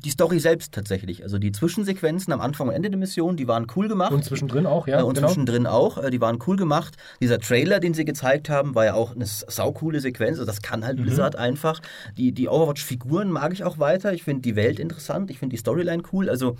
[0.00, 1.22] die Story selbst tatsächlich.
[1.22, 4.12] Also die Zwischensequenzen am Anfang und Ende der Mission, die waren cool gemacht.
[4.12, 5.00] Und zwischendrin auch, ja.
[5.00, 5.28] Äh, und genau.
[5.28, 5.98] zwischendrin auch.
[5.98, 6.96] Äh, Die waren cool gemacht.
[7.20, 10.38] Dieser Trailer, den sie gezeigt haben, war ja auch eine saukoole Sequenz.
[10.38, 11.80] Also das kann halt Blizzard einfach.
[12.16, 14.12] Die, die Overwatch-Figuren mag ich auch weiter.
[14.12, 15.30] Ich finde die Welt interessant.
[15.30, 16.28] Ich finde die Storyline cool.
[16.28, 16.56] Also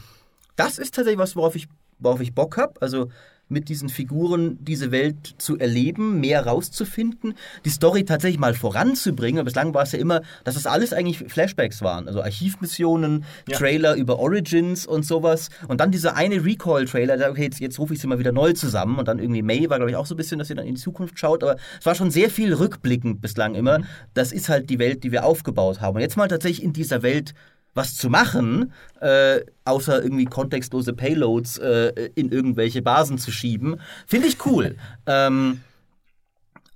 [0.57, 1.69] das ist tatsächlich was, worauf ich,
[1.99, 2.81] worauf ich Bock habe.
[2.81, 3.09] Also
[3.49, 7.35] mit diesen Figuren diese Welt zu erleben, mehr rauszufinden,
[7.65, 9.45] die Story tatsächlich mal voranzubringen.
[9.45, 12.09] Bislang war es ja immer, dass das alles eigentlich Flashbacks waren.
[12.09, 13.57] Also Archivmissionen, Ja.
[13.57, 15.51] Trailer über Origins und sowas.
[15.69, 18.99] Und dann dieser eine Recall-Trailer, okay, jetzt, jetzt rufe ich sie mal wieder neu zusammen.
[18.99, 20.75] Und dann irgendwie May war, glaube ich, auch so ein bisschen, dass sie dann in
[20.75, 21.45] die Zukunft schaut.
[21.45, 23.81] Aber es war schon sehr viel rückblickend bislang immer.
[24.15, 25.95] Das ist halt die Welt, die wir aufgebaut haben.
[25.95, 27.33] Und jetzt mal tatsächlich in dieser Welt
[27.77, 34.29] was zu machen, äh, außer irgendwie kontextlose Payloads äh, in irgendwelche Basen zu schieben, finde
[34.29, 34.77] ich cool.
[35.07, 35.61] ähm,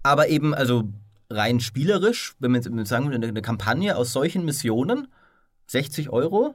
[0.02, 0.84] aber eben, also
[1.30, 5.08] rein spielerisch, wenn wir jetzt sagen, eine, eine Kampagne aus solchen Missionen,
[5.66, 6.54] 60 Euro?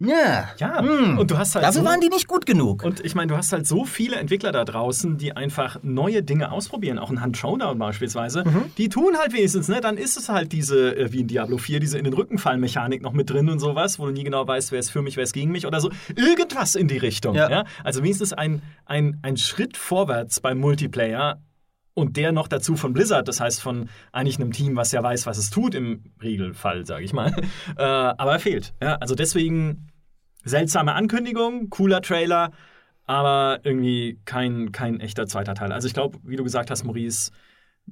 [0.00, 0.48] Ja.
[0.58, 1.18] Ja, Hm.
[1.18, 2.84] und du hast halt Dafür so, waren die nicht gut genug.
[2.84, 6.52] Und ich meine, du hast halt so viele Entwickler da draußen, die einfach neue Dinge
[6.52, 6.98] ausprobieren.
[6.98, 8.44] Auch ein Hand Showdown beispielsweise.
[8.78, 9.80] Die tun halt wenigstens, ne?
[9.80, 13.12] Dann ist es halt diese, äh, wie in Diablo 4, diese in den Rückenfallen-Mechanik noch
[13.12, 15.32] mit drin und sowas, wo du nie genau weißt, wer ist für mich, wer ist
[15.32, 15.90] gegen mich oder so.
[16.14, 17.34] Irgendwas in die Richtung.
[17.34, 17.50] Ja.
[17.50, 17.64] Ja.
[17.82, 21.40] Also wenigstens ein, ein, ein Schritt vorwärts beim Multiplayer.
[21.98, 25.26] Und der noch dazu von Blizzard, das heißt von eigentlich einem Team, was ja weiß,
[25.26, 27.34] was es tut, im Regelfall, sage ich mal.
[27.76, 28.72] Äh, aber er fehlt.
[28.80, 29.88] Ja, also deswegen
[30.44, 32.52] seltsame Ankündigung, cooler Trailer,
[33.04, 35.72] aber irgendwie kein, kein echter zweiter Teil.
[35.72, 37.32] Also ich glaube, wie du gesagt hast, Maurice,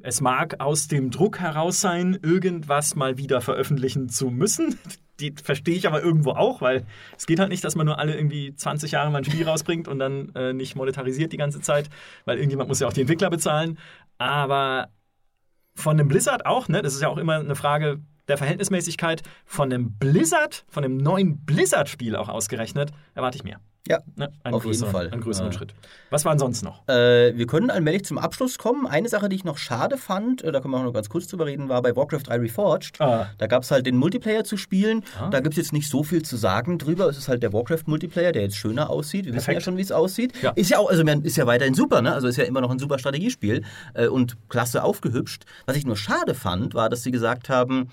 [0.03, 4.79] es mag aus dem Druck heraus sein, irgendwas mal wieder veröffentlichen zu müssen.
[5.21, 6.85] Die verstehe ich aber irgendwo auch, weil
[7.17, 9.89] es geht halt nicht, dass man nur alle irgendwie 20 Jahre mal ein Spiel rausbringt
[9.89, 11.89] und dann äh, nicht monetarisiert die ganze Zeit,
[12.27, 13.79] weil irgendjemand muss ja auch die Entwickler bezahlen.
[14.19, 14.91] Aber
[15.75, 16.83] von dem Blizzard auch, ne?
[16.83, 19.23] Das ist ja auch immer eine Frage der Verhältnismäßigkeit.
[19.45, 23.61] Von dem Blizzard, von dem neuen Blizzard-Spiel auch ausgerechnet, erwarte ich mehr.
[23.89, 24.31] Ja, Ne?
[24.45, 25.11] Auf jeden Fall.
[25.11, 25.59] Einen größeren Ja.
[25.59, 25.75] Schritt.
[26.11, 26.87] Was war denn sonst noch?
[26.89, 28.87] Äh, wir können allmählich zum Abschluss kommen.
[28.87, 31.27] Eine Sache, die ich noch schade fand, äh, da können wir auch noch ganz kurz
[31.29, 33.01] drüber reden, war bei Warcraft 3 Reforged.
[33.01, 33.29] Ah.
[33.39, 35.05] Da gab es halt den Multiplayer zu spielen.
[35.21, 35.31] Ah.
[35.31, 37.09] Da gibt es jetzt nicht so viel zu sagen drüber.
[37.09, 39.27] Es ist halt der Warcraft-Multiplayer, der jetzt schöner aussieht.
[39.27, 39.61] Wir wissen Perfekt.
[39.63, 40.33] ja schon, wie es aussieht.
[40.43, 40.51] Ja.
[40.53, 42.13] Ist ja auch, also ist ja weiterhin super, ne?
[42.13, 43.63] Also ist ja immer noch ein super Strategiespiel
[43.95, 45.45] äh, und klasse aufgehübscht.
[45.67, 47.89] Was ich nur schade fand, war, dass sie gesagt haben,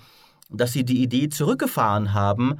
[0.50, 2.58] dass sie die Idee zurückgefahren haben,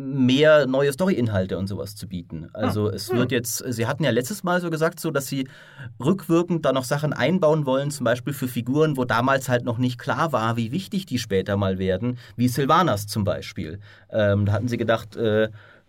[0.00, 2.48] mehr neue Story-Inhalte und sowas zu bieten.
[2.52, 2.92] Also Ah.
[2.94, 5.46] es wird jetzt, sie hatten ja letztes Mal so gesagt, so dass sie
[6.02, 9.98] rückwirkend da noch Sachen einbauen wollen, zum Beispiel für Figuren, wo damals halt noch nicht
[9.98, 13.80] klar war, wie wichtig die später mal werden, wie Sylvanas zum Beispiel.
[14.10, 15.48] Ähm, da hatten sie gedacht, äh,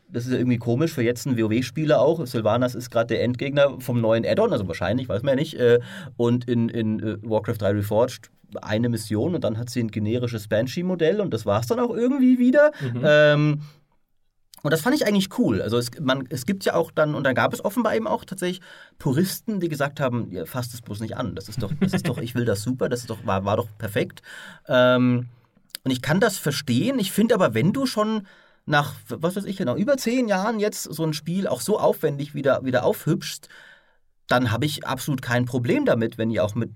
[0.10, 2.26] das ist ja irgendwie komisch für jetzt einen WoW-Spieler auch.
[2.26, 5.54] Sylvanas ist gerade der Endgegner vom neuen Add-on, also wahrscheinlich, weiß man ja nicht.
[5.58, 5.80] Äh,
[6.18, 8.30] und in, in äh, Warcraft 3 Reforged
[8.62, 11.96] eine Mission und dann hat sie ein generisches Banshee-Modell und das war es dann auch
[11.96, 12.72] irgendwie wieder.
[13.02, 13.62] Ähm,
[14.64, 15.62] und das fand ich eigentlich cool.
[15.62, 18.26] Also es, man, es gibt ja auch dann, und dann gab es offenbar eben auch
[18.26, 18.62] tatsächlich
[19.00, 21.36] Puristen, die gesagt haben, ihr fasst es bloß nicht an.
[21.36, 23.58] Das ist doch, das ist doch, ich will das super, das ist doch, war, war
[23.58, 24.22] doch perfekt.
[24.68, 25.30] Ähm,
[25.84, 27.00] und ich kann das verstehen.
[27.00, 28.28] Ich finde aber, wenn du schon
[28.66, 32.36] nach, was weiß ich, nach über zehn Jahren jetzt so ein Spiel auch so aufwendig
[32.36, 33.50] wieder, wieder aufhübschst,
[34.28, 36.72] dann habe ich absolut kein Problem damit, wenn ihr auch mit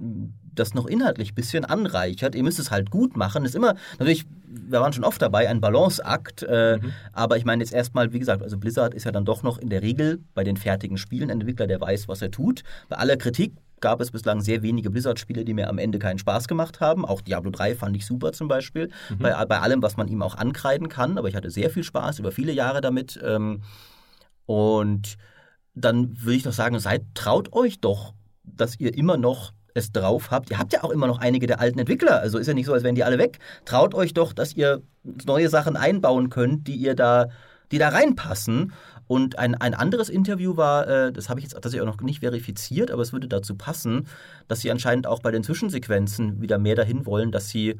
[0.55, 2.35] das noch inhaltlich ein bisschen anreichert.
[2.35, 3.45] Ihr müsst es halt gut machen.
[3.45, 6.43] Ist immer, natürlich, wir waren schon oft dabei, ein Balanceakt.
[6.43, 6.79] Äh,
[7.13, 9.69] Aber ich meine jetzt erstmal, wie gesagt, also Blizzard ist ja dann doch noch in
[9.69, 12.63] der Regel bei den fertigen Spielen ein Entwickler, der weiß, was er tut.
[12.89, 16.47] Bei aller Kritik gab es bislang sehr wenige Blizzard-Spiele, die mir am Ende keinen Spaß
[16.47, 17.05] gemacht haben.
[17.05, 18.89] Auch Diablo 3 fand ich super zum Beispiel.
[19.19, 21.17] Bei, bei allem, was man ihm auch ankreiden kann.
[21.17, 23.19] Aber ich hatte sehr viel Spaß über viele Jahre damit.
[23.23, 23.61] Ähm,
[24.45, 25.17] und
[25.73, 30.31] dann würde ich noch sagen, seid, traut euch doch, dass ihr immer noch es drauf
[30.31, 30.49] habt.
[30.49, 32.19] Ihr habt ja auch immer noch einige der alten Entwickler.
[32.21, 33.39] Also ist ja nicht so, als wären die alle weg.
[33.65, 34.81] Traut euch doch, dass ihr
[35.27, 37.27] neue Sachen einbauen könnt, die ihr da,
[37.71, 38.73] die da reinpassen.
[39.07, 42.21] Und ein, ein anderes Interview war, äh, das habe ich jetzt tatsächlich auch noch nicht
[42.21, 44.07] verifiziert, aber es würde dazu passen,
[44.47, 47.77] dass sie anscheinend auch bei den Zwischensequenzen wieder mehr dahin wollen, dass sie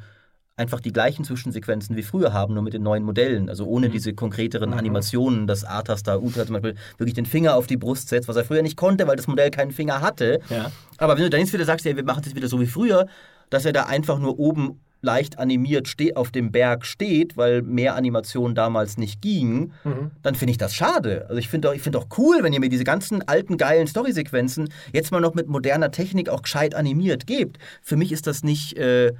[0.58, 3.50] einfach die gleichen Zwischensequenzen wie früher haben, nur mit den neuen Modellen.
[3.50, 7.68] Also ohne diese konkreteren Animationen, dass Arthas da Uta zum Beispiel wirklich den Finger auf
[7.68, 10.40] die Brust setzt, was er früher nicht konnte, weil das Modell keinen Finger hatte.
[10.50, 10.72] Ja.
[10.98, 13.08] Aber wenn du dann jetzt wieder sagst, ja, wir machen das wieder so wie früher,
[13.50, 18.56] dass er da einfach nur oben leicht animiert auf dem Berg steht, weil mehr Animation
[18.56, 19.72] damals nicht ging,
[20.24, 21.26] dann finde ich das schade.
[21.30, 23.86] Also ich finde auch, ich finde auch cool, wenn ihr mir diese ganzen alten geilen
[23.86, 27.60] Storysequenzen jetzt mal noch mit moderner Technik auch gescheit animiert gebt.
[27.84, 29.14] Für mich ist das nicht, äh,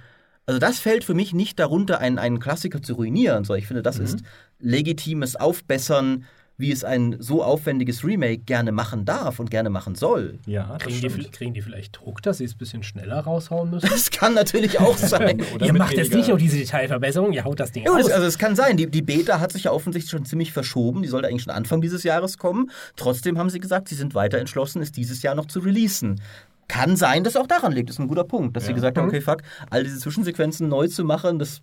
[0.46, 3.82] also das fällt für mich nicht darunter, einen, einen Klassiker zu ruinieren, sondern ich finde,
[3.84, 4.20] das ist
[4.60, 6.26] legitimes Aufbessern,
[6.58, 10.40] wie es ein so aufwendiges Remake gerne machen darf und gerne machen soll.
[10.46, 13.72] Ja, das Kriegen die, kriegen die vielleicht Druck, dass sie es ein bisschen schneller raushauen
[13.72, 13.90] müssen?
[13.90, 15.42] Das kann natürlich auch sein.
[15.54, 18.04] Oder ihr macht jetzt nicht noch diese Detailverbesserung, ihr haut das Ding Ja, raus.
[18.04, 18.78] das, also es kann sein.
[18.78, 21.02] Die, die Beta hat sich ja offensichtlich schon ziemlich verschoben.
[21.02, 22.72] Die sollte eigentlich schon Anfang dieses Jahres kommen.
[22.96, 26.22] Trotzdem haben sie gesagt, sie sind weiter entschlossen, es dieses Jahr noch zu releasen.
[26.68, 27.90] Kann sein, dass es auch daran liegt.
[27.90, 30.88] Das ist ein guter Punkt, dass sie gesagt haben, okay, fuck, all diese Zwischensequenzen neu
[30.88, 31.62] zu machen, das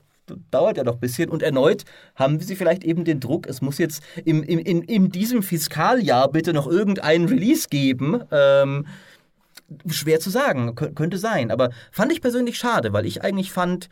[0.51, 1.29] dauert ja noch ein bisschen.
[1.29, 1.85] Und erneut
[2.15, 6.31] haben sie vielleicht eben den Druck, es muss jetzt im, im, in, in diesem Fiskaljahr
[6.31, 8.23] bitte noch irgendeinen Release geben.
[8.31, 8.87] Ähm,
[9.89, 11.51] schwer zu sagen, Kö könnte sein.
[11.51, 13.89] Aber fand ich persönlich schade, weil ich eigentlich fand,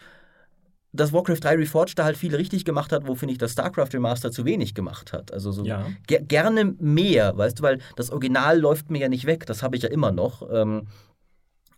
[0.93, 3.91] dass Warcraft 3 Reforged da halt viel richtig gemacht hat, wo finde ich das StarCraft
[3.93, 5.33] Remaster zu wenig gemacht hat.
[5.33, 5.87] Also so Ja.
[6.07, 9.77] ge gerne mehr, weißt du, weil das Original läuft mir ja nicht weg, das habe
[9.77, 10.49] ich ja immer noch.
[10.53, 10.89] Ähm,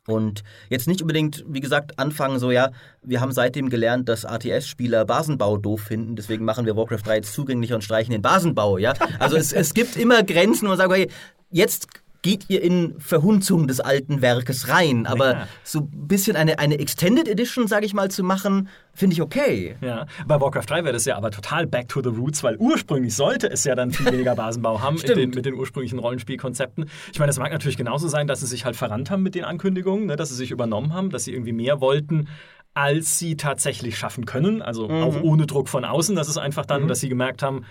[0.09, 2.71] und jetzt nicht unbedingt, wie gesagt, anfangen so, ja,
[3.03, 7.35] wir haben seitdem gelernt, dass ATS-Spieler Basenbau doof finden, deswegen machen wir Warcraft 3 jetzt
[7.35, 8.95] zugänglicher und streichen den Basenbau, ja.
[9.21, 11.09] Also es, es gibt immer Grenzen, wo man sagt, okay,
[11.51, 11.87] jetzt
[12.23, 15.49] geht ihr in Verhunzung des alten Werkes rein, aber klar.
[15.65, 19.77] so ein bisschen eine, eine Extended Edition, sage ich mal, zu machen, finde ich okay.
[19.81, 23.15] Ja, bei Warcraft 3 wäre das ja aber total back to the roots, weil ursprünglich
[23.15, 26.89] sollte es ja dann viel weniger Basenbau haben den, mit den ursprünglichen Rollenspielkonzepten.
[27.13, 29.45] Ich meine, das mag natürlich genauso sein, dass sie sich halt verrannt haben mit den
[29.45, 32.29] Ankündigungen, ne, dass sie sich übernommen haben, dass sie irgendwie mehr wollten,
[32.75, 34.63] als sie tatsächlich schaffen können.
[34.63, 36.17] Also auch ohne Druck von außen.
[36.17, 37.65] Das ist einfach dann, dass sie gemerkt haben,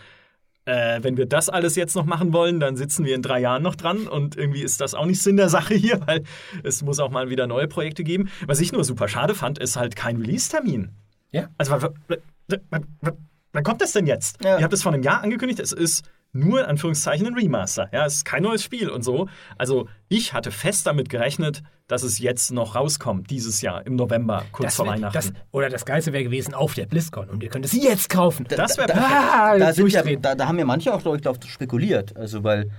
[0.66, 3.64] äh, wenn wir das alles jetzt noch machen wollen, dann sitzen wir in drei Jahren
[3.64, 6.24] noch dran und irgendwie ist das auch nicht Sinn der Sache hier, weil
[6.64, 8.30] es muss auch mal wieder neue Projekte geben.
[8.46, 10.92] Was ich nur super schade fand, ist halt kein Release-Termin.
[11.32, 11.48] Ja.
[11.58, 14.44] Also, wann, kommt das denn jetzt?
[14.44, 14.58] Ja.
[14.58, 16.04] Ihr habt es vor einem Jahr angekündigt, es ist
[16.34, 17.90] nur in Anführungszeichen ein Remaster.
[17.92, 19.28] Ja, es ist kein neues Spiel und so.
[19.58, 24.46] Also ich hatte fest damit gerechnet, dass es jetzt noch rauskommt, dieses Jahr im November,
[24.54, 25.14] kurz Das vor wär- Weihnachten.
[25.14, 28.46] Das, oder das Geilste wäre gewesen auf der BlizzCon und ihr könnt es jetzt kaufen.
[28.50, 29.14] das wäre da, perfekt.
[29.34, 32.16] Ah, da, sind ja, da, da haben ja manche auch, glaube ich, darauf spekuliert.
[32.16, 32.72] Also, weil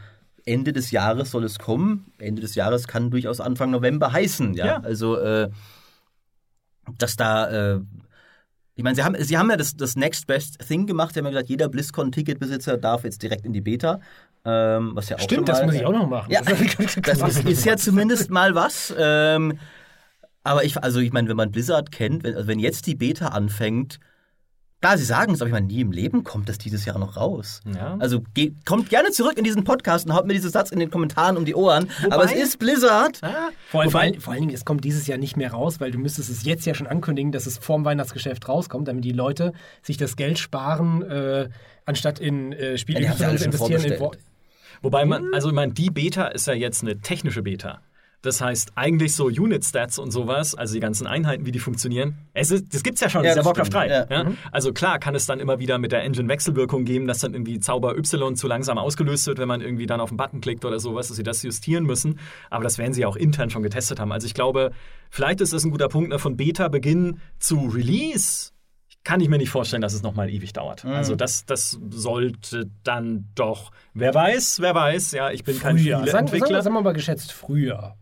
[0.46, 2.10] Ende des Jahres soll es kommen.
[2.18, 4.54] Ende des Jahres kann durchaus Anfang November heißen.
[4.54, 4.76] Ja, Ja.
[4.80, 5.50] also, äh,
[6.98, 7.74] dass da.
[7.76, 7.80] Äh,
[8.74, 11.12] ich meine, sie haben, sie haben ja das, das Next Best Thing gemacht.
[11.14, 14.00] Sie haben ja gesagt, jeder BlizzCon-Ticketbesitzer darf jetzt direkt in die Beta.
[14.44, 16.30] Ähm, was ja auch Stimmt, das muss ich auch noch machen.
[16.32, 16.58] Ja, Das-
[17.02, 18.92] das ist, ist ja zumindest mal was.
[18.98, 19.58] Ähm,
[20.42, 23.28] aber ich, also ich meine, wenn man Blizzard kennt, wenn, also wenn jetzt die Beta
[23.28, 24.00] anfängt,
[24.82, 27.16] klar, sie sagen es, aber ich meine, nie im Leben kommt das dieses Jahr noch
[27.16, 27.60] raus.
[27.74, 27.96] Ja.
[27.98, 30.90] Also geht, kommt gerne zurück in diesen Podcast und haut mir diesen Satz in den
[30.90, 31.88] Kommentaren um die Ohren.
[32.10, 33.18] aber es ist Blizzard.
[33.22, 35.52] Ah, Vor, allem, vor, wobei- allen, vor allen Dingen, es kommt dieses Jahr nicht mehr
[35.52, 39.04] raus, weil du müsstest es jetzt ja schon ankündigen, dass es vorm Weihnachtsgeschäft rauskommt, damit
[39.04, 41.48] die Leute sich das Geld sparen, äh,
[41.86, 43.82] anstatt in äh, Spiele Ja, zu investieren.
[43.84, 44.08] In.
[44.82, 47.80] Wobei man, also ich meine, die Beta ist ja jetzt eine technische Beta.
[48.22, 52.52] Das heißt, eigentlich so Unit-Stats und sowas, also die ganzen Einheiten, wie die funktionieren, es
[52.52, 54.04] ist, das gibt's ja schon, Ja, das ist ja Warcraft 3.
[54.04, 54.32] stimmt, Ja?
[54.52, 57.96] Also klar kann es dann immer wieder mit der Engine-Wechselwirkung geben, dass dann irgendwie Zauber
[57.98, 61.08] Y zu langsam ausgelöst wird, wenn man irgendwie dann auf den Button klickt oder sowas,
[61.08, 62.20] dass sie das justieren müssen.
[62.48, 64.12] Aber das werden sie ja auch intern schon getestet haben.
[64.12, 64.70] Also ich glaube,
[65.10, 68.52] vielleicht ist das ein guter Punkt, ne, von Beta-Beginn zu Release
[69.04, 70.84] kann ich mir nicht vorstellen, dass es nochmal ewig dauert.
[70.84, 70.92] Mhm.
[70.92, 76.00] Also das, das sollte dann doch, wer weiß, wer weiß, ja, ich bin kein Frühjahr.
[76.00, 76.62] Sagen, sagen, Spieleentwickler.
[76.62, 77.96] sagen wir mal geschätzt Frühjahr.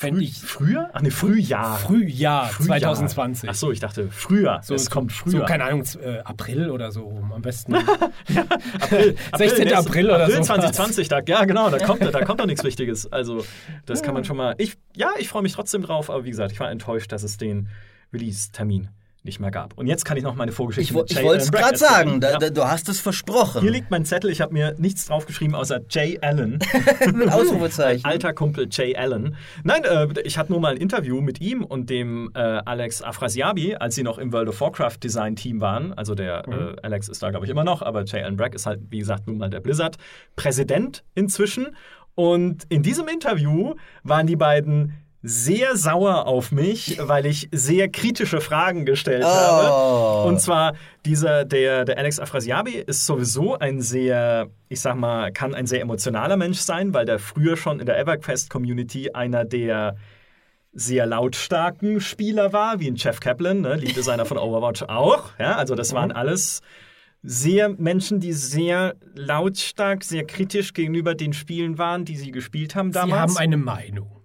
[0.00, 0.90] Fände Früh, ich früher?
[0.94, 1.76] Ach nee, Frühjahr.
[1.76, 2.80] Frühjahr, Frühjahr.
[2.80, 3.50] 2020.
[3.50, 4.58] Ach so, ich dachte früher.
[4.62, 5.40] So, es kommt früher.
[5.40, 7.32] So, keine Ahnung, äh, April oder so rum.
[7.32, 7.74] Am besten.
[8.80, 9.64] April, 16.
[9.64, 10.42] nächstes- April oder April so.
[10.44, 13.12] 2020, da, ja genau, da kommt, da kommt doch nichts Wichtiges.
[13.12, 13.44] Also
[13.84, 14.54] das kann man schon mal.
[14.56, 17.36] Ich, ja, ich freue mich trotzdem drauf, aber wie gesagt, ich war enttäuscht, dass es
[17.36, 17.68] den
[18.14, 18.88] Release-Termin
[19.22, 19.76] nicht mehr gab.
[19.76, 22.38] Und jetzt kann ich noch meine Vorgeschichte Ich, wo- ich wollte es gerade sagen, da,
[22.38, 23.60] da, du hast es versprochen.
[23.60, 26.58] Hier liegt mein Zettel, ich habe mir nichts draufgeschrieben außer Jay Allen.
[27.30, 28.04] Ausrufezeichen.
[28.04, 29.36] Alter Kumpel Jay Allen.
[29.62, 33.74] Nein, äh, ich hatte nur mal ein Interview mit ihm und dem äh, Alex Afrasiabi,
[33.76, 35.92] als sie noch im World of Warcraft Design Team waren.
[35.92, 38.66] Also der äh, Alex ist da, glaube ich, immer noch, aber Jay Allen Brack ist
[38.66, 41.68] halt, wie gesagt, nun mal der Blizzard-Präsident inzwischen.
[42.14, 48.40] Und in diesem Interview waren die beiden sehr sauer auf mich, weil ich sehr kritische
[48.40, 49.28] Fragen gestellt Oh.
[49.28, 50.28] habe.
[50.28, 50.74] Und zwar
[51.04, 55.82] dieser, der, der Alex Afrasiabi ist sowieso ein sehr, ich sag mal, kann ein sehr
[55.82, 59.96] emotionaler Mensch sein, weil der früher schon in der EverQuest-Community einer der
[60.72, 65.30] sehr lautstarken Spieler war, wie ein Jeff Kaplan, ne, Lead-Designer von Overwatch auch.
[65.38, 66.60] Ja, also das waren alles
[67.22, 72.92] sehr Menschen, die sehr lautstark, sehr kritisch gegenüber den Spielen waren, die sie gespielt haben
[72.92, 73.20] Sie damals.
[73.20, 74.19] haben eine Meinung.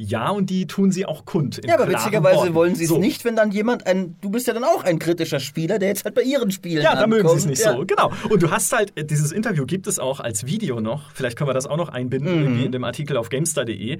[0.00, 1.60] Ja, und die tun sie auch kund.
[1.66, 2.54] Ja, aber witzigerweise Worten.
[2.54, 2.98] wollen sie es So.
[2.98, 4.14] nicht, wenn dann jemand ein.
[4.20, 6.84] Du bist ja dann auch ein kritischer Spieler, der jetzt halt bei ihren Spielen.
[6.84, 7.72] Ja, da mögen sie es nicht ja.
[7.74, 7.84] so.
[7.84, 8.12] Genau.
[8.30, 11.10] Und du hast halt, äh, dieses Interview gibt es auch als Video noch.
[11.10, 12.42] Vielleicht können wir das auch noch einbinden, Mhm.
[12.44, 13.98] irgendwie in dem Artikel auf gamestar.de,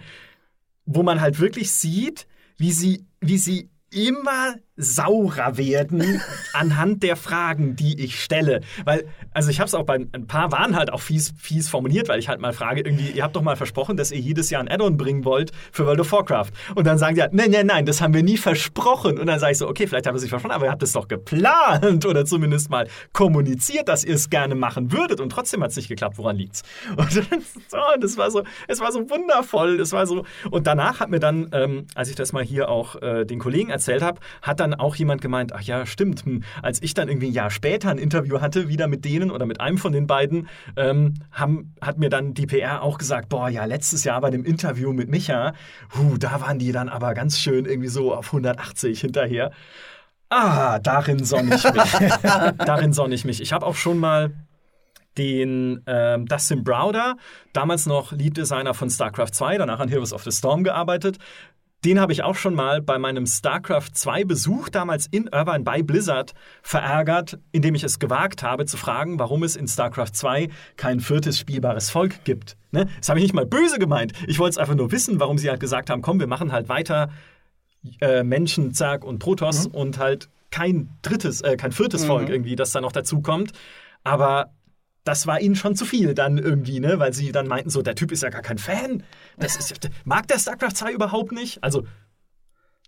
[0.86, 6.22] wo man halt wirklich sieht, wie sie, wie sie immer saurer werden
[6.52, 8.60] anhand der Fragen, die ich stelle.
[8.84, 12.08] Weil, also ich habe es auch bei ein paar waren halt auch fies, fies formuliert,
[12.08, 14.62] weil ich halt mal frage, irgendwie, ihr habt doch mal versprochen, dass ihr jedes Jahr
[14.62, 16.50] ein Add-on bringen wollt für World of Warcraft.
[16.74, 19.18] Und dann sagen die halt, nein, nein, nein, das haben wir nie versprochen.
[19.18, 20.82] Und dann sage ich so, okay, vielleicht habt ihr es nicht versprochen, aber ihr habt
[20.82, 25.20] es doch geplant oder zumindest mal kommuniziert, dass ihr es gerne machen würdet.
[25.20, 26.18] Und trotzdem hat es nicht geklappt.
[26.18, 26.62] Woran liegt's?
[26.96, 29.80] Und das war so, es war so wundervoll.
[29.80, 30.24] Es war so.
[30.50, 33.70] Und danach hat mir dann, ähm, als ich das mal hier auch äh, den Kollegen
[33.70, 36.24] erzählt habe, hat dann auch jemand gemeint, ach ja, stimmt.
[36.24, 39.46] Hm, als ich dann irgendwie ein Jahr später ein Interview hatte, wieder mit denen oder
[39.46, 43.48] mit einem von den beiden, ähm, haben, hat mir dann die PR auch gesagt, boah,
[43.48, 45.52] ja, letztes Jahr bei dem Interview mit Micha,
[45.96, 49.50] huh, da waren die dann aber ganz schön irgendwie so auf 180 hinterher.
[50.30, 52.12] Ah, darin sonne ich mich.
[52.58, 53.40] darin sonne ich mich.
[53.40, 54.32] Ich habe auch schon mal
[55.16, 57.16] den ähm, Dustin Browder,
[57.52, 61.18] damals noch Lead-Designer von StarCraft 2, danach an Heroes of the Storm gearbeitet.
[61.84, 65.82] Den habe ich auch schon mal bei meinem StarCraft 2 Besuch damals in Irvine bei
[65.82, 70.98] Blizzard verärgert, indem ich es gewagt habe zu fragen, warum es in StarCraft 2 kein
[70.98, 72.56] viertes spielbares Volk gibt.
[72.72, 72.88] Ne?
[72.98, 74.12] Das habe ich nicht mal böse gemeint.
[74.26, 76.68] Ich wollte es einfach nur wissen, warum sie halt gesagt haben, komm, wir machen halt
[76.68, 77.10] weiter
[78.00, 82.72] äh, Menschen, Zerg und Protoss und halt kein drittes, äh, kein viertes Volk irgendwie, das
[82.72, 83.52] da noch dazu kommt.
[84.02, 84.50] Aber
[85.04, 86.98] das war ihnen schon zu viel dann irgendwie, ne?
[86.98, 89.02] Weil sie dann meinten, so, der Typ ist ja gar kein Fan.
[89.38, 91.62] Das ist, mag der StarCraft 2 überhaupt nicht?
[91.62, 91.86] Also,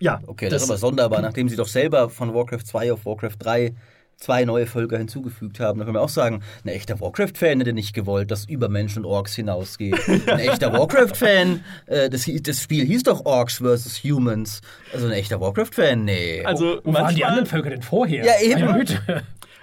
[0.00, 0.20] ja.
[0.26, 3.74] Okay, das, ist aber sonderbar, nachdem sie doch selber von Warcraft 2 auf Warcraft 3
[4.20, 5.78] zwei neue Völker hinzugefügt haben.
[5.78, 9.10] Da können wir auch sagen, ein echter Warcraft-Fan hätte nicht gewollt, dass über Menschen und
[9.10, 9.98] Orks hinausgeht.
[10.26, 14.04] Ein echter Warcraft-Fan, äh, das, das Spiel hieß doch Orks vs.
[14.04, 14.60] Humans.
[14.92, 16.44] Also ein echter Warcraft-Fan, nee.
[16.44, 18.24] Also, Wo waren die anderen Völker denn vorher?
[18.24, 18.86] Ja, eben.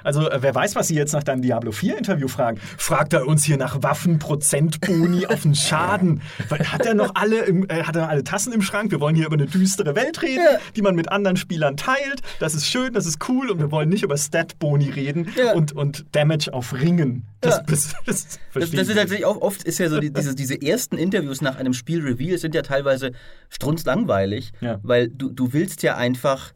[0.03, 2.59] Also, äh, wer weiß, was Sie jetzt nach deinem Diablo 4-Interview fragen.
[2.77, 6.21] Fragt er uns hier nach Waffenprozentboni auf den Schaden?
[6.49, 8.91] Weil, Hat er noch alle, im, äh, hat er alle Tassen im Schrank?
[8.91, 10.59] Wir wollen hier über eine düstere Welt reden, Ja.
[10.75, 12.21] die man mit anderen Spielern teilt.
[12.39, 15.53] Das ist schön, das ist cool und wir wollen nicht über Stat-Boni reden Ja.
[15.53, 17.25] und, und Damage auf Ringen.
[17.41, 17.63] Das, Ja.
[17.67, 20.61] das, das, Das, das ist ich tatsächlich auch oft, ist ja so, die, diese, diese
[20.61, 23.11] ersten Interviews nach einem Spiel-Reveal sind ja teilweise
[23.49, 24.79] strunzlangweilig, Ja.
[24.83, 26.53] weil du, du willst ja einfach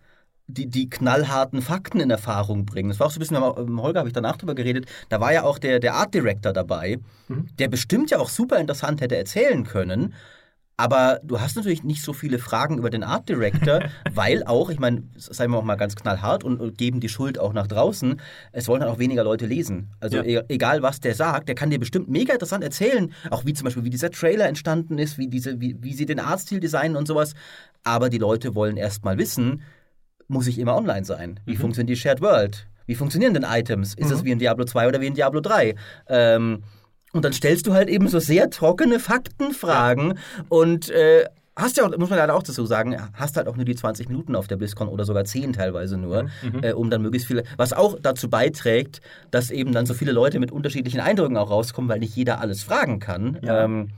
[0.53, 2.89] die, die knallharten Fakten in Erfahrung bringen.
[2.89, 5.19] Das war auch so ein bisschen, mit dem Holger habe ich danach drüber geredet, da
[5.19, 6.99] war ja auch der, der Art Director dabei,
[7.59, 10.13] der bestimmt ja auch super interessant hätte erzählen können,
[10.77, 13.81] aber du hast natürlich nicht so viele Fragen über den Art Director,
[14.13, 17.37] weil auch, ich meine, seien wir auch mal ganz knallhart und, und geben die Schuld
[17.37, 18.19] auch nach draußen,
[18.51, 19.91] es wollen dann auch weniger Leute lesen.
[19.99, 20.23] Also Ja.
[20.23, 23.65] e egal, was der sagt, der kann dir bestimmt mega interessant erzählen, auch wie zum
[23.65, 27.07] Beispiel, wie dieser Trailer entstanden ist, wie, diese, wie, wie sie den Artstil designen und
[27.07, 27.35] sowas.
[27.83, 29.61] Aber die Leute wollen erst mal wissen,
[30.31, 31.39] muss ich immer online sein?
[31.45, 32.67] Wie funktioniert die Shared World?
[32.87, 33.93] Wie funktionieren denn Items?
[33.93, 35.75] Ist es wie in Diablo 2 oder wie in Diablo 3?
[36.07, 36.63] Ähm,
[37.13, 40.17] und dann stellst du halt eben so sehr trockene Faktenfragen
[40.47, 41.25] und äh,
[41.57, 44.07] hast ja auch, muss man leider auch dazu sagen, hast halt auch nur die 20
[44.07, 46.29] Minuten auf der BlizzCon oder sogar 10 teilweise nur,
[46.61, 50.39] äh, um dann möglichst viele, was auch dazu beiträgt, dass eben dann so viele Leute
[50.39, 53.37] mit unterschiedlichen Eindrücken auch rauskommen, weil nicht jeder alles fragen kann.
[53.43, 53.65] Ja.
[53.65, 53.89] Ähm,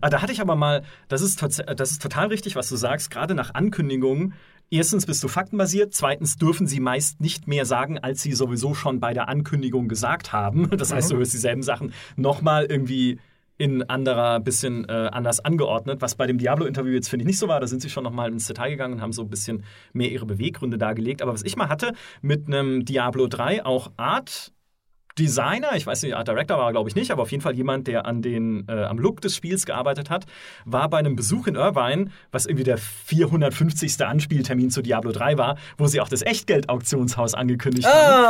[0.00, 3.10] Ah, da hatte ich aber mal, das ist, das ist total richtig, was du sagst,
[3.10, 4.34] gerade nach Ankündigungen.
[4.72, 9.00] Erstens bist du faktenbasiert, zweitens dürfen sie meist nicht mehr sagen, als sie sowieso schon
[9.00, 10.70] bei der Ankündigung gesagt haben.
[10.82, 13.20] Das heißt, du hörst dieselben Sachen nochmal irgendwie
[13.58, 17.48] in anderer, bisschen äh, anders angeordnet, was bei dem Diablo-Interview jetzt finde ich nicht so
[17.48, 17.60] war.
[17.60, 20.24] Da sind sie schon nochmal ins Detail gegangen und haben so ein bisschen mehr ihre
[20.24, 21.20] Beweggründe dargelegt.
[21.20, 21.92] Aber was ich mal hatte
[22.22, 24.52] mit einem Diablo 3, auch Art
[25.18, 27.54] Designer, ich weiß nicht, Art Director war er, glaube ich nicht, aber auf jeden Fall
[27.54, 30.24] jemand, der an den, äh, am Look des Spiels gearbeitet hat,
[30.64, 34.00] war bei einem Besuch in Irvine, was irgendwie der 450.
[34.04, 38.24] Anspieltermin zu Diablo 3 war, wo sie auch das Echtgeld-Auktionshaus angekündigt haben.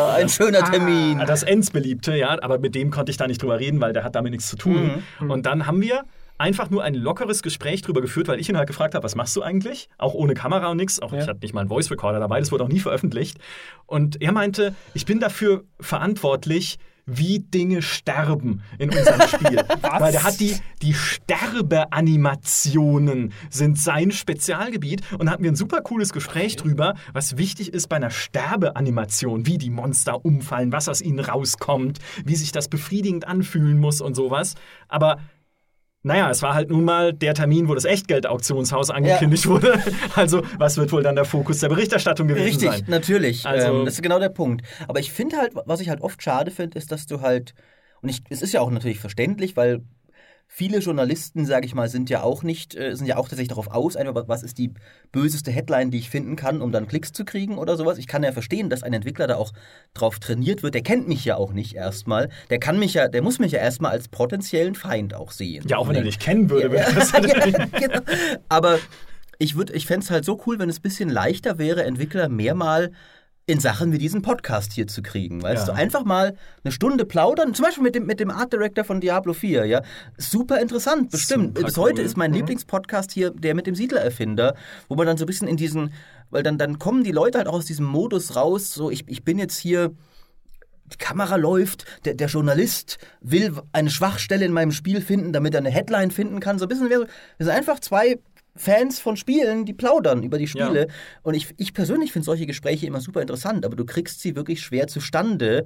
[0.00, 1.20] ah, ein schöner Termin.
[1.20, 4.04] Ah, Das Ends-Beliebte, ja, aber mit dem konnte ich da nicht drüber reden, weil der
[4.04, 5.02] hat damit nichts zu tun.
[5.20, 6.04] Und dann haben wir
[6.38, 9.34] einfach nur ein lockeres Gespräch drüber geführt, weil ich ihn halt gefragt habe, was machst
[9.36, 9.88] du eigentlich?
[9.98, 11.00] Auch ohne Kamera und nichts.
[11.00, 13.38] Auch ich hatte nicht mal einen Voice Recorder dabei, das wurde auch nie veröffentlicht.
[13.86, 19.62] Und er meinte, ich bin dafür verantwortlich, wie Dinge sterben in unserem Spiel.
[19.80, 25.82] Weil der hat die, die Sterbeanimationen sind sein Spezialgebiet und da hatten wir ein super
[25.82, 31.00] cooles Gespräch drüber, was wichtig ist bei einer Sterbeanimation, wie die Monster umfallen, was aus
[31.00, 34.56] ihnen rauskommt, wie sich das befriedigend anfühlen muss und sowas.
[34.88, 35.20] Aber
[36.06, 39.82] naja, es war halt nun mal der Termin, wo das Echtgeld-Auktionshaus angekündigt wurde.
[40.14, 42.84] Also, was wird wohl dann der Fokus der Berichterstattung gewesen Richtig, sein?
[42.86, 43.44] natürlich.
[43.44, 44.64] Also- ähm, das ist genau der Punkt.
[44.86, 47.54] Aber ich finde halt, was ich halt oft schade finde, ist, dass du halt,
[48.02, 49.82] und ich, es ist ja auch natürlich verständlich, weil
[50.48, 53.68] viele Journalisten, sage ich mal, sind ja auch nicht, äh, sind ja auch tatsächlich darauf
[53.68, 54.72] aus, einfach, was ist die
[55.12, 57.98] böseste Headline, die ich finden kann, um dann Klicks zu kriegen oder sowas.
[57.98, 59.52] Ich kann ja verstehen, dass ein Entwickler da auch
[59.92, 60.74] drauf trainiert wird.
[60.74, 62.28] Der kennt mich ja auch nicht erstmal.
[62.50, 65.64] Der kann mich ja, der muss mich ja erstmal als potenziellen Feind auch sehen.
[65.68, 66.66] Ja, auch wenn er dich kennen würde.
[66.66, 67.20] Ja, wäre das ja,
[67.78, 68.00] genau.
[68.48, 68.78] Aber
[69.38, 72.28] ich, würd- ich fände es halt so cool, wenn es ein bisschen leichter wäre, Entwickler
[72.30, 72.92] mehr mal
[73.48, 75.40] in Sachen wie diesen Podcast hier zu kriegen.
[75.40, 75.74] Weißt Ja.
[75.74, 79.00] du, einfach mal eine Stunde plaudern, zum Beispiel mit dem, mit dem Art Director von
[79.00, 79.82] Diablo 4, ja.
[80.18, 81.56] Super interessant, bestimmt.
[81.56, 82.06] Super Bis heute cool.
[82.06, 84.56] ist mein Lieblingspodcast hier der mit dem Siedler-Erfinder,
[84.88, 85.92] wo man dann so ein bisschen in diesen,
[86.30, 89.22] weil dann, dann kommen die Leute halt auch aus diesem Modus raus, so ich, ich
[89.24, 89.92] bin jetzt hier
[90.92, 95.58] die Kamera läuft, der, der Journalist will eine Schwachstelle in meinem Spiel finden, damit er
[95.58, 96.58] eine Headline finden kann.
[96.58, 97.06] So ein bisschen, wir
[97.38, 98.18] sind einfach zwei
[98.56, 100.80] Fans von Spielen, die plaudern über die Spiele.
[100.80, 100.94] Ja.
[101.22, 104.60] Und ich, ich persönlich finde solche Gespräche immer super interessant, aber du kriegst sie wirklich
[104.60, 105.64] schwer zustande.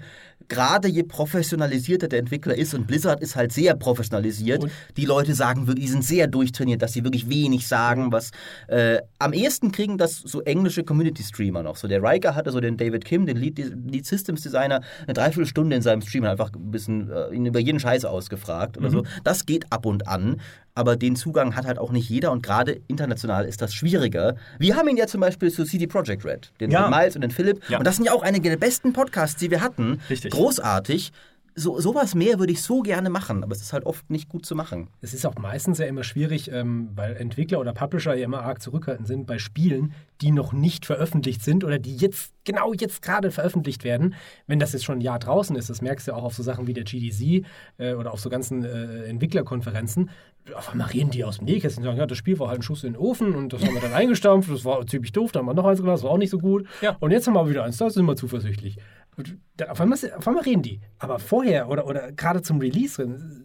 [0.48, 4.64] Gerade je professionalisierter der Entwickler ist, und Blizzard ist halt sehr professionalisiert.
[4.96, 8.30] die Leute sagen wirklich, die sind sehr durchtrainiert, dass sie wirklich wenig sagen, was
[8.68, 11.76] äh, am ehesten kriegen das so englische Community-Streamer noch.
[11.76, 15.76] So der Riker hatte so den David Kim, den Lead, Lead Systems Designer, eine Dreiviertelstunde
[15.76, 19.04] in seinem Stream und einfach ein bisschen äh, ihn über jeden Scheiß ausgefragt oder so.
[19.24, 20.40] Das geht ab und an
[20.74, 24.36] aber den Zugang hat halt auch nicht jeder und gerade international ist das schwieriger.
[24.58, 26.88] Wir haben ihn ja zum Beispiel zu CD Projekt Red, den, Ja.
[26.88, 27.60] den Miles und den Philipp.
[27.68, 27.78] Ja.
[27.78, 30.00] Und das sind ja auch einige der besten Podcasts, die wir hatten.
[30.08, 30.32] Richtig.
[30.32, 31.12] Großartig.
[31.54, 34.46] So, sowas mehr würde ich so gerne machen, aber es ist halt oft nicht gut
[34.46, 34.88] zu machen.
[35.00, 38.62] Es ist auch meistens ja immer schwierig, ähm, weil Entwickler oder Publisher ja immer arg
[38.62, 43.30] zurückhaltend sind bei Spielen, die noch nicht veröffentlicht sind oder die jetzt, genau jetzt gerade
[43.30, 44.14] veröffentlicht werden.
[44.46, 46.42] Wenn das jetzt schon ein Jahr draußen ist, das merkst du ja auch auf so
[46.42, 47.44] Sachen wie der GDC
[47.78, 50.10] äh, oder auf so ganzen äh, Entwicklerkonferenzen.
[50.54, 52.62] Auf einmal reden die aus dem Nähkästchen und sagen, ja, das Spiel war halt ein
[52.62, 55.40] Schuss in den Ofen und das haben wir dann eingestampft, das war ziemlich doof, dann
[55.40, 56.66] haben wir noch eins gemacht, das war auch nicht so gut.
[56.80, 56.96] Ja.
[57.00, 58.78] Und jetzt haben wir wieder eins, da sind wir zuversichtlich.
[59.68, 60.80] Auf, einmal, auf einmal reden die.
[60.98, 62.96] Aber vorher oder, oder gerade zum Release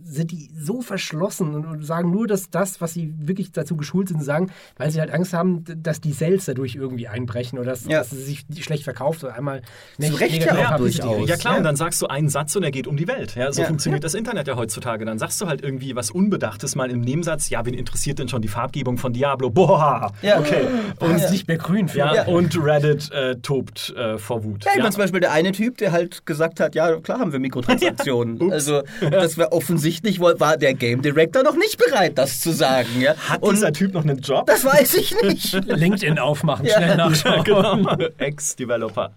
[0.03, 4.09] sind die so verschlossen und, und, sagen nur, dass das, was sie wirklich dazu geschult
[4.09, 7.85] sind, sagen, weil sie halt Angst haben, dass die Sales dadurch irgendwie einbrechen oder dass,
[7.85, 7.99] ja.
[7.99, 9.61] dass sie sich schlecht verkauft oder einmal
[9.97, 11.27] nicht Recht ja, ja, durchaus.
[11.27, 11.57] ja klar, ja.
[11.57, 13.35] und dann sagst du einen Satz und er geht um die Welt.
[13.35, 13.67] Ja, so ja.
[13.67, 15.03] funktioniert das Internet ja heutzutage.
[15.03, 18.41] Dann sagst du halt irgendwie was Unbedachtes mal im Nebensatz, ja, wen interessiert denn schon
[18.41, 19.49] die Farbgebung von Diablo?
[19.49, 20.67] Boah, okay.
[20.99, 21.31] Und ja.
[21.31, 21.89] nicht mehr grün.
[21.93, 24.65] Ja, und Reddit äh, tobt äh, vor Wut.
[24.65, 27.31] Ja, ich meine zum Beispiel der eine Typ, der halt gesagt hat, ja, klar haben
[27.31, 28.51] wir Mikrotransaktionen.
[28.51, 33.01] also das war offensichtlich, war der Game Director noch nicht bereit, das zu sagen.
[33.01, 33.15] Ja?
[33.29, 34.45] Hat und dieser Typ noch einen Job?
[34.45, 35.53] Das weiß ich nicht.
[35.65, 37.43] LinkedIn aufmachen, schnell nachschauen.
[37.43, 37.97] genau.
[38.17, 39.11] Ex-Developer.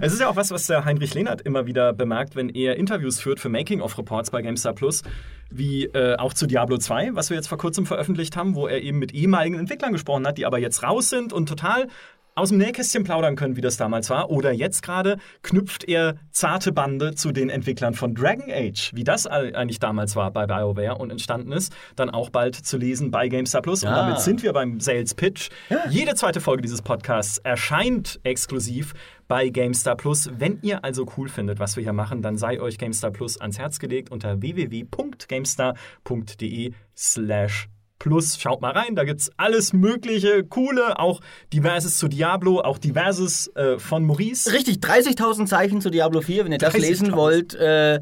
[0.00, 3.20] Es ist ja auch was, was der Heinrich Lehnert immer wieder bemerkt, wenn er Interviews
[3.20, 5.02] führt für Making-of-Reports bei GameStar Plus,
[5.50, 8.82] wie äh, auch zu Diablo 2, was wir jetzt vor kurzem veröffentlicht haben, wo er
[8.82, 11.88] eben mit ehemaligen Entwicklern gesprochen hat, die aber jetzt raus sind und total
[12.34, 14.30] aus dem Nähkästchen plaudern können, wie das damals war.
[14.30, 19.26] Oder jetzt gerade knüpft er zarte Bande zu den Entwicklern von Dragon Age, wie das
[19.26, 21.74] eigentlich damals war bei BioWare und entstanden ist.
[21.96, 23.82] Dann auch bald zu lesen bei GameStar Plus.
[23.82, 23.90] Ja.
[23.90, 25.50] Und damit sind wir beim Sales Pitch.
[25.70, 25.88] Ja.
[25.88, 28.94] Jede zweite Folge dieses Podcasts erscheint exklusiv
[29.28, 30.30] bei GameStar Plus.
[30.36, 33.58] Wenn ihr also cool findet, was wir hier machen, dann sei euch GameStar Plus ans
[33.58, 37.68] Herz gelegt unter www.gamestar.de slash
[37.98, 38.38] Plus.
[38.38, 41.20] Schaut mal rein, da gibt es alles Mögliche, coole, auch
[41.52, 44.52] diverses zu Diablo, auch diverses äh, von Maurice.
[44.52, 47.54] Richtig, 30.000 Zeichen zu Diablo 4, wenn ihr das lesen wollt.
[47.54, 48.00] Äh,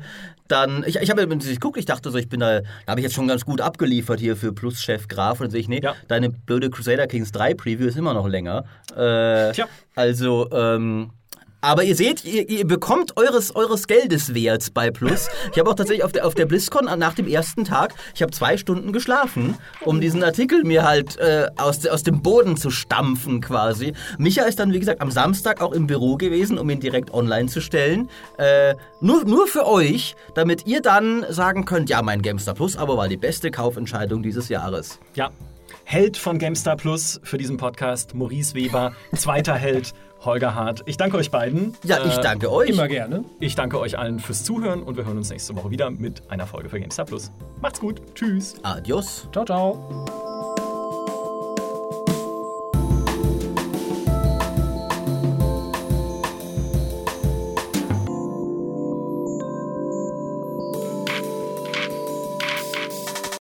[0.49, 3.15] dann, ich, ich habe geguckt, ich dachte so, ich bin da, da habe ich jetzt
[3.15, 5.95] schon ganz gut abgeliefert hier für Plus-Chef Graf und dann sehe ich, nee, ja.
[6.09, 8.65] deine blöde Crusader Kings 3 Preview ist immer noch länger.
[8.91, 9.67] Äh, Tja.
[9.95, 11.11] Also, ähm,
[11.63, 15.29] aber ihr seht, ihr, ihr bekommt eures, eures Geldes wert bei Plus.
[15.53, 18.33] Ich habe auch tatsächlich auf der, auf der BlizzCon nach dem ersten Tag, ich habe
[18.33, 23.41] zwei Stunden geschlafen, um diesen Artikel mir halt äh, aus, aus dem Boden zu stampfen
[23.41, 23.95] quasi.
[24.19, 27.47] Micha ist dann, wie gesagt, am Samstag auch im Büro gewesen, um ihn direkt online
[27.49, 28.11] zu stellen.
[28.39, 32.97] Äh, nur, nur für euch, damit ihr dann sagen könnt, ja, mein GameStar Plus aber
[32.97, 34.99] war die beste Kaufentscheidung dieses Jahres.
[35.15, 35.31] Ja,
[35.85, 39.95] Held von GameStar Plus für diesen Podcast, Maurice Weber, zweiter Held
[40.25, 40.83] Holger Hart.
[40.87, 41.77] Ich danke euch beiden.
[41.85, 42.71] Ja, ich äh, danke euch.
[42.71, 43.25] Immer gerne.
[43.41, 46.47] Ich danke euch allen fürs Zuhören und wir hören uns nächste Woche wieder mit einer
[46.47, 47.31] Folge für GameStar Plus.
[47.61, 48.03] Macht's gut.
[48.15, 48.55] Tschüss.
[48.63, 49.29] Adios.
[49.33, 50.32] Ciao, ciao.